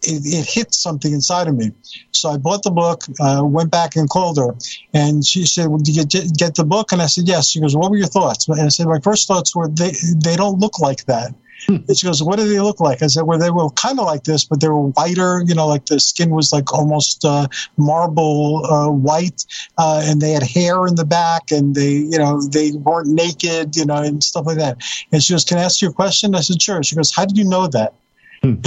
[0.02, 1.72] it, it hit something inside of me.
[2.12, 4.54] So I bought the book, uh, went back and called her,
[4.92, 7.76] and she said, well, "Did you get the book?" And I said, "Yes." She goes,
[7.76, 10.78] "What were your thoughts?" And I said, "My first thoughts were they they don't look
[10.78, 11.34] like that."
[11.68, 14.06] And she goes, "What do they look like?" I said, "Well, they were kind of
[14.06, 15.42] like this, but they were whiter.
[15.46, 19.44] You know, like the skin was like almost uh, marble uh, white,
[19.78, 23.76] uh, and they had hair in the back, and they, you know, they weren't naked,
[23.76, 24.78] you know, and stuff like that."
[25.12, 27.24] And she goes, "Can I ask you a question?" I said, "Sure." She goes, "How
[27.24, 27.94] did you know that?"
[28.46, 28.60] Hmm.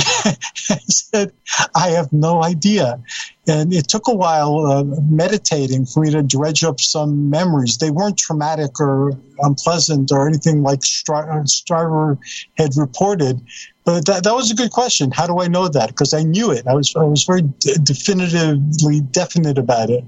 [0.70, 1.32] I said,
[1.74, 3.02] I have no idea.
[3.48, 7.78] And it took a while uh, meditating for me to dredge up some memories.
[7.78, 12.18] They weren't traumatic or unpleasant or anything like Strieber
[12.58, 13.42] had reported.
[13.86, 15.12] But that, that was a good question.
[15.12, 15.88] How do I know that?
[15.90, 16.68] Because I knew it.
[16.68, 20.04] I was, I was very d- definitively definite about it.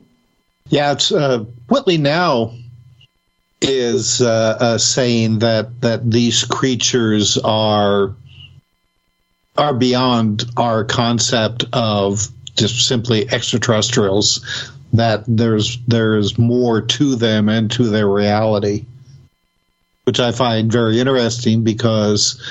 [0.69, 1.39] Yeah, it's uh,
[1.69, 2.53] Whitley now
[3.61, 8.15] is uh, uh, saying that that these creatures are
[9.57, 17.71] are beyond our concept of just simply extraterrestrials that there's there's more to them and
[17.71, 18.85] to their reality
[20.03, 22.41] which I find very interesting because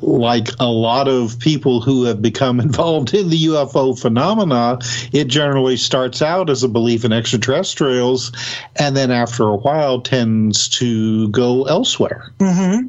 [0.00, 4.78] like a lot of people who have become involved in the UFO phenomena,
[5.12, 8.32] it generally starts out as a belief in extraterrestrials
[8.76, 12.32] and then after a while tends to go elsewhere.
[12.38, 12.88] Mm-hmm.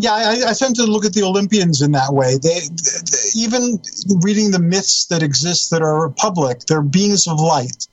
[0.00, 2.36] Yeah, I, I, tend to look at the Olympians in that way.
[2.36, 3.80] They, they, even
[4.22, 7.86] reading the myths that exist that are public, they're beings of light.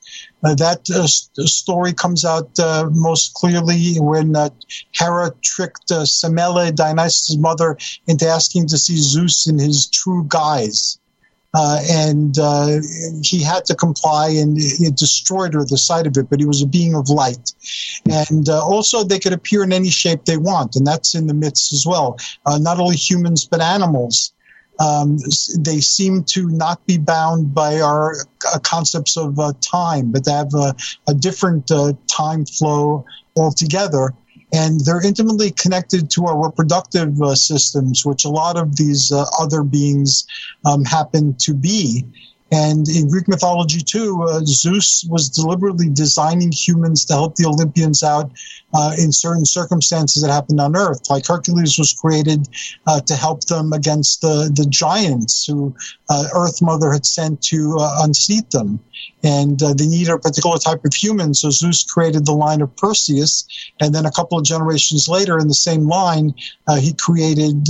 [0.43, 4.49] Uh, that uh, story comes out uh, most clearly when uh,
[4.91, 10.97] Hera tricked uh, Semele, Dionysus' mother, into asking to see Zeus in his true guise.
[11.53, 12.79] Uh, and uh,
[13.23, 16.29] he had to comply, and it destroyed her the sight of it.
[16.29, 17.53] But he was a being of light,
[18.09, 21.33] and uh, also they could appear in any shape they want, and that's in the
[21.33, 22.17] myths as well.
[22.45, 24.33] Uh, not only humans but animals.
[24.79, 25.19] Um,
[25.59, 28.15] they seem to not be bound by our
[28.51, 30.73] uh, concepts of uh, time, but they have a,
[31.07, 31.69] a different
[32.07, 33.05] time flow
[33.37, 34.15] altogether
[34.53, 39.25] and they're intimately connected to our reproductive uh, systems, which a lot of these uh,
[39.39, 40.25] other beings
[40.65, 42.05] um, happen to be.
[42.51, 48.03] And in Greek mythology, too, uh, Zeus was deliberately designing humans to help the Olympians
[48.03, 48.29] out
[48.73, 51.09] uh, in certain circumstances that happened on Earth.
[51.09, 52.49] Like Hercules was created
[52.85, 55.73] uh, to help them against the, the giants who
[56.09, 58.81] uh, Earth Mother had sent to uh, unseat them.
[59.23, 62.75] And uh, they needed a particular type of human, so Zeus created the line of
[62.75, 63.47] Perseus.
[63.79, 66.33] And then a couple of generations later, in the same line,
[66.79, 67.69] he created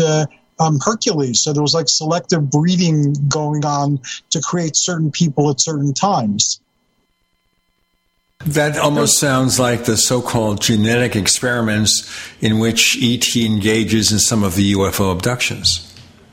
[0.61, 1.41] um, Hercules.
[1.41, 6.61] So there was like selective breeding going on to create certain people at certain times.
[8.45, 12.09] That almost sounds like the so called genetic experiments
[12.41, 15.87] in which ET engages in some of the UFO abductions.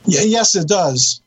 [0.07, 1.21] Yeah, yes, it does.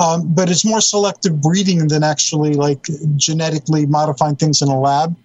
[0.00, 2.86] Um, but it's more selective breeding than actually like
[3.16, 5.16] genetically modifying things in a lab.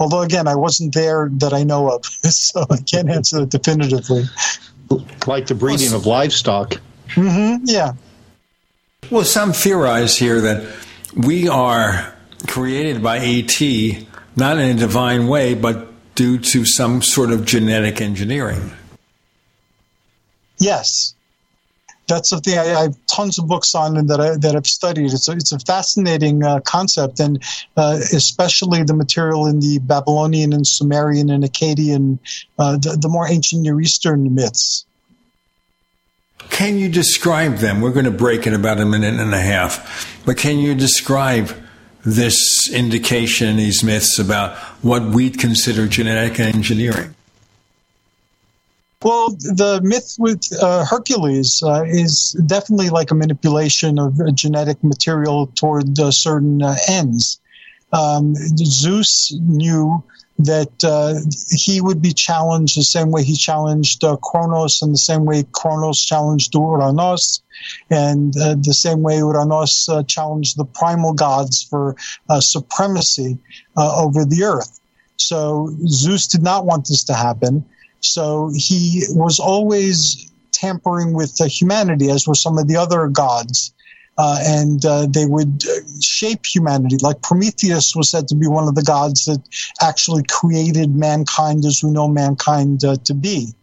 [0.00, 4.24] Although, again, I wasn't there that I know of, so I can't answer that definitively
[5.26, 6.80] like the breeding of livestock.
[7.08, 7.92] Mm-hmm, yeah.
[9.10, 10.66] Well, some theorize here that
[11.14, 12.14] we are
[12.46, 13.60] created by ET
[14.38, 18.72] not in a divine way, but due to some sort of genetic engineering.
[20.58, 21.14] Yes,
[22.08, 25.12] that's something I, I, have tons of books on and that I that I've studied.
[25.12, 27.42] It's a, it's a fascinating uh, concept, and
[27.76, 32.18] uh, especially the material in the Babylonian and Sumerian and Akkadian,
[32.58, 34.86] uh, the, the more ancient Near Eastern myths.
[36.50, 37.80] Can you describe them?
[37.80, 41.54] We're going to break in about a minute and a half, but can you describe
[42.04, 47.14] this indication, these myths about what we'd consider genetic engineering?
[49.00, 55.46] Well, the myth with uh, Hercules uh, is definitely like a manipulation of genetic material
[55.54, 57.40] toward uh, certain uh, ends.
[57.92, 60.02] Um, Zeus knew
[60.40, 61.14] that uh,
[61.56, 65.44] he would be challenged the same way he challenged uh, Kronos, and the same way
[65.52, 67.40] Kronos challenged Uranos,
[67.90, 71.94] and the same way Uranos challenged the primal gods for
[72.40, 73.38] supremacy
[73.76, 74.80] over the earth.
[75.16, 77.64] So Zeus did not want this to happen.
[78.00, 83.72] So he was always tampering with humanity, as were some of the other gods.
[84.20, 85.62] Uh, and uh, they would
[86.02, 86.96] shape humanity.
[87.00, 89.40] Like Prometheus was said to be one of the gods that
[89.80, 93.54] actually created mankind as we know mankind uh, to be.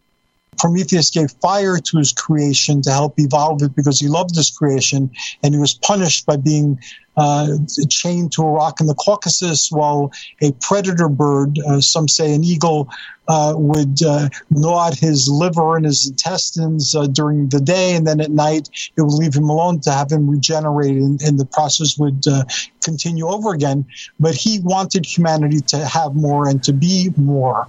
[0.58, 5.10] Prometheus gave fire to his creation to help evolve it because he loved his creation,
[5.42, 6.80] and he was punished by being
[7.16, 7.48] uh,
[7.88, 12.44] chained to a rock in the Caucasus while a predator bird, uh, some say an
[12.44, 12.88] eagle,
[13.28, 18.06] uh, would uh, gnaw at his liver and his intestines uh, during the day, and
[18.06, 21.46] then at night it would leave him alone to have him regenerate, and, and the
[21.46, 22.44] process would uh,
[22.82, 23.84] continue over again.
[24.20, 27.68] But he wanted humanity to have more and to be more.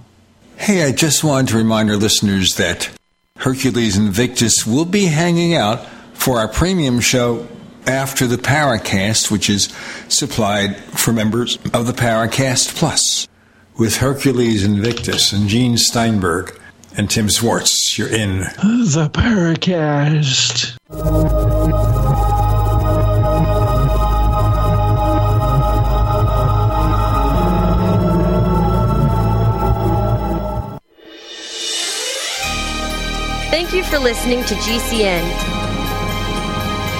[0.56, 2.90] Hey, I just wanted to remind our listeners that
[3.36, 7.46] Hercules Invictus will be hanging out for our premium show
[7.86, 9.72] after the Paracast, which is
[10.08, 13.28] supplied for members of the Paracast Plus.
[13.78, 16.60] With Hercules Invictus and Gene Steinberg
[16.96, 20.76] and Tim Swartz, you're in the Paracast.
[33.48, 35.22] Thank you for listening to GCN.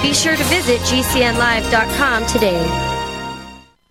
[0.01, 2.88] Be sure to visit GCNlive.com today.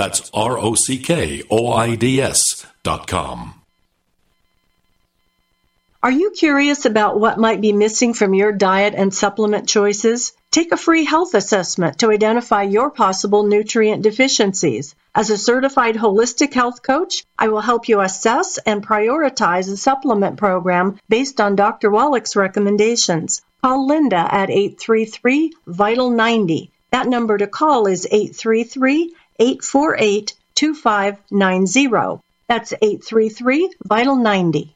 [0.00, 3.52] That's R O C K O I D S dot com.
[6.02, 10.32] Are you curious about what might be missing from your diet and supplement choices?
[10.50, 14.94] Take a free health assessment to identify your possible nutrient deficiencies.
[15.14, 20.38] As a certified holistic health coach, I will help you assess and prioritize a supplement
[20.38, 21.90] program based on Dr.
[21.90, 23.42] Wallach's recommendations.
[23.62, 26.70] Call Linda at 833 Vital 90.
[26.90, 32.20] That number to call is 833 848 2590.
[32.46, 34.74] That's 833 Vital 90.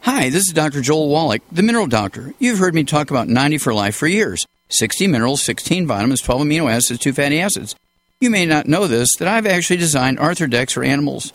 [0.00, 0.80] Hi, this is Dr.
[0.80, 2.34] Joel Wallach, the Mineral Doctor.
[2.38, 6.42] You've heard me talk about 90 for life for years 60 minerals, 16 vitamins, 12
[6.42, 7.76] amino acids, 2 fatty acids.
[8.20, 11.32] You may not know this, that I've actually designed Arthur Arthrodex for animals.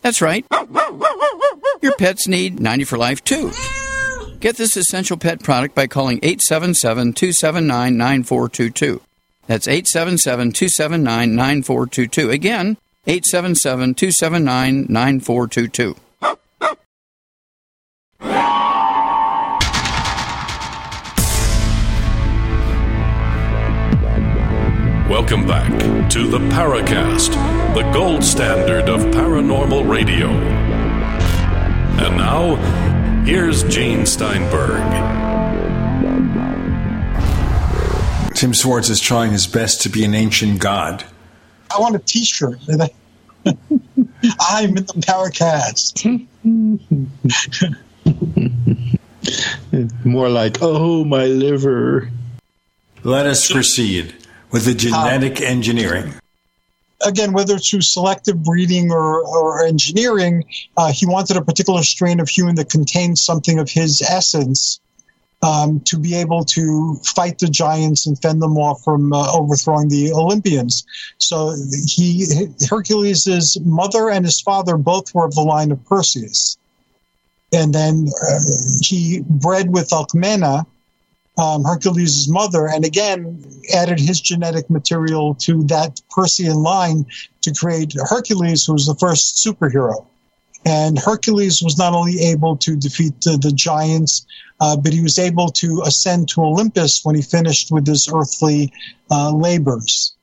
[0.00, 0.44] That's right.
[1.82, 3.52] Your pets need 90 for life too.
[4.40, 9.00] Get this essential pet product by calling 877 279 9422.
[9.46, 12.30] That's 877 279 9422.
[12.30, 15.96] Again, 877 279 9422.
[25.08, 25.70] Welcome back
[26.12, 27.34] to the Paracast,
[27.74, 30.28] the gold standard of paranormal radio.
[30.28, 32.54] And now,
[33.24, 35.21] here's Gene Steinberg.
[38.42, 41.04] Tim Swartz is trying his best to be an ancient god.
[41.72, 42.58] I want a T-shirt.
[43.46, 46.26] I'm in the Paracast.
[50.04, 52.10] More like, oh, my liver.
[53.04, 54.12] Let us proceed
[54.50, 56.12] with the genetic Um, engineering.
[57.06, 60.46] again, whether through selective breeding or, or engineering,
[60.76, 64.80] uh, he wanted a particular strain of human that contained something of his essence
[65.42, 69.88] um, to be able to fight the giants and fend them off from uh, overthrowing
[69.88, 70.84] the Olympians.
[71.18, 71.54] So
[71.86, 72.26] he
[72.68, 76.56] Hercules' mother and his father both were of the line of Perseus.
[77.52, 78.38] And then uh,
[78.80, 80.64] he bred with Alcmena,
[81.36, 83.44] um, Hercules' mother, and again
[83.74, 87.04] added his genetic material to that Persian line
[87.42, 90.06] to create Hercules, who was the first superhero.
[90.64, 94.26] And Hercules was not only able to defeat the, the giants,
[94.60, 98.72] uh, but he was able to ascend to Olympus when he finished with his earthly
[99.10, 100.14] uh, labors.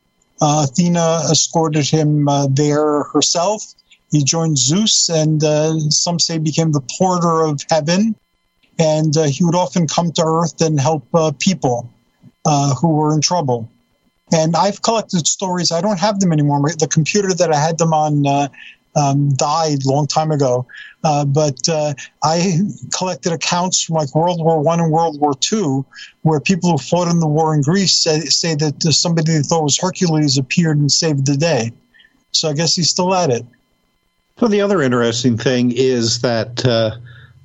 [0.41, 3.63] Uh, Athena escorted him uh, there herself.
[4.11, 8.15] He joined Zeus, and uh, some say became the porter of heaven
[8.79, 11.05] and uh, he would often come to Earth and help
[11.39, 11.89] people
[12.79, 13.69] who were in trouble.
[14.31, 15.71] And I've collected stories.
[15.71, 16.61] I don't have them anymore.
[16.77, 18.47] The computer that I had them on uh,
[18.99, 20.65] um, died a long time ago.
[21.03, 21.93] Uh, but uh,
[22.23, 22.59] I
[22.97, 25.85] collected accounts from like World War One and World War Two,
[26.23, 29.63] where people who fought in the war in Greece say, say that somebody they thought
[29.63, 31.71] was Hercules appeared and saved the day.
[32.31, 33.45] So I guess he's still at it.
[34.39, 36.97] Well, the other interesting thing is that uh,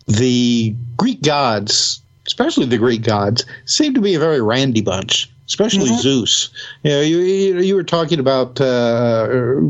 [0.06, 5.90] the Greek gods, especially the Greek gods, seem to be a very randy bunch, especially
[5.90, 6.00] Mm-hmm.
[6.00, 6.50] Zeus.
[6.82, 9.60] You know, you, you, you were talking about uh,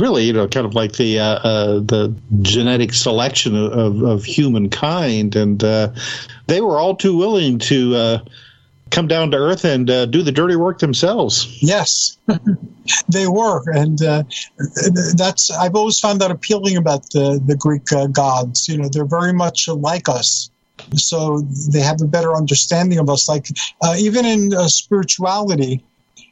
[0.00, 5.36] really, you know, kind of like the uh, uh, the genetic selection of, of, humankind,
[5.36, 5.92] and uh,
[6.46, 8.18] they were all too willing to uh,
[8.90, 11.62] come down to earth and uh, do the dirty work themselves.
[11.62, 12.18] Yes,
[13.08, 14.24] they were, and uh,
[15.14, 18.68] that's I've always found that appealing about the the Greek gods.
[18.68, 20.50] You know, they're very much like us,
[20.94, 21.40] so
[21.72, 23.28] they have a better understanding of us.
[23.28, 23.46] Like
[23.82, 25.82] uh, even in uh, spirituality,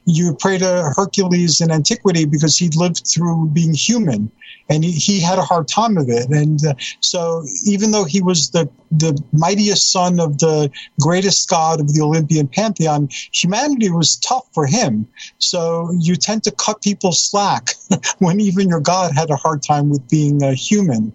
[0.07, 4.31] you pray to Hercules in antiquity because he lived through being human,
[4.69, 6.29] and he, he had a hard time of it.
[6.29, 10.71] And uh, so, even though he was the the mightiest son of the
[11.01, 15.09] greatest god of the Olympian pantheon, humanity was tough for him.
[15.39, 17.71] So you tend to cut people slack
[18.19, 21.13] when even your god had a hard time with being a human.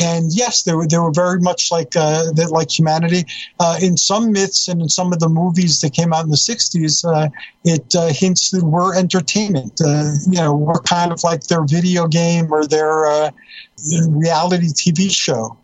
[0.00, 3.24] And yes, they were they were very much like uh, like humanity.
[3.58, 6.36] Uh, in some myths and in some of the movies that came out in the
[6.36, 7.28] '60s, uh,
[7.64, 9.80] it uh, hints that we're entertainment.
[9.84, 13.30] Uh, you know, we're kind of like their video game or their uh,
[14.08, 15.56] reality TV show.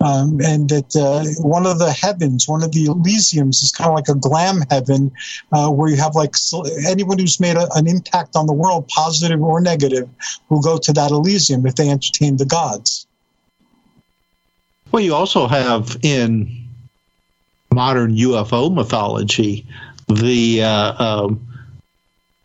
[0.00, 3.94] Um, and that uh, one of the heavens, one of the Elysiums, is kind of
[3.94, 5.10] like a glam heaven,
[5.52, 6.34] uh, where you have like
[6.86, 10.08] anyone who's made a, an impact on the world, positive or negative,
[10.50, 13.03] will go to that Elysium if they entertain the gods.
[14.94, 16.48] Well, you also have in
[17.72, 19.66] modern UFO mythology
[20.06, 21.48] the uh, um,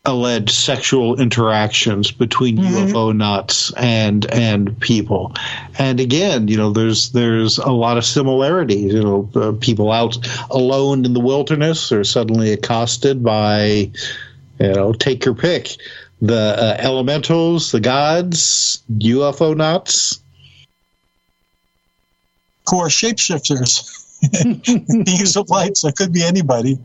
[0.04, 2.92] alleged sexual interactions between mm-hmm.
[2.92, 5.36] UFOnauts and and people.
[5.78, 8.96] And again, you know, there's there's a lot of similarities.
[8.96, 10.18] You know, uh, people out
[10.50, 13.92] alone in the wilderness are suddenly accosted by,
[14.60, 15.78] you know, take your pick,
[16.20, 20.20] the uh, elementals, the gods, UFOnauts.
[22.70, 23.96] Core shapeshifters.
[25.06, 26.78] Beings of light, so it could be anybody.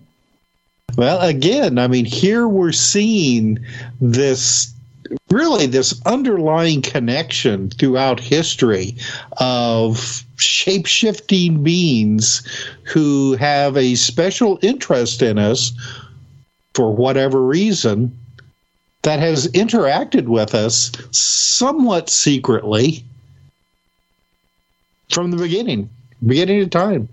[0.96, 3.58] Well, again, I mean, here we're seeing
[4.00, 4.72] this
[5.30, 8.96] really this underlying connection throughout history
[9.38, 12.42] of shape shifting beings
[12.84, 15.72] who have a special interest in us
[16.74, 18.16] for whatever reason
[19.02, 23.04] that has interacted with us somewhat secretly
[25.14, 25.88] from the beginning,
[26.26, 27.08] beginning of time.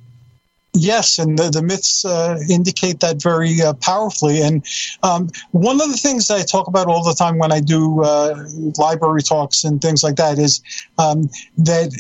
[0.74, 4.42] Yes, and the, the myths uh, indicate that very uh, powerfully.
[4.42, 4.66] And
[5.04, 8.02] um, one of the things that I talk about all the time when I do
[8.02, 8.42] uh,
[8.78, 10.62] library talks and things like that is
[10.98, 11.92] um, that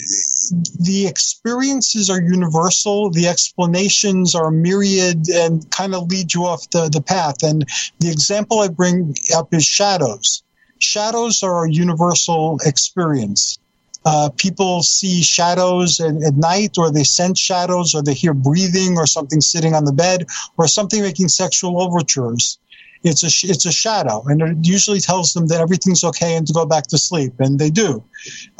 [0.79, 6.87] the experiences are universal, the explanations are myriad and kind of lead you off the,
[6.87, 7.43] the path.
[7.43, 7.67] And
[7.99, 10.43] the example I bring up is shadows.
[10.79, 13.59] Shadows are a universal experience.
[14.03, 18.97] Uh, people see shadows at, at, night, or they sense shadows, or they hear breathing,
[18.97, 20.25] or something sitting on the bed,
[20.57, 22.57] or something making sexual overtures.
[23.03, 26.53] It's a it's a shadow, and it usually tells them that everything's okay and to
[26.53, 28.03] go back to sleep, and they do.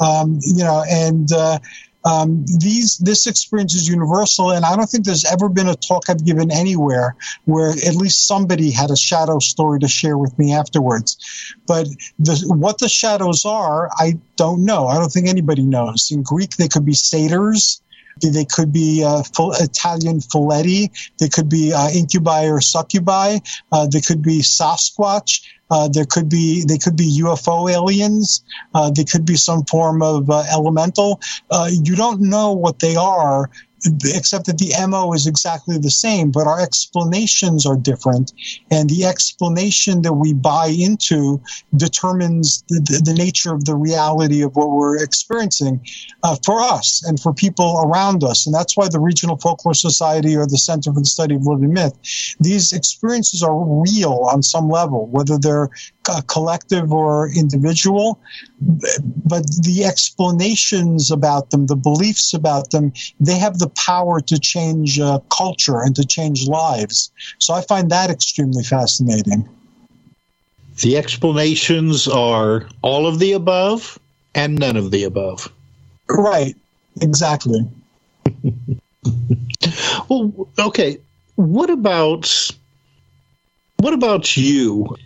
[0.00, 1.58] Um, you know, and uh,
[2.04, 6.08] um, these this experience is universal, and I don't think there's ever been a talk
[6.08, 7.14] I've given anywhere
[7.44, 11.16] where at least somebody had a shadow story to share with me afterwards.
[11.66, 11.86] But
[12.18, 14.86] the, what the shadows are, I don't know.
[14.88, 16.10] I don't think anybody knows.
[16.10, 17.80] In Greek, they could be satyrs.
[18.20, 19.22] They could be uh,
[19.60, 20.90] Italian Folletti.
[21.18, 23.38] They could be uh, incubi or succubi.
[23.70, 25.42] Uh, they could be Sasquatch.
[25.70, 28.44] Uh, there could be they could be UFO aliens.
[28.74, 31.18] Uh, they could be some form of uh, elemental.
[31.50, 33.48] Uh, you don't know what they are
[34.04, 38.32] except that the MO is exactly the same, but our explanations are different.
[38.70, 41.40] And the explanation that we buy into
[41.76, 45.84] determines the, the, the nature of the reality of what we're experiencing
[46.22, 48.46] uh, for us and for people around us.
[48.46, 51.72] And that's why the Regional Folklore Society or the Center for the Study of Living
[51.72, 51.98] Myth,
[52.40, 55.70] these experiences are real on some level, whether they're
[56.08, 58.20] uh, collective or individual,
[59.24, 65.00] but the explanations about them, the beliefs about them, they have the power to change
[65.00, 67.10] uh, culture and to change lives.
[67.38, 69.48] So I find that extremely fascinating.
[70.80, 73.98] The explanations are all of the above
[74.34, 75.52] and none of the above.
[76.08, 76.54] Right,
[77.00, 77.66] exactly.
[80.08, 80.98] well, okay.
[81.36, 82.50] What about
[83.78, 84.96] what about you?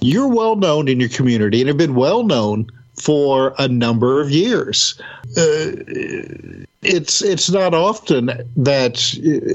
[0.00, 4.30] You're well known in your community and have been well known for a number of
[4.30, 5.00] years.
[5.36, 5.72] Uh,
[6.82, 8.26] it's it's not often
[8.56, 8.94] that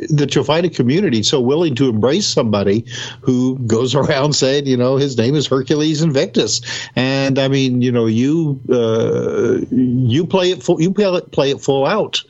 [0.10, 2.86] that you'll find a community so willing to embrace somebody
[3.22, 6.62] who goes around saying, you know, his name is Hercules Invictus,
[6.96, 11.52] and I mean, you know, you uh, you play it full, you play it, play
[11.52, 12.24] it full out,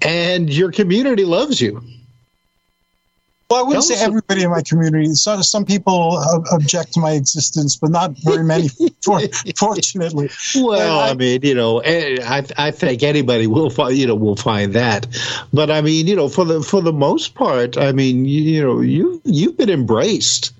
[0.00, 1.82] and your community loves you.
[3.52, 5.12] Well, I wouldn't say everybody in my community.
[5.12, 6.18] Some, some people
[6.52, 8.68] object to my existence, but not very many,
[9.04, 9.20] for,
[9.54, 10.30] fortunately.
[10.54, 14.14] Well, I, I, mean, you know, eh, I, I think anybody will find, you know,
[14.14, 15.06] will find that.
[15.52, 18.62] But I mean, you know, for the for the most part, I mean, you, you
[18.62, 20.52] know, you you've been embraced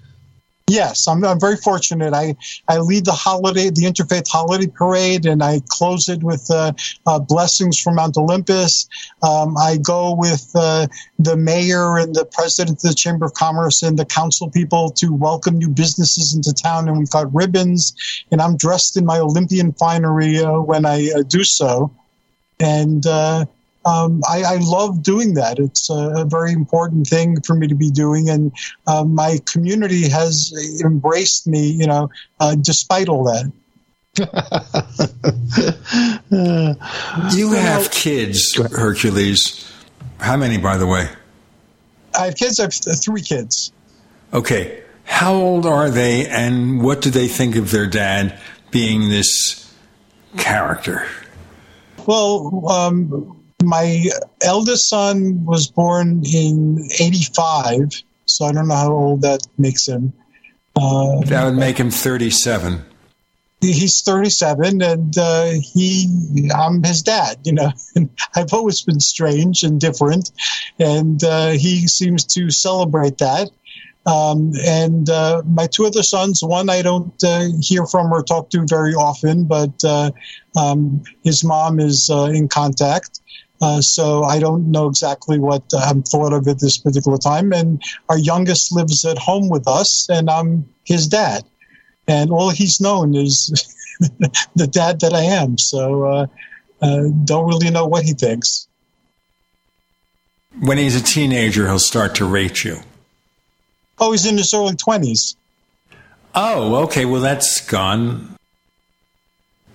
[0.73, 2.15] Yes, I'm, I'm very fortunate.
[2.15, 2.35] I,
[2.67, 6.73] I lead the holiday, the Interfaith Holiday Parade, and I close it with uh,
[7.07, 8.89] uh, blessings from Mount Olympus.
[9.23, 10.87] Um, I go with uh,
[11.19, 15.13] the mayor and the president of the Chamber of Commerce and the council people to
[15.13, 17.93] welcome new businesses into town, and we've got ribbons,
[18.31, 21.95] and I'm dressed in my Olympian finery uh, when I uh, do so.
[22.61, 23.45] And uh,
[23.85, 25.59] um, I, I, love doing that.
[25.59, 28.53] It's a, a, very important thing for me to be doing, and
[28.87, 30.53] uh, my community has
[30.85, 31.69] embraced me.
[31.69, 33.53] You know, uh, despite all that.
[37.35, 39.73] you have kids, Hercules.
[40.19, 41.09] How many, by the way?
[42.17, 42.61] I have kids.
[42.61, 43.73] I have three kids.
[44.33, 44.83] Okay.
[45.05, 48.39] How old are they, and what do they think of their dad
[48.71, 49.75] being this
[50.39, 51.07] character?
[52.07, 54.05] Well, um, my
[54.43, 60.13] eldest son was born in 85, so I don't know how old that makes him.
[60.77, 62.85] Uh, that would make him 37.
[63.61, 67.39] He's 37, and uh, he, I'm his dad.
[67.45, 70.31] You know, and I've always been strange and different,
[70.79, 73.51] and uh, he seems to celebrate that.
[74.05, 78.51] Um, and uh, my two other sons, one I don't uh, hear from or talk
[78.51, 80.11] to very often, but uh,
[80.57, 83.21] um, his mom is uh, in contact.
[83.63, 87.53] Uh, so I don't know exactly what I'm thought of at this particular time.
[87.53, 91.45] And our youngest lives at home with us, and I'm his dad.
[92.09, 93.47] And all he's known is
[94.57, 95.59] the dad that I am.
[95.59, 96.05] So
[96.83, 98.67] uh, don't really know what he thinks.
[100.61, 102.79] When he's a teenager, he'll start to rate you.
[103.99, 105.37] Oh, he's in his early 20s.
[106.35, 107.05] Oh, okay.
[107.05, 108.37] Well, that's gone.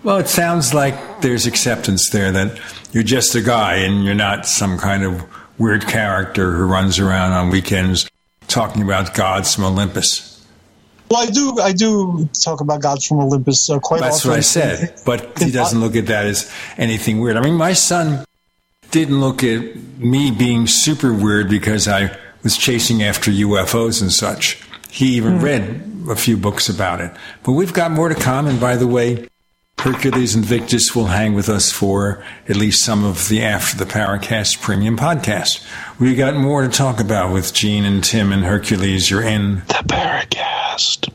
[0.04, 2.60] Well, it sounds like there's acceptance there that
[2.92, 5.26] you're just a guy and you're not some kind of
[5.58, 8.10] weird character who runs around on weekends
[8.48, 10.46] talking about gods from Olympus.
[11.10, 11.60] Well, I do.
[11.60, 14.32] I do talk about gods from Olympus uh, quite That's often.
[14.32, 15.02] That's what I said.
[15.06, 17.38] But he doesn't look at that as anything weird.
[17.38, 18.26] I mean, my son
[18.92, 24.62] didn't look at me being super weird because I was chasing after UFOs and such.
[24.90, 25.42] He even mm.
[25.42, 27.12] read a few books about it.
[27.44, 28.48] But we've got more to come.
[28.48, 29.28] And by the way,
[29.80, 34.60] Hercules Invictus will hang with us for at least some of the After the Paracast
[34.60, 35.64] premium podcast.
[36.00, 39.12] We got more to talk about with Gene and Tim and Hercules.
[39.12, 41.14] You're in the Paracast.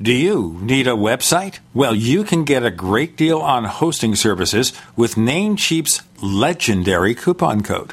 [0.00, 1.58] Do you need a website?
[1.74, 7.92] Well, you can get a great deal on hosting services with Namecheap's legendary coupon code.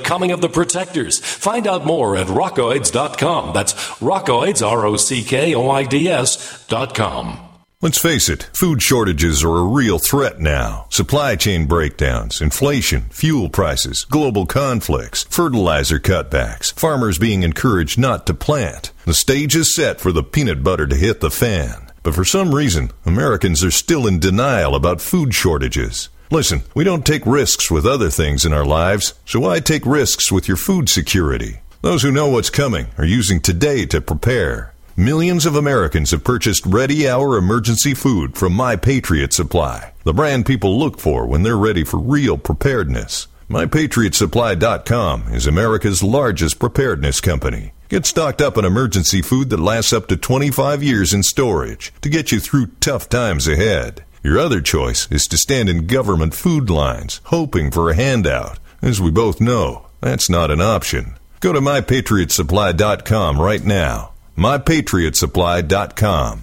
[0.00, 1.18] Coming of the Protectors.
[1.18, 3.52] Find out more at rockoids.com.
[3.54, 7.46] That's rockoids, R O C K O I D S.com.
[7.82, 10.84] Let's face it, food shortages are a real threat now.
[10.90, 18.34] Supply chain breakdowns, inflation, fuel prices, global conflicts, fertilizer cutbacks, farmers being encouraged not to
[18.34, 18.92] plant.
[19.06, 21.90] The stage is set for the peanut butter to hit the fan.
[22.02, 26.10] But for some reason, Americans are still in denial about food shortages.
[26.32, 30.30] Listen, we don't take risks with other things in our lives, so why take risks
[30.30, 31.58] with your food security?
[31.82, 34.72] Those who know what's coming are using today to prepare.
[34.96, 40.46] Millions of Americans have purchased Ready Hour emergency food from My Patriot Supply, the brand
[40.46, 43.26] people look for when they're ready for real preparedness.
[43.48, 47.72] MyPatriotSupply.com is America's largest preparedness company.
[47.88, 52.08] Get stocked up on emergency food that lasts up to 25 years in storage to
[52.08, 54.04] get you through tough times ahead.
[54.22, 58.58] Your other choice is to stand in government food lines, hoping for a handout.
[58.82, 61.16] As we both know, that's not an option.
[61.40, 64.10] Go to MyPatriotSupply.com right now
[64.40, 66.42] mypatriotsupply.com.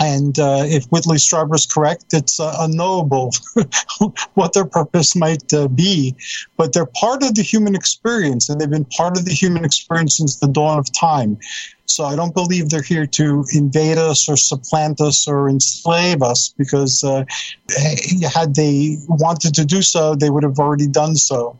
[0.00, 3.30] And uh, if Whitley Strieber is correct, it's uh, unknowable
[4.34, 6.16] what their purpose might uh, be.
[6.56, 10.16] But they're part of the human experience, and they've been part of the human experience
[10.16, 11.38] since the dawn of time.
[11.84, 16.54] So I don't believe they're here to invade us or supplant us or enslave us,
[16.56, 17.24] because uh,
[18.32, 21.58] had they wanted to do so, they would have already done so.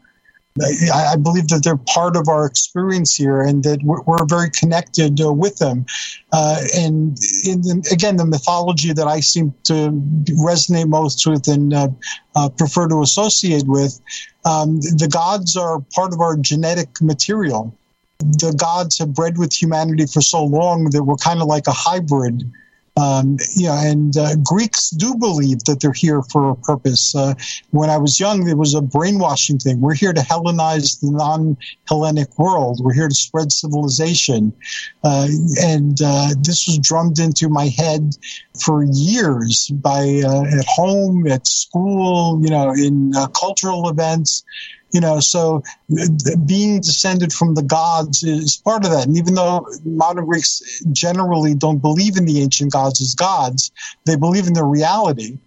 [0.61, 5.33] I, believe that they're part of our experience here, and that we're, very connected uh,
[5.33, 5.87] with them.
[6.33, 9.91] Uh, and in again, the mythology that I seem to
[10.45, 11.89] resonate most with and uh,
[12.37, 13.99] uh, prefer to associate with,
[14.45, 17.77] um, the gods are part of our genetic material.
[18.19, 21.73] The gods have bred with humanity for so long that we're kind of like a
[21.73, 22.45] hybrid.
[22.97, 27.14] Um, know, and uh, Greeks do believe that they're here for a purpose.
[27.14, 27.35] Uh,
[27.70, 29.81] when I was young, there was a brainwashing thing.
[29.81, 32.81] We're here to Hellenize the non-Hellenic world.
[32.82, 34.52] We're here to spread civilization,
[35.05, 35.28] uh,
[35.62, 38.14] and uh, this was drummed into my head
[38.62, 44.44] for years by uh, at home, at school, you know, in uh, cultural events
[44.93, 45.62] you know so
[46.47, 51.55] being descended from the gods is part of that and even though modern greeks generally
[51.55, 53.73] don't believe in the ancient gods as gods
[54.06, 55.39] they believe in their reality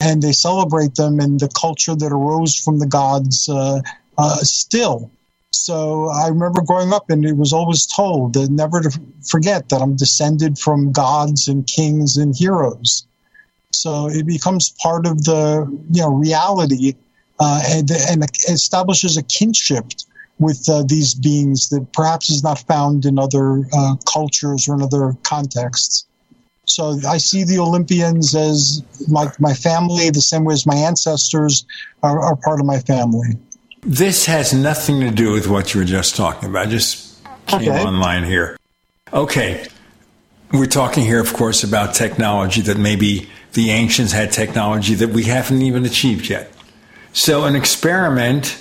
[0.00, 3.80] and they celebrate them and the culture that arose from the gods uh,
[4.18, 5.10] uh, still
[5.54, 9.80] so I remember growing up, and it was always told that never to forget that
[9.80, 13.06] I'm descended from gods and kings and heroes.
[13.72, 16.94] So it becomes part of the you know reality
[17.40, 19.84] uh, and, and establishes a kinship
[20.38, 24.82] with uh, these beings that perhaps is not found in other uh, cultures or in
[24.82, 26.06] other contexts.
[26.66, 31.66] So I see the Olympians as like my family, the same way as my ancestors
[32.02, 33.28] are, are part of my family.
[33.82, 36.66] This has nothing to do with what you were just talking about.
[36.66, 37.84] I just came Okay.
[37.84, 38.56] online here.
[39.12, 39.66] Okay.
[40.52, 45.24] We're talking here, of course, about technology that maybe the ancients had technology that we
[45.24, 46.50] haven't even achieved yet.
[47.14, 48.60] So, an experiment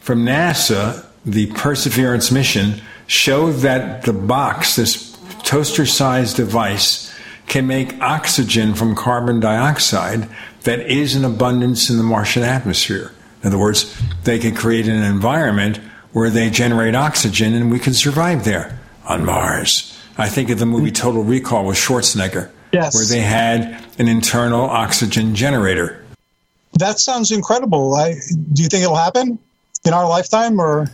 [0.00, 7.10] from NASA, the Perseverance mission, showed that the box, this toaster sized device,
[7.46, 10.28] can make oxygen from carbon dioxide
[10.64, 13.12] that is in abundance in the Martian atmosphere.
[13.42, 15.78] In other words, they can create an environment
[16.12, 19.98] where they generate oxygen and we can survive there on Mars.
[20.16, 22.94] I think of the movie Total Recall with Schwarzenegger, Yes.
[22.94, 26.03] where they had an internal oxygen generator.
[26.78, 27.94] That sounds incredible.
[27.94, 28.14] I,
[28.52, 29.38] do you think it'll happen
[29.84, 30.90] in our lifetime or?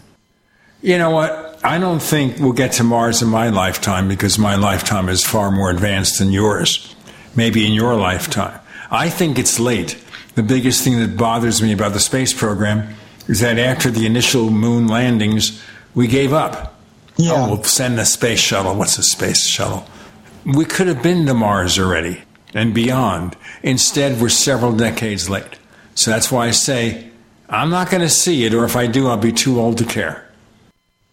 [0.82, 1.60] You know what?
[1.62, 5.50] I don't think we'll get to Mars in my lifetime because my lifetime is far
[5.50, 6.94] more advanced than yours.
[7.36, 8.58] Maybe in your lifetime.
[8.90, 10.02] I think it's late.
[10.34, 12.94] The biggest thing that bothers me about the space program
[13.28, 15.62] is that after the initial moon landings,
[15.94, 16.80] we gave up.
[17.16, 17.32] Yeah.
[17.34, 18.74] Oh, we'll send a space shuttle.
[18.74, 19.86] What's a space shuttle?
[20.44, 22.22] We could have been to Mars already
[22.54, 23.36] and beyond.
[23.62, 25.59] Instead, we're several decades late.
[25.94, 27.10] So that's why I say
[27.48, 29.84] I'm not going to see it, or if I do, I'll be too old to
[29.84, 30.29] care.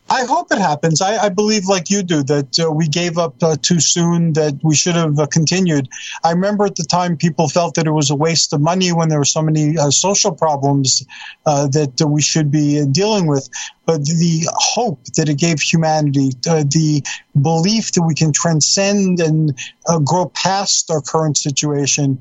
[0.10, 1.02] I hope it happens.
[1.02, 4.58] I, I believe, like you do, that uh, we gave up uh, too soon, that
[4.64, 5.90] we should have uh, continued.
[6.24, 9.10] I remember at the time people felt that it was a waste of money when
[9.10, 11.06] there were so many uh, social problems
[11.46, 13.50] uh, that uh, we should be dealing with.
[13.86, 17.02] But the hope that it gave humanity, the
[17.42, 19.58] belief that we can transcend and
[20.04, 22.20] grow past our current situation,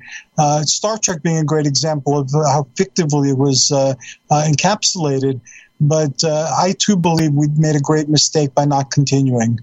[0.62, 3.72] Star Trek being a great example of how fictively it was
[4.30, 5.40] encapsulated.
[5.81, 9.61] But uh, I too believe we made a great mistake by not continuing.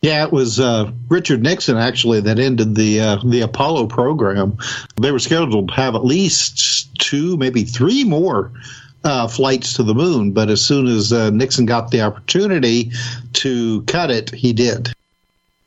[0.00, 4.56] Yeah, it was uh, Richard Nixon actually that ended the uh, the Apollo program.
[4.96, 8.52] They were scheduled to have at least two, maybe three more
[9.02, 12.92] uh, flights to the moon, but as soon as uh, Nixon got the opportunity
[13.34, 14.92] to cut it, he did.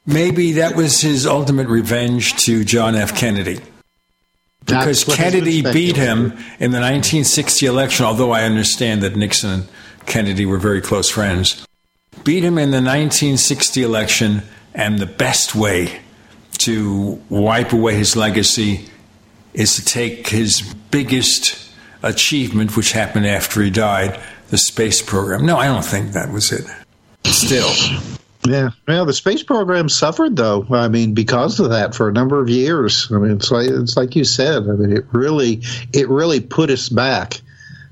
[0.06, 3.16] Maybe that was his ultimate revenge to John F.
[3.16, 3.60] Kennedy
[4.66, 9.68] because Kennedy beat him in the 1960 election, although I understand that Nixon and
[10.06, 11.66] Kennedy were very close friends.
[12.24, 14.42] Beat him in the 1960 election,
[14.74, 16.00] and the best way
[16.60, 18.88] to wipe away his legacy
[19.54, 20.62] is to take his
[20.92, 21.70] biggest
[22.04, 24.20] achievement, which happened after he died,
[24.50, 25.46] the space program.
[25.46, 26.66] No, I don't think that was it.
[27.26, 27.72] Still.
[28.44, 30.66] Yeah, well, the space program suffered though.
[30.72, 33.08] I mean, because of that for a number of years.
[33.12, 34.64] I mean, it's like it's like you said.
[34.64, 35.62] I mean, it really
[35.94, 37.40] it really put us back,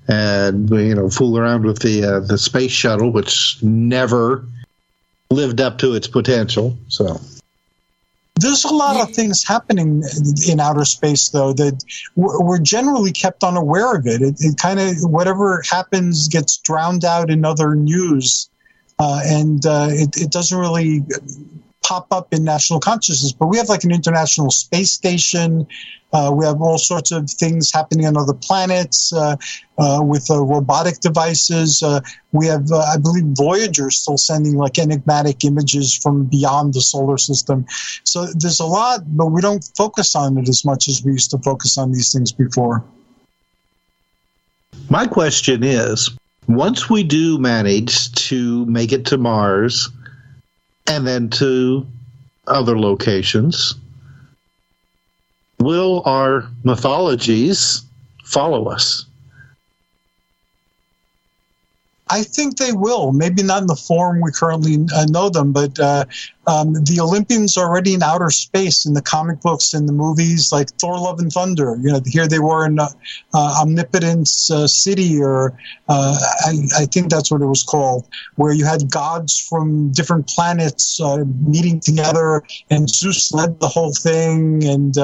[0.08, 4.44] and you know, fool around with the uh, the space shuttle, which never
[5.30, 6.78] lived up to its potential.
[6.88, 7.20] So.
[8.42, 10.02] There's a lot of things happening
[10.48, 11.84] in outer space, though, that
[12.16, 14.22] we're generally kept unaware of it.
[14.22, 18.49] It, it kind of, whatever happens gets drowned out in other news
[19.00, 21.02] uh, and uh, it, it, doesn't really
[21.82, 23.32] pop up in national consciousness.
[23.32, 25.68] But we have like an international space station.
[26.12, 29.38] Uh, we have all sorts of things happening on other planets uh,
[29.78, 31.82] uh, with uh, robotic devices.
[32.32, 37.68] we have, I believe, Voyager still sending like enigmatic images from beyond the solar system.
[38.04, 41.32] So there's a lot, but we don't focus on it as much as we used
[41.32, 42.84] to focus on these things before.
[44.90, 46.10] My question is
[46.50, 49.88] once we do manage to make it to Mars
[50.88, 51.86] and then to
[52.48, 53.76] other locations,
[55.60, 57.84] will our mythologies
[58.26, 59.06] follow us?
[62.10, 63.12] I think they will.
[63.12, 66.06] Maybe not in the form we currently uh, know them, but uh,
[66.48, 70.52] um, the Olympians are already in outer space in the comic books and the movies,
[70.52, 71.78] like Thor: Love and Thunder.
[71.82, 72.90] You know, here they were in uh,
[73.34, 75.58] uh Omnipotence uh, City, or
[75.88, 80.28] uh, I, I, think that's what it was called, where you had gods from different
[80.28, 81.00] planets
[81.46, 84.98] meeting together, and Zeus led the whole thing, and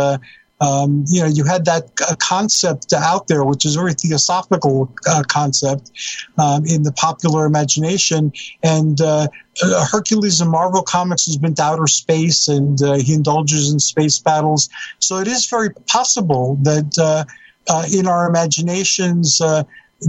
[0.61, 4.91] um, you know, you had that uh, concept out there, which is a very theosophical
[5.07, 5.91] uh, concept
[6.37, 8.31] um, in the popular imagination.
[8.63, 9.27] And uh,
[9.63, 13.79] uh Hercules in Marvel Comics has been to outer space, and uh, he indulges in
[13.79, 14.69] space battles.
[14.99, 19.41] So it is very possible that uh, in our imaginations.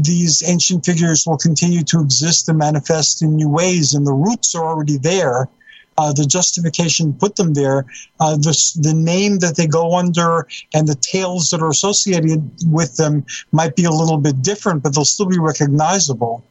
[0.03, 4.55] these ancient figures will continue to exist and manifest in new ways, and the roots
[4.55, 5.49] are already there
[5.99, 7.87] uh, the justification put them there,
[8.21, 12.97] uh, the, the name that they go under and the tales that are associated with
[12.97, 16.45] them might be a little bit different, but they'll still be recognizable.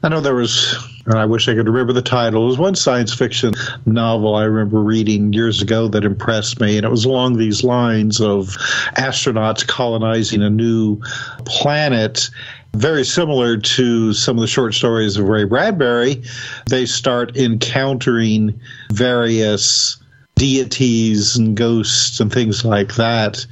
[0.00, 0.76] I know there was,
[1.06, 2.44] and I wish I could remember the title.
[2.44, 3.52] It was one science fiction
[3.84, 8.20] novel I remember reading years ago that impressed me, and it was along these lines
[8.20, 8.56] of
[8.96, 11.00] astronauts colonizing a new
[11.44, 12.30] planet
[12.74, 16.22] very similar to some of the short stories of Ray Bradbury,
[16.66, 19.96] they start encountering various
[20.36, 23.44] deities and ghosts and things like that.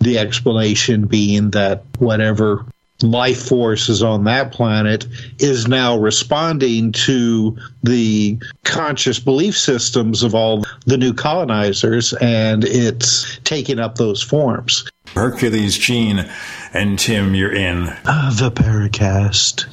[0.00, 2.64] The explanation being that whatever
[3.02, 5.06] life force is on that planet
[5.38, 13.38] is now responding to the conscious belief systems of all the new colonizers and it's
[13.40, 14.84] taking up those forms.
[15.14, 16.28] Hercules, Gene,
[16.72, 19.66] and Tim, you're in uh, the Paracast.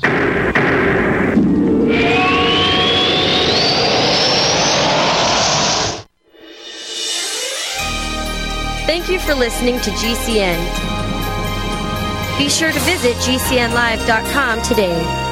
[8.86, 10.58] Thank you for listening to GCN.
[12.38, 15.29] Be sure to visit GCNlive.com today.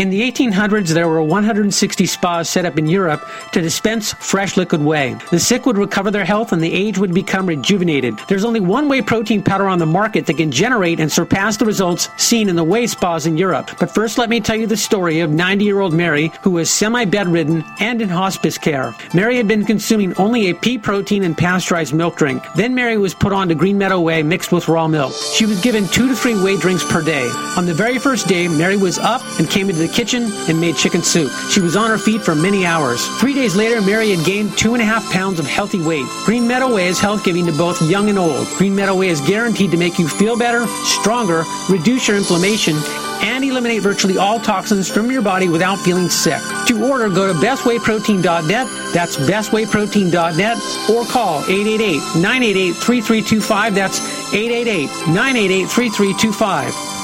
[0.00, 3.22] In the 1800s, there were 160 spas set up in Europe
[3.52, 5.14] to dispense fresh liquid whey.
[5.30, 8.18] The sick would recover their health and the aged would become rejuvenated.
[8.26, 11.66] There's only one whey protein powder on the market that can generate and surpass the
[11.66, 13.72] results seen in the whey spas in Europe.
[13.78, 16.70] But first, let me tell you the story of 90 year old Mary, who was
[16.70, 18.94] semi bedridden and in hospice care.
[19.12, 22.42] Mary had been consuming only a pea protein and pasteurized milk drink.
[22.56, 25.12] Then Mary was put on to Green Meadow Whey mixed with raw milk.
[25.34, 27.28] She was given two to three whey drinks per day.
[27.58, 30.76] On the very first day, Mary was up and came into the kitchen and made
[30.76, 31.30] chicken soup.
[31.50, 33.06] She was on her feet for many hours.
[33.18, 36.06] Three days later, Mary had gained two and a half pounds of healthy weight.
[36.24, 38.46] Green Meadow Whey is health giving to both young and old.
[38.58, 42.76] Green Meadow Whey is guaranteed to make you feel better, stronger, reduce your inflammation,
[43.22, 46.40] and eliminate virtually all toxins from your body without feeling sick.
[46.68, 48.66] To order, go to bestwayprotein.net.
[48.94, 50.56] That's bestwayprotein.net
[50.90, 53.74] or call 888-988-3325.
[53.74, 54.00] That's
[54.32, 56.99] 888-988-3325.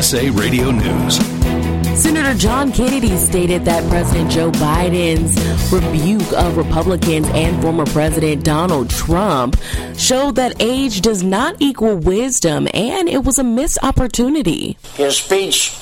[0.00, 1.16] USA Radio News.
[2.02, 5.36] Senator John Kennedy stated that President Joe Biden's
[5.70, 9.58] rebuke of Republicans and former President Donald Trump
[9.98, 14.78] showed that age does not equal wisdom and it was a missed opportunity.
[14.94, 15.76] His speech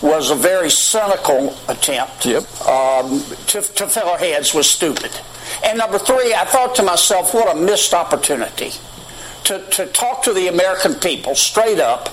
[0.00, 2.44] was a very cynical attempt yep.
[2.68, 5.10] um, to, to fill our heads with stupid.
[5.64, 8.70] And number three, I thought to myself, what a missed opportunity
[9.46, 12.08] to, to talk to the American people straight up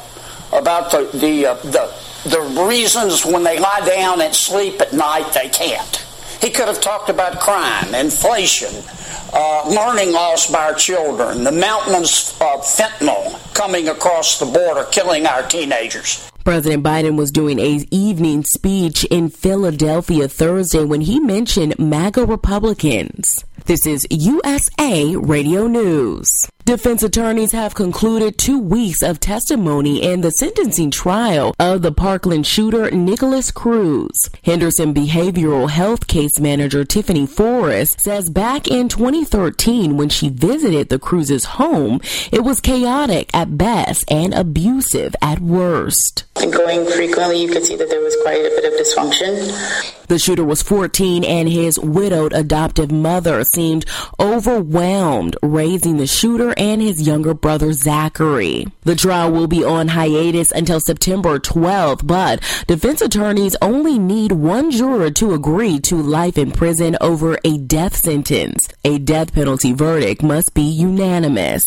[0.53, 1.93] about the the, uh, the
[2.29, 6.05] the reasons when they lie down and sleep at night they can't.
[6.41, 8.83] He could have talked about crime, inflation,
[9.31, 15.27] uh, learning loss by our children, the mountains of fentanyl coming across the border, killing
[15.27, 16.31] our teenagers.
[16.43, 23.45] President Biden was doing a evening speech in Philadelphia Thursday when he mentioned MAGA Republicans.
[23.65, 26.27] This is USA Radio News.
[26.65, 32.45] Defense attorneys have concluded two weeks of testimony in the sentencing trial of the Parkland
[32.45, 34.29] shooter Nikolas Cruz.
[34.43, 40.99] Henderson Behavioral Health Case Manager Tiffany Forrest says back in 2013 when she visited the
[40.99, 41.99] Cruz's home,
[42.31, 46.25] it was chaotic at best and abusive at worst.
[46.35, 50.07] Going frequently, you could see that there was quite a bit of dysfunction.
[50.07, 53.85] The shooter was 14 and his widowed adoptive mother seemed
[54.19, 58.67] overwhelmed raising the shooter and his younger brother Zachary.
[58.83, 64.71] The trial will be on hiatus until September 12th, but defense attorneys only need one
[64.71, 68.67] juror to agree to life in prison over a death sentence.
[68.83, 71.63] A death penalty verdict must be unanimous.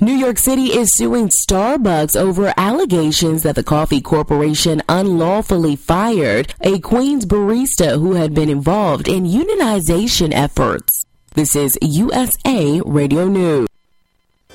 [0.00, 6.78] New York City is suing Starbucks over allegations that the coffee corporation unlawfully fired a
[6.80, 11.06] Queens barista who had been involved in unionization efforts.
[11.34, 13.68] This is USA Radio News.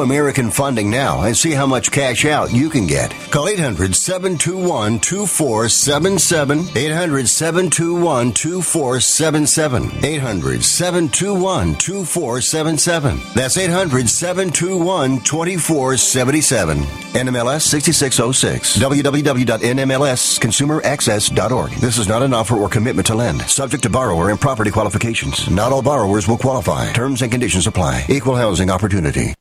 [0.00, 3.10] American Funding now and see how much cash out you can get.
[3.30, 6.76] Call 800 721 2477.
[6.76, 10.04] 800 721 2477.
[10.04, 13.20] 800 721 2477.
[13.34, 17.06] That's 800 721 2477.
[17.16, 18.76] NMLS 6606.
[18.78, 21.70] www.nmlsconsumeraccess.org.
[21.72, 23.40] This is not an offer or commitment to lend.
[23.42, 25.48] Subject to borrower and property qualifications.
[25.50, 26.92] Not all borrowers will qualify.
[26.92, 28.04] Terms and conditions apply.
[28.08, 29.34] Equal housing opportunity.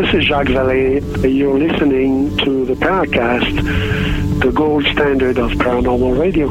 [0.00, 1.02] This is Jacques Vallée.
[1.30, 6.48] You're listening to the Paracast, the gold standard of paranormal radio.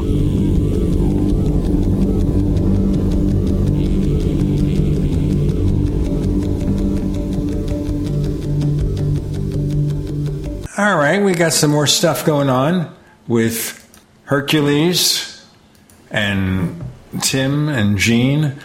[10.78, 12.94] All right, we got some more stuff going on
[13.26, 13.84] with
[14.26, 15.44] Hercules
[16.12, 16.84] and
[17.20, 18.60] Tim and Gene.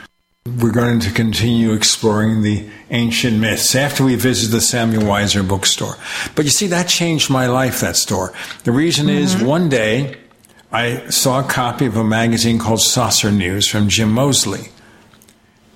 [0.47, 5.95] We're going to continue exploring the ancient myths after we visit the Samuel Weiser bookstore.
[6.35, 8.31] But you see, that changed my life, that store.
[8.63, 9.17] The reason mm-hmm.
[9.17, 10.17] is one day
[10.71, 14.69] I saw a copy of a magazine called Saucer News from Jim Moseley.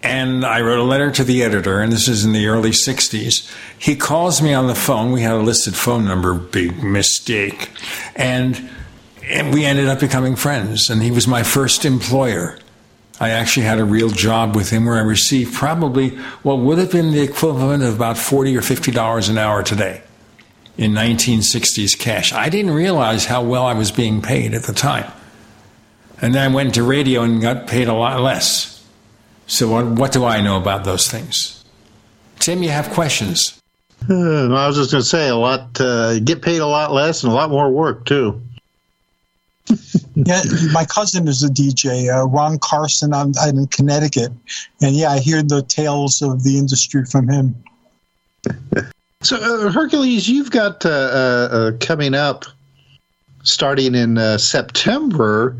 [0.04, 3.52] And I wrote a letter to the editor, and this is in the early 60s.
[3.80, 5.12] He calls me on the phone.
[5.12, 7.72] We had a listed phone number, big mistake.
[8.16, 8.70] And,
[9.24, 12.60] and we ended up becoming friends, and he was my first employer.
[13.20, 16.92] I actually had a real job with him where I received probably what would have
[16.92, 20.02] been the equivalent of about 40 or $50 an hour today
[20.78, 22.32] in 1960s cash.
[22.32, 25.12] I didn't realize how well I was being paid at the time.
[26.22, 28.82] And then I went to radio and got paid a lot less.
[29.48, 31.64] So, what, what do I know about those things?
[32.40, 33.60] Tim, you have questions.
[34.10, 35.80] Uh, I was just going to say a lot.
[35.80, 38.42] Uh, get paid a lot less and a lot more work too.
[40.16, 43.14] yeah, my cousin is a DJ, uh, Ron Carson.
[43.14, 44.32] I'm, I'm, in Connecticut,
[44.82, 47.56] and yeah, I hear the tales of the industry from him.
[49.22, 52.46] So, uh, Hercules, you've got uh, uh, uh coming up
[53.44, 55.56] starting in uh, September.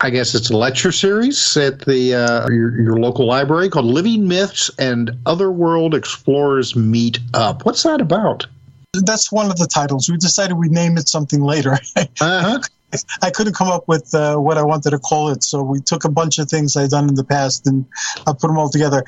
[0.00, 4.28] I guess it's a lecture series at the uh, your, your, local library called "Living
[4.28, 8.46] Myths and Otherworld Explorers Meet Up." What's that about?
[8.92, 10.08] That's one of the titles.
[10.08, 11.72] We decided we'd name it something later.
[11.96, 12.60] uh-huh.
[13.20, 16.04] I couldn't come up with uh, what I wanted to call it, so we took
[16.04, 17.84] a bunch of things I'd done in the past and
[18.26, 19.04] I put them all together.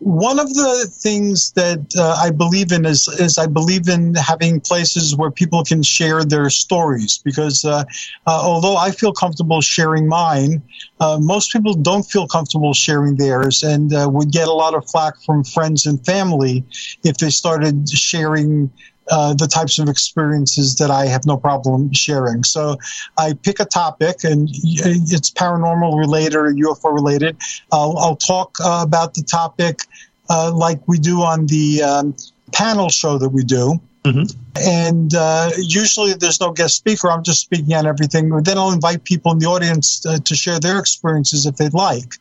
[0.00, 4.60] One of the things that uh, I believe in is is I believe in having
[4.60, 7.84] places where people can share their stories because uh,
[8.26, 10.62] uh although I feel comfortable sharing mine,
[11.00, 14.88] uh, most people don't feel comfortable sharing theirs and uh, would get a lot of
[14.90, 16.64] flack from friends and family
[17.02, 18.70] if they started sharing
[19.12, 22.44] uh, the types of experiences that I have no problem sharing.
[22.44, 22.78] So
[23.18, 27.36] I pick a topic, and it's paranormal related or UFO related.
[27.70, 29.80] I'll, I'll talk uh, about the topic
[30.30, 32.16] uh, like we do on the um,
[32.52, 33.78] panel show that we do.
[34.04, 34.24] Mm-hmm.
[34.56, 37.10] And uh, usually there's no guest speaker.
[37.10, 38.30] I'm just speaking on everything.
[38.30, 41.74] But then I'll invite people in the audience uh, to share their experiences if they'd
[41.74, 42.14] like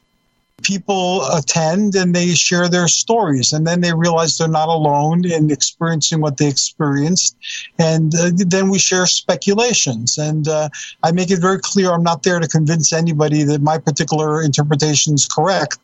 [0.63, 5.51] people attend and they share their stories and then they realize they're not alone in
[5.51, 7.35] experiencing what they experienced
[7.79, 10.69] and uh, then we share speculations and uh,
[11.03, 15.13] i make it very clear i'm not there to convince anybody that my particular interpretation
[15.13, 15.77] is correct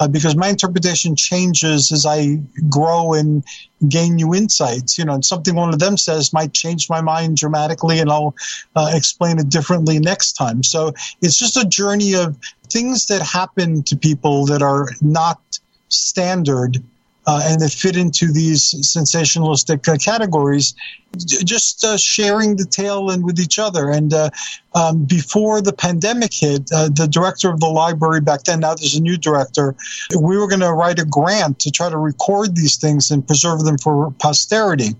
[0.00, 2.36] uh, because my interpretation changes as i
[2.68, 3.44] grow and
[3.88, 7.36] gain new insights you know and something one of them says might change my mind
[7.36, 8.34] dramatically and i'll
[8.76, 10.62] uh, explain it differently next time.
[10.62, 12.36] So it's just a journey of
[12.72, 15.40] things that happen to people that are not
[15.88, 16.82] standard
[17.26, 20.74] uh, and that fit into these sensationalistic uh, categories,
[21.16, 23.90] just uh, sharing the tale and with each other.
[23.90, 24.30] And uh,
[24.74, 28.96] um, before the pandemic hit, uh, the director of the library back then, now there's
[28.96, 29.76] a new director,
[30.18, 33.64] we were going to write a grant to try to record these things and preserve
[33.64, 34.96] them for posterity.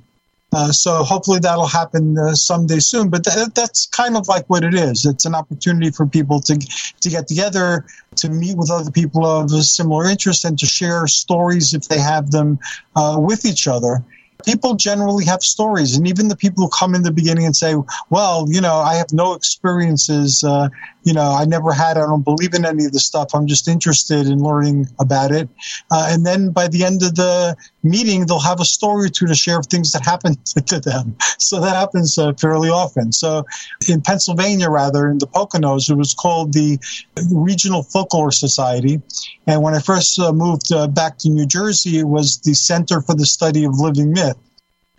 [0.52, 3.08] Uh, so hopefully that'll happen uh, someday soon.
[3.08, 5.06] But th- that's kind of like what it is.
[5.06, 6.58] It's an opportunity for people to
[7.00, 11.72] to get together, to meet with other people of similar interest, and to share stories
[11.72, 12.58] if they have them
[12.96, 14.04] uh, with each other
[14.44, 17.74] people generally have stories, and even the people who come in the beginning and say,
[18.10, 20.42] "Well, you know, I have no experiences.
[21.04, 21.96] You know, I never had.
[21.96, 23.34] I don't believe in any of this stuff.
[23.34, 25.48] I'm just interested in learning about it."
[25.90, 29.26] Uh, and then by the end of the meeting, they'll have a story or two
[29.26, 31.16] to share of things that happened to them.
[31.38, 33.12] So that happens uh, fairly often.
[33.12, 33.44] So
[33.88, 36.78] in Pennsylvania, rather in the Poconos, it was called the
[37.32, 39.00] Regional Folklore Society.
[39.46, 43.00] And when I first uh, moved uh, back to New Jersey, it was the Center
[43.00, 44.36] for the Study of Living Myth.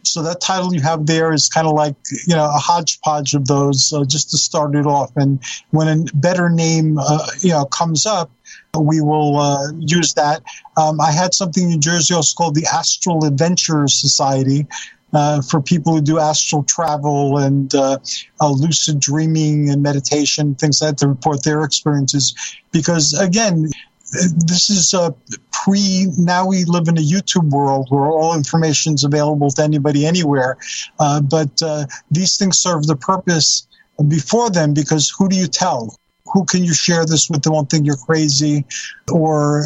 [0.03, 1.95] So that title you have there is kind of like
[2.27, 5.11] you know a hodgepodge of those uh, just to start it off.
[5.15, 8.31] And when a better name uh, you know comes up,
[8.77, 10.43] we will uh, use that.
[10.77, 14.67] Um, I had something in New Jersey also called the Astral Adventurers Society.
[15.15, 17.99] Uh, for people who do astral travel and uh,
[18.41, 22.33] uh, lucid dreaming and meditation, things like that, to report their experiences.
[22.71, 23.69] Because again,
[24.13, 25.13] this is a
[25.51, 30.05] pre now we live in a youtube world where all information is available to anybody
[30.05, 30.57] anywhere.
[30.99, 33.67] Uh, but uh, these things serve the purpose
[34.07, 35.97] before them because who do you tell
[36.33, 37.43] who can you share this with?
[37.43, 38.65] They won't think you're crazy
[39.11, 39.65] or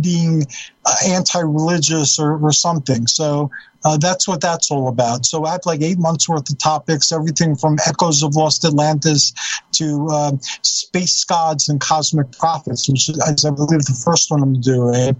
[0.00, 0.46] being
[0.86, 3.08] uh, anti-religious or, or something.
[3.08, 3.50] So
[3.84, 5.26] uh, that's what that's all about.
[5.26, 9.32] So I have like eight months worth of topics, everything from echoes of lost Atlantis
[9.72, 14.60] to uh, space gods and cosmic prophets, which is, I believe, the first one I'm
[14.60, 15.16] doing.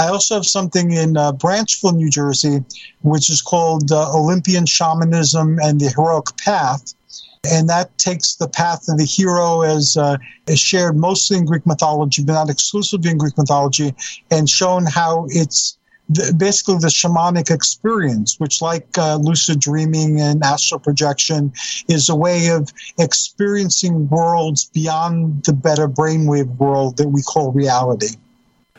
[0.00, 2.64] I also have something in uh, Branchville, New Jersey,
[3.02, 6.94] which is called uh, Olympian Shamanism and the Heroic Path
[7.48, 11.66] and that takes the path of the hero as uh, is shared mostly in Greek
[11.66, 13.94] mythology, but not exclusively in Greek mythology,
[14.30, 15.78] and shown how it's
[16.10, 21.52] the, basically the shamanic experience, which, like uh, lucid dreaming and astral projection,
[21.88, 28.16] is a way of experiencing worlds beyond the beta brainwave world that we call reality.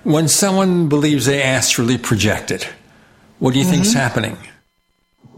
[0.03, 2.67] When someone believes they astrally projected,
[3.40, 3.73] what do you mm-hmm.
[3.73, 4.38] think is happening?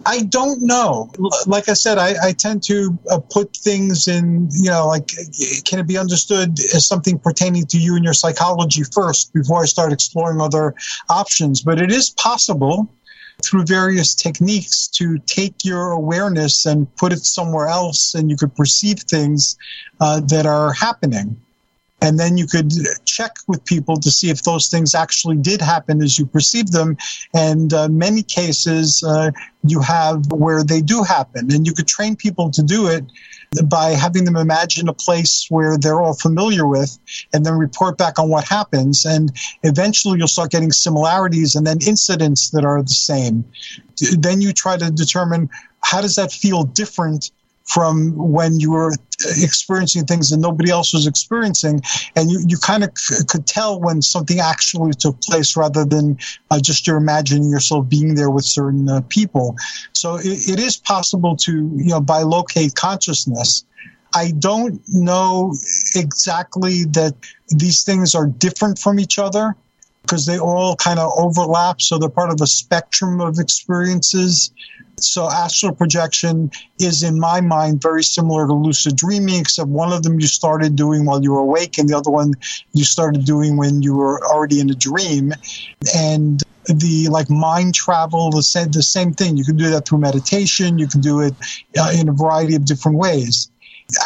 [0.05, 1.09] I don't know.
[1.47, 5.07] Like I said, I, I tend to uh, put things in, you know, like,
[5.65, 9.65] can it be understood as something pertaining to you and your psychology first before I
[9.65, 10.75] start exploring other
[11.09, 11.61] options?
[11.61, 12.89] But it is possible
[13.43, 18.55] through various techniques to take your awareness and put it somewhere else and you could
[18.55, 19.57] perceive things
[19.99, 21.42] uh, that are happening
[22.03, 22.71] and then you could
[23.05, 26.97] check with people to see if those things actually did happen as you perceive them.
[27.33, 29.31] And uh, many cases uh,
[29.65, 33.05] you have where they do happen, and you could train people to do it
[33.69, 36.97] by having them imagine a place where they're all familiar with
[37.33, 39.05] and then report back on what happens.
[39.05, 43.45] And eventually you'll start getting similarities and then incidents that are the same.
[44.17, 45.49] Then you try to determine
[45.81, 47.31] how does that feel different
[47.65, 48.91] from when you were
[49.37, 51.81] experiencing things that nobody else was experiencing.
[52.15, 56.17] And you, you kind of c- could tell when something actually took place rather than
[56.51, 59.55] uh, just you're imagining yourself being there with certain uh, people.
[59.93, 63.65] So it, it is possible to, you know, bilocate consciousness.
[64.15, 65.55] I don't know
[65.95, 67.15] exactly that
[67.49, 69.55] these things are different from each other
[70.13, 71.81] because they all kind of overlap.
[71.81, 74.51] So they're part of a spectrum of experiences.
[74.99, 80.03] So astral projection is, in my mind, very similar to lucid dreaming, except one of
[80.03, 82.33] them you started doing while you were awake, and the other one
[82.73, 85.33] you started doing when you were already in a dream.
[85.95, 89.35] And the like mind travel, the same, the same thing.
[89.35, 90.77] You can do that through meditation.
[90.77, 91.33] You can do it
[91.75, 93.49] uh, in a variety of different ways.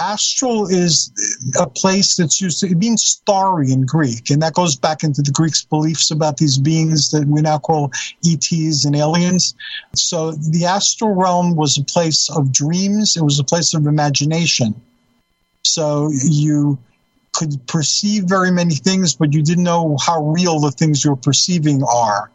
[0.01, 1.11] Astral is
[1.59, 5.21] a place that's used to, it means starry in Greek, and that goes back into
[5.21, 7.91] the Greeks' beliefs about these beings that we now call
[8.25, 9.55] ETs and aliens.
[9.95, 14.79] So the astral realm was a place of dreams, it was a place of imagination.
[15.63, 16.77] So you
[17.33, 21.83] could perceive very many things, but you didn't know how real the things you're perceiving
[21.83, 22.31] are.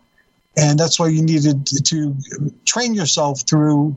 [0.56, 2.16] And that's why you needed to
[2.64, 3.96] train yourself through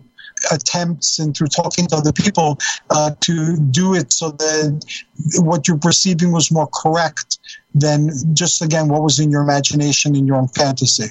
[0.51, 2.57] attempts and through talking to other people
[2.89, 4.85] uh, to do it so that
[5.38, 7.39] what you're perceiving was more correct
[7.73, 11.09] than just again what was in your imagination in your own fantasy.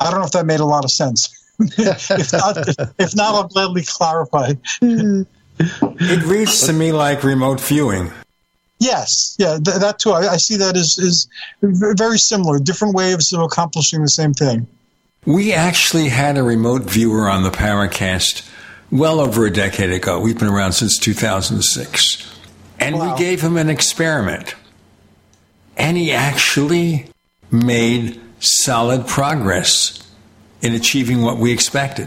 [0.00, 1.32] I don't know if that made a lot of sense.
[1.60, 2.56] if not,
[2.98, 4.52] if not, I'll gladly clarify.
[4.82, 8.12] it reads to me like remote viewing.
[8.78, 10.10] Yes, yeah, th- that too.
[10.10, 11.28] I, I see that as, as
[11.62, 14.66] very similar, different ways of accomplishing the same thing.
[15.26, 18.48] We actually had a remote viewer on the Paracast
[18.92, 20.20] well over a decade ago.
[20.20, 22.40] We've been around since 2006.
[22.78, 23.12] And wow.
[23.12, 24.54] we gave him an experiment.
[25.76, 27.10] And he actually
[27.50, 29.98] made solid progress
[30.62, 32.06] in achieving what we expected.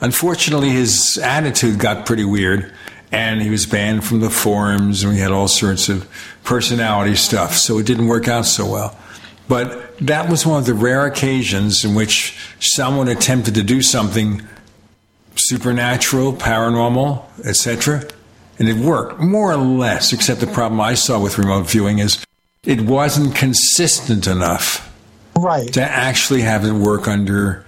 [0.00, 2.72] Unfortunately, his attitude got pretty weird,
[3.12, 6.08] and he was banned from the forums, and we had all sorts of
[6.42, 8.96] personality stuff, so it didn't work out so well.
[9.50, 14.42] But that was one of the rare occasions in which someone attempted to do something
[15.34, 18.04] supernatural, paranormal, etc.
[18.60, 22.24] And it worked, more or less, except the problem I saw with remote viewing is
[22.62, 24.88] it wasn't consistent enough
[25.36, 25.72] right.
[25.72, 27.64] to actually have it work under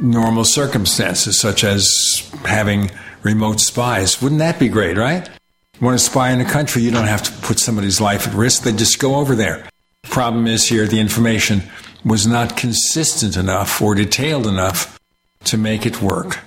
[0.00, 2.90] normal circumstances, such as having
[3.22, 4.20] remote spies.
[4.20, 5.30] Wouldn't that be great, right?
[5.78, 8.34] You want to spy in a country, you don't have to put somebody's life at
[8.34, 8.64] risk.
[8.64, 9.68] They just go over there.
[10.12, 11.62] Problem is here the information
[12.04, 15.00] was not consistent enough or detailed enough
[15.44, 16.40] to make it work,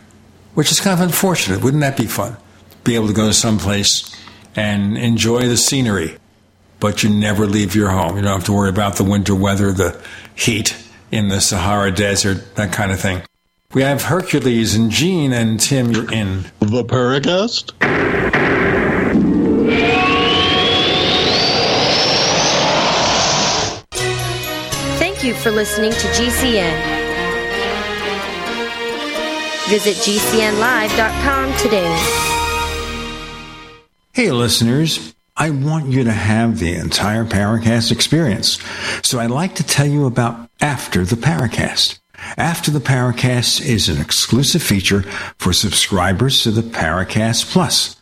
[0.53, 1.63] which is kind of unfortunate.
[1.63, 2.37] Wouldn't that be fun?
[2.83, 4.15] Be able to go to some place
[4.55, 6.17] and enjoy the scenery,
[6.79, 8.17] but you never leave your home.
[8.17, 9.99] You don't have to worry about the winter weather, the
[10.35, 10.77] heat
[11.11, 13.23] in the Sahara Desert, that kind of thing.
[13.73, 15.91] We have Hercules and Gene and Tim.
[15.91, 17.73] You're in the Paracast.
[25.25, 26.95] You for listening to GCN.
[29.67, 31.95] Visit GCNlive.com today.
[34.13, 35.15] Hey, listeners.
[35.35, 38.59] I want you to have the entire Paracast experience.
[39.03, 41.99] So I'd like to tell you about After the Paracast.
[42.37, 45.01] After the Paracast is an exclusive feature
[45.37, 48.01] for subscribers to the Paracast Plus.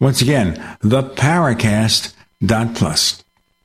[0.00, 3.24] Once again, theparacast.plus.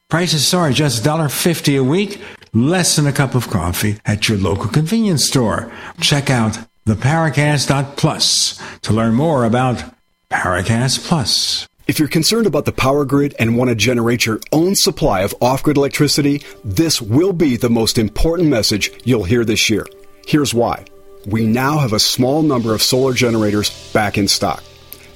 [0.10, 2.20] Prices start just $1.50 a week,
[2.54, 5.72] less than a cup of coffee at your local convenience store.
[6.00, 9.84] Check out theparacast.plus to learn more about
[10.32, 11.68] Paracast Plus.
[11.86, 15.36] If you're concerned about the power grid and want to generate your own supply of
[15.42, 19.86] off grid electricity, this will be the most important message you'll hear this year.
[20.26, 20.86] Here's why.
[21.28, 24.64] We now have a small number of solar generators back in stock.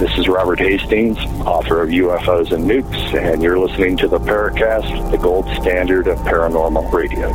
[0.00, 5.10] This is Robert Hastings, author of UFOs and Nukes, and you're listening to the Paracast,
[5.10, 7.28] the gold standard of paranormal radio.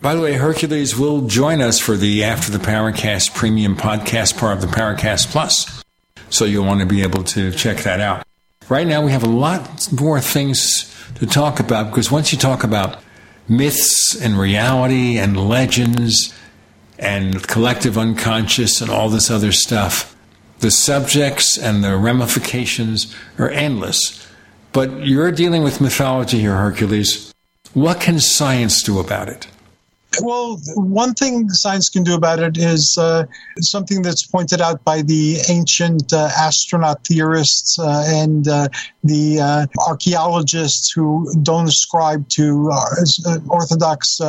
[0.00, 4.56] By the way, Hercules will join us for the After the Paracast premium podcast part
[4.56, 5.84] of the Paracast Plus.
[6.28, 8.26] So you'll want to be able to check that out.
[8.68, 12.64] Right now, we have a lot more things to talk about because once you talk
[12.64, 13.00] about
[13.48, 16.32] myths and reality and legends
[16.98, 20.16] and collective unconscious and all this other stuff.
[20.60, 24.26] The subjects and the ramifications are endless.
[24.72, 27.34] But you're dealing with mythology here, Hercules.
[27.74, 29.48] What can science do about it?
[30.20, 33.24] Well, one thing science can do about it is uh,
[33.60, 38.68] something that's pointed out by the ancient uh, astronaut theorists uh, and uh,
[39.02, 44.20] the uh, archaeologists who don't ascribe to uh, orthodox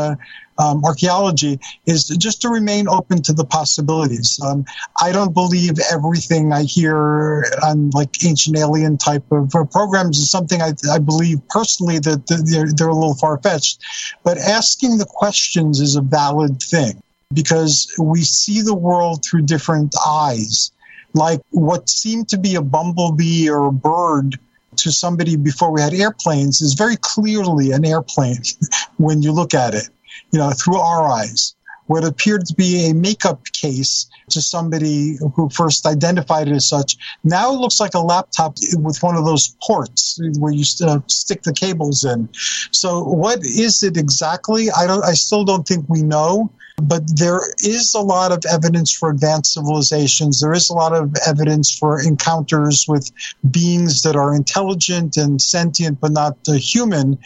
[0.58, 4.40] um, archaeology is just to remain open to the possibilities.
[4.44, 4.66] Um,
[5.02, 10.30] I don't believe everything I hear on like ancient alien type of uh, programs is
[10.30, 13.80] something I, I believe personally that they're, they're a little far fetched.
[14.24, 17.02] But asking the questions is a valid thing
[17.34, 20.72] because we see the world through different eyes.
[21.14, 24.40] Like what seemed to be a bumblebee or a bird
[24.78, 28.42] to somebody before we had airplanes is very clearly an airplane
[28.98, 29.90] when you look at it
[30.32, 31.56] you know, through our eyes.
[31.88, 36.96] What appeared to be a makeup case to somebody who first identified it as such
[37.24, 41.44] now it looks like a laptop with one of those ports where you uh, stick
[41.44, 42.30] the cables in.
[42.72, 44.70] So, what is it exactly?
[44.72, 45.04] I don't.
[45.04, 46.52] I still don't think we know.
[46.82, 50.42] But there is a lot of evidence for advanced civilizations.
[50.42, 53.12] There is a lot of evidence for encounters with
[53.50, 57.20] beings that are intelligent and sentient but not uh, human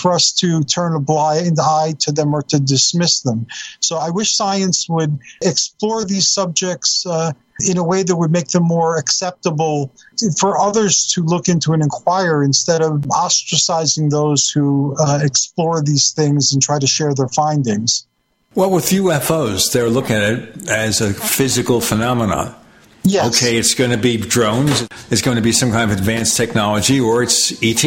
[0.00, 3.46] for us to turn a blind eye to them or to dismiss them.
[3.80, 7.04] So I wish science would explore these subjects.
[7.04, 7.32] Uh,
[7.64, 9.92] in a way that would make them more acceptable
[10.38, 16.10] for others to look into and inquire instead of ostracizing those who uh, explore these
[16.10, 18.06] things and try to share their findings.
[18.54, 22.54] Well, with UFOs, they're looking at it as a physical phenomenon.
[23.02, 23.36] Yes.
[23.36, 27.00] Okay, it's going to be drones, it's going to be some kind of advanced technology,
[27.00, 27.84] or it's ET.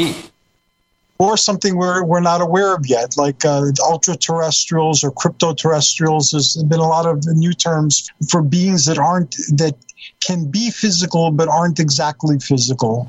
[1.20, 6.32] Or something we're, we're not aware of yet, like uh, ultra terrestrials or crypto terrestrials.
[6.32, 9.76] There's been a lot of new terms for beings that aren't, that
[10.20, 13.08] can be physical but aren't exactly physical.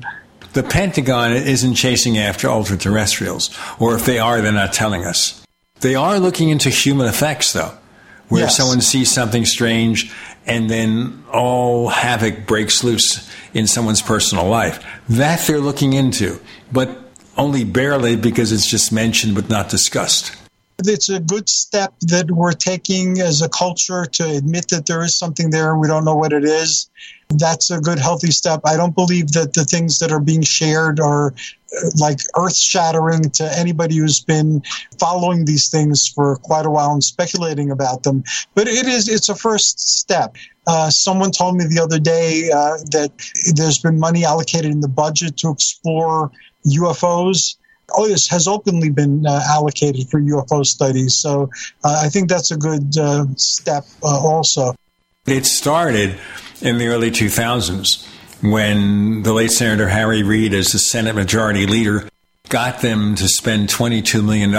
[0.53, 5.45] The Pentagon isn't chasing after ultra terrestrials, or if they are, they're not telling us.
[5.81, 7.71] They are looking into human effects, though,
[8.27, 8.57] where Yes.
[8.57, 10.11] someone sees something strange
[10.45, 14.79] and then all havoc breaks loose in someone's personal life.
[15.07, 16.39] That they're looking into,
[16.71, 20.31] but only barely because it's just mentioned but not discussed.
[20.85, 25.13] It's a good step that we're taking as a culture to admit that there is
[25.15, 26.89] something there and we don't know what it is.
[27.29, 28.61] That's a good, healthy step.
[28.65, 33.29] I don't believe that the things that are being shared are uh, like earth shattering
[33.31, 34.63] to anybody who's been
[34.99, 38.23] following these things for quite a while and speculating about them.
[38.55, 40.37] But it is, it's a first step.
[40.65, 43.11] Uh, someone told me the other day uh, that
[43.55, 46.31] there's been money allocated in the budget to explore
[46.65, 47.57] UFOs.
[47.93, 51.15] Oh, this has openly been uh, allocated for UFO studies.
[51.15, 51.49] So
[51.83, 54.75] uh, I think that's a good uh, step uh, also.
[55.25, 56.17] It started
[56.61, 58.07] in the early 2000s
[58.41, 62.07] when the late Senator Harry Reid, as the Senate Majority Leader,
[62.49, 64.51] got them to spend $22 million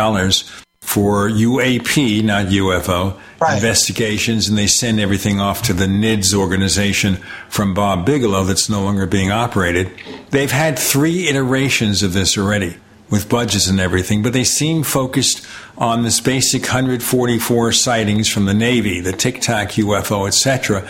[0.80, 3.18] for UAP, not UFO,
[3.54, 7.16] investigations, and they send everything off to the NIDS organization
[7.48, 9.90] from Bob Bigelow that's no longer being operated.
[10.30, 12.76] They've had three iterations of this already
[13.10, 18.54] with budgets and everything, but they seem focused on this basic 144 sightings from the
[18.54, 20.88] Navy, the Tic Tac UFO, etc.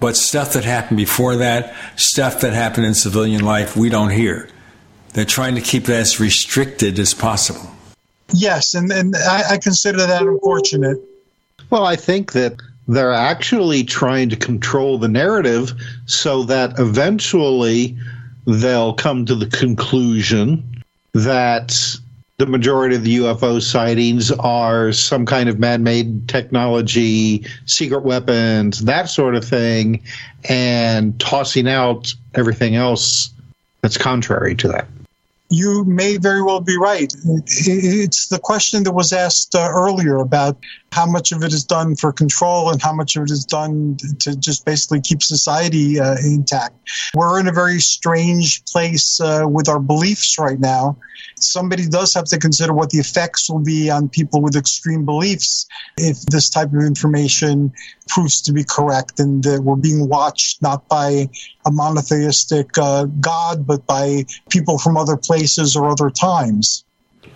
[0.00, 4.48] But stuff that happened before that, stuff that happened in civilian life, we don't hear.
[5.14, 7.70] They're trying to keep it as restricted as possible.
[8.34, 10.98] Yes, and, and I, I consider that unfortunate.
[11.70, 12.54] Well, I think that
[12.88, 15.72] they're actually trying to control the narrative
[16.06, 17.96] so that eventually
[18.46, 20.81] they'll come to the conclusion
[21.14, 21.76] that
[22.38, 28.84] the majority of the UFO sightings are some kind of man made technology, secret weapons,
[28.84, 30.02] that sort of thing,
[30.48, 33.30] and tossing out everything else
[33.82, 34.86] that's contrary to that.
[35.52, 37.12] You may very well be right.
[37.24, 40.56] It's the question that was asked uh, earlier about
[40.92, 43.98] how much of it is done for control and how much of it is done
[44.20, 46.74] to just basically keep society uh, intact.
[47.14, 50.96] We're in a very strange place uh, with our beliefs right now.
[51.44, 55.66] Somebody does have to consider what the effects will be on people with extreme beliefs
[55.96, 57.72] if this type of information
[58.08, 61.28] proves to be correct and that we're being watched not by
[61.66, 66.84] a monotheistic uh, God, but by people from other places or other times.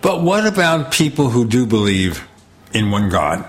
[0.01, 2.27] But what about people who do believe
[2.73, 3.45] in one God?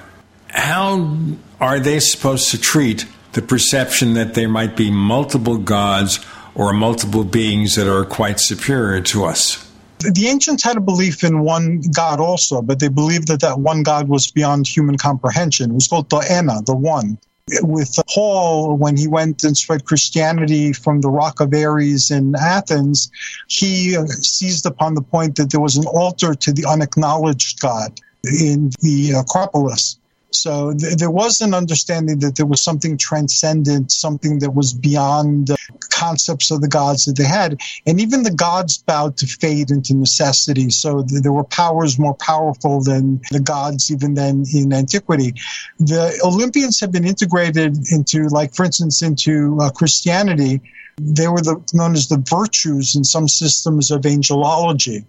[0.49, 1.17] How
[1.61, 7.25] are they supposed to treat the perception that there might be multiple gods or multiple
[7.25, 9.68] beings that are quite superior to us?
[10.01, 13.83] The ancients had a belief in one God also, but they believed that that one
[13.83, 15.71] God was beyond human comprehension.
[15.71, 17.19] It was called the the One.
[17.63, 23.11] With Paul, when he went and spread Christianity from the Rock of Ares in Athens,
[23.49, 28.71] he seized upon the point that there was an altar to the unacknowledged God in
[28.83, 29.97] the Acropolis.
[30.31, 35.49] So th- there was an understanding that there was something transcendent, something that was beyond
[35.49, 35.57] the
[35.91, 37.61] concepts of the gods that they had.
[37.87, 40.71] And even the gods bowed to fate and to necessity.
[40.71, 45.35] So th- there were powers more powerful than the gods even then in antiquity.
[45.79, 50.61] The Olympians have been integrated into, like, for instance, into uh, Christianity.
[50.99, 55.05] They were the, known as the virtues in some systems of angelology.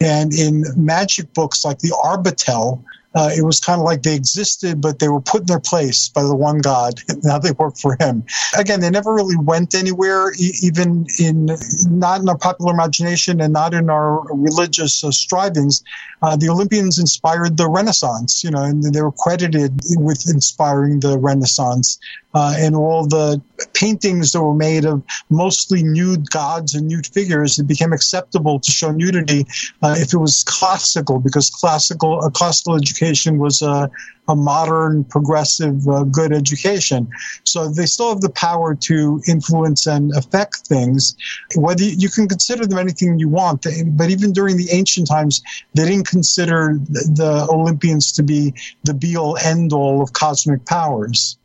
[0.00, 2.82] And in magic books like the Arbatel,
[3.14, 6.08] uh, it was kind of like they existed, but they were put in their place
[6.08, 7.00] by the one God.
[7.22, 8.24] Now they work for him.
[8.58, 11.48] Again, they never really went anywhere, e- even in
[11.88, 15.82] not in our popular imagination and not in our religious uh, strivings.
[16.22, 21.18] Uh, the Olympians inspired the Renaissance, you know, and they were credited with inspiring the
[21.18, 21.98] Renaissance.
[22.34, 23.40] Uh, and all the
[23.74, 28.72] paintings that were made of mostly nude gods and nude figures, it became acceptable to
[28.72, 29.46] show nudity
[29.82, 33.03] uh, if it was classical, because classical uh, classical education
[33.38, 33.90] was a,
[34.28, 37.08] a modern, progressive, uh, good education.
[37.44, 41.16] So they still have the power to influence and affect things.
[41.54, 45.42] Whether you, you can consider them anything you want, but even during the ancient times,
[45.74, 50.64] they didn't consider the, the Olympians to be the be all end all of cosmic
[50.66, 51.36] powers.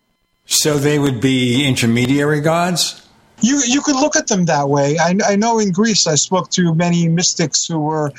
[0.46, 3.06] So they would be intermediary gods?
[3.42, 4.98] You you could look at them that way.
[4.98, 8.12] I, I know in Greece I spoke to many mystics who were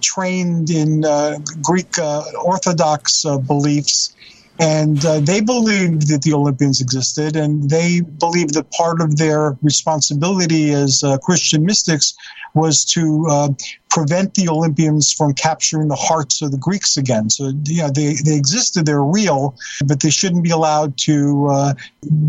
[0.00, 4.14] trained in uh, Greek uh, Orthodox uh, beliefs,
[4.58, 9.56] And uh, they believed that the Olympians existed, and they believed that part of their
[9.62, 12.14] responsibility as uh, Christian mystics
[12.54, 13.48] was to uh,
[13.90, 17.30] prevent the Olympians from capturing the hearts of the Greeks again.
[17.30, 21.74] So, yeah, they, they existed, they're real, but they shouldn't be allowed to uh,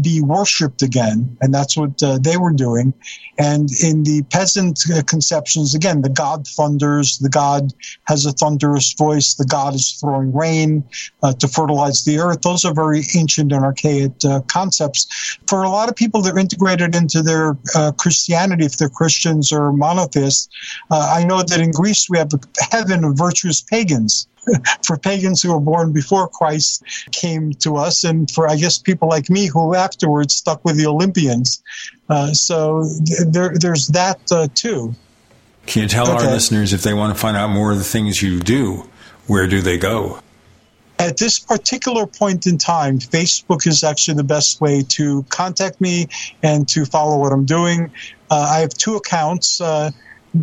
[0.02, 1.38] be worshipped again.
[1.42, 2.94] And that's what uh, they were doing.
[3.38, 7.74] And in the peasant uh, conceptions, again, the god thunders, the god
[8.06, 10.84] has a thunderous voice, the god is throwing rain
[11.24, 12.42] uh, to fertilize the earth.
[12.42, 15.38] Those are very ancient and archaic uh, concepts.
[15.48, 19.72] For a lot of people, they're integrated into their uh, Christianity if they're Christians or
[20.10, 20.50] monotheists.
[20.90, 22.40] I know that in Greece we have a
[22.72, 24.28] heaven of virtuous pagans.
[24.86, 26.82] for pagans who were born before Christ
[27.12, 30.88] came to us, and for I guess people like me who afterwards stuck with the
[30.88, 31.62] Olympians.
[32.08, 32.86] Uh, so
[33.28, 34.96] there, there's that uh, too.
[35.68, 36.26] Can you tell okay.
[36.26, 38.90] our listeners if they want to find out more of the things you do,
[39.28, 40.20] where do they go?
[41.00, 46.08] At this particular point in time, Facebook is actually the best way to contact me
[46.44, 47.90] and to follow what I'm doing.
[48.30, 49.62] Uh, I have two accounts.
[49.62, 49.92] Uh,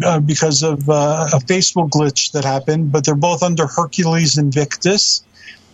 [0.04, 5.22] uh, because of uh, a Facebook glitch that happened, but they're both under Hercules Invictus.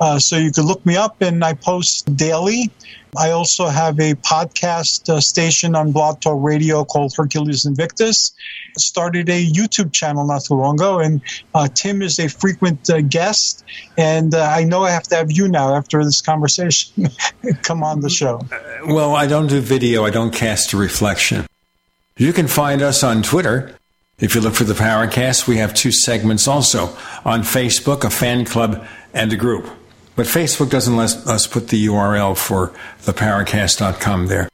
[0.03, 2.73] Uh, so you can look me up, and I post daily.
[3.17, 8.33] I also have a podcast uh, station on Blog Talk Radio called Hercules Invictus.
[8.77, 11.21] Started a YouTube channel not too long ago, and
[11.55, 13.65] uh, Tim is a frequent uh, guest.
[13.97, 17.09] And I know I have to have you now after this conversation
[17.63, 18.41] come on the show.
[18.85, 21.47] Well, I don't do video, I don't cast a reflection.
[22.17, 23.77] You can find us on Twitter
[24.19, 28.45] if you look for the Paracast, we have two segments also on Facebook, a fan
[28.45, 29.69] club, and a group.
[30.15, 34.49] But Facebook doesn't let us put the URL for theparacast.com there.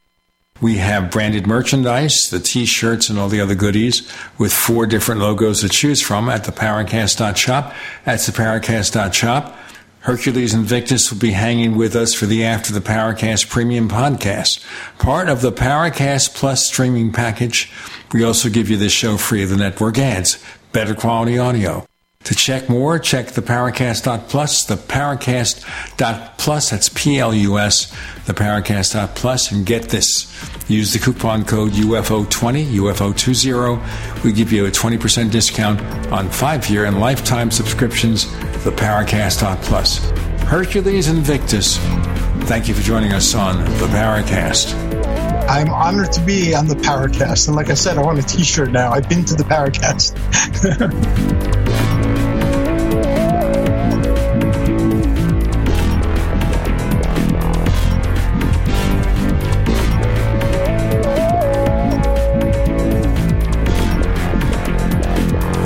[0.61, 5.61] We have branded merchandise, the t-shirts and all the other goodies with four different logos
[5.61, 7.73] to choose from at theparacast.shop.
[8.03, 9.57] That's theparacast.shop.
[10.01, 14.65] Hercules Invictus will be hanging with us for the After the Paracast Premium podcast,
[14.97, 17.71] part of the Paracast Plus streaming package.
[18.13, 21.88] We also give you this show free of the network ads, better quality audio.
[22.25, 27.95] To check more, check the Paracast.plus, the Paracast.plus, that's P-L-U-S,
[28.27, 30.27] the Paracast.plus, and get this.
[30.69, 34.23] Use the coupon code UFO20, UFO20.
[34.23, 35.81] We give you a 20% discount
[36.11, 38.25] on five-year and lifetime subscriptions
[38.63, 40.11] the Paracast.plus.
[40.41, 41.77] Hercules Invictus,
[42.47, 44.75] thank you for joining us on the Paracast.
[45.49, 47.47] I'm honored to be on the Paracast.
[47.47, 48.91] And like I said, I want a t shirt now.
[48.91, 50.15] I've been to the Paracast.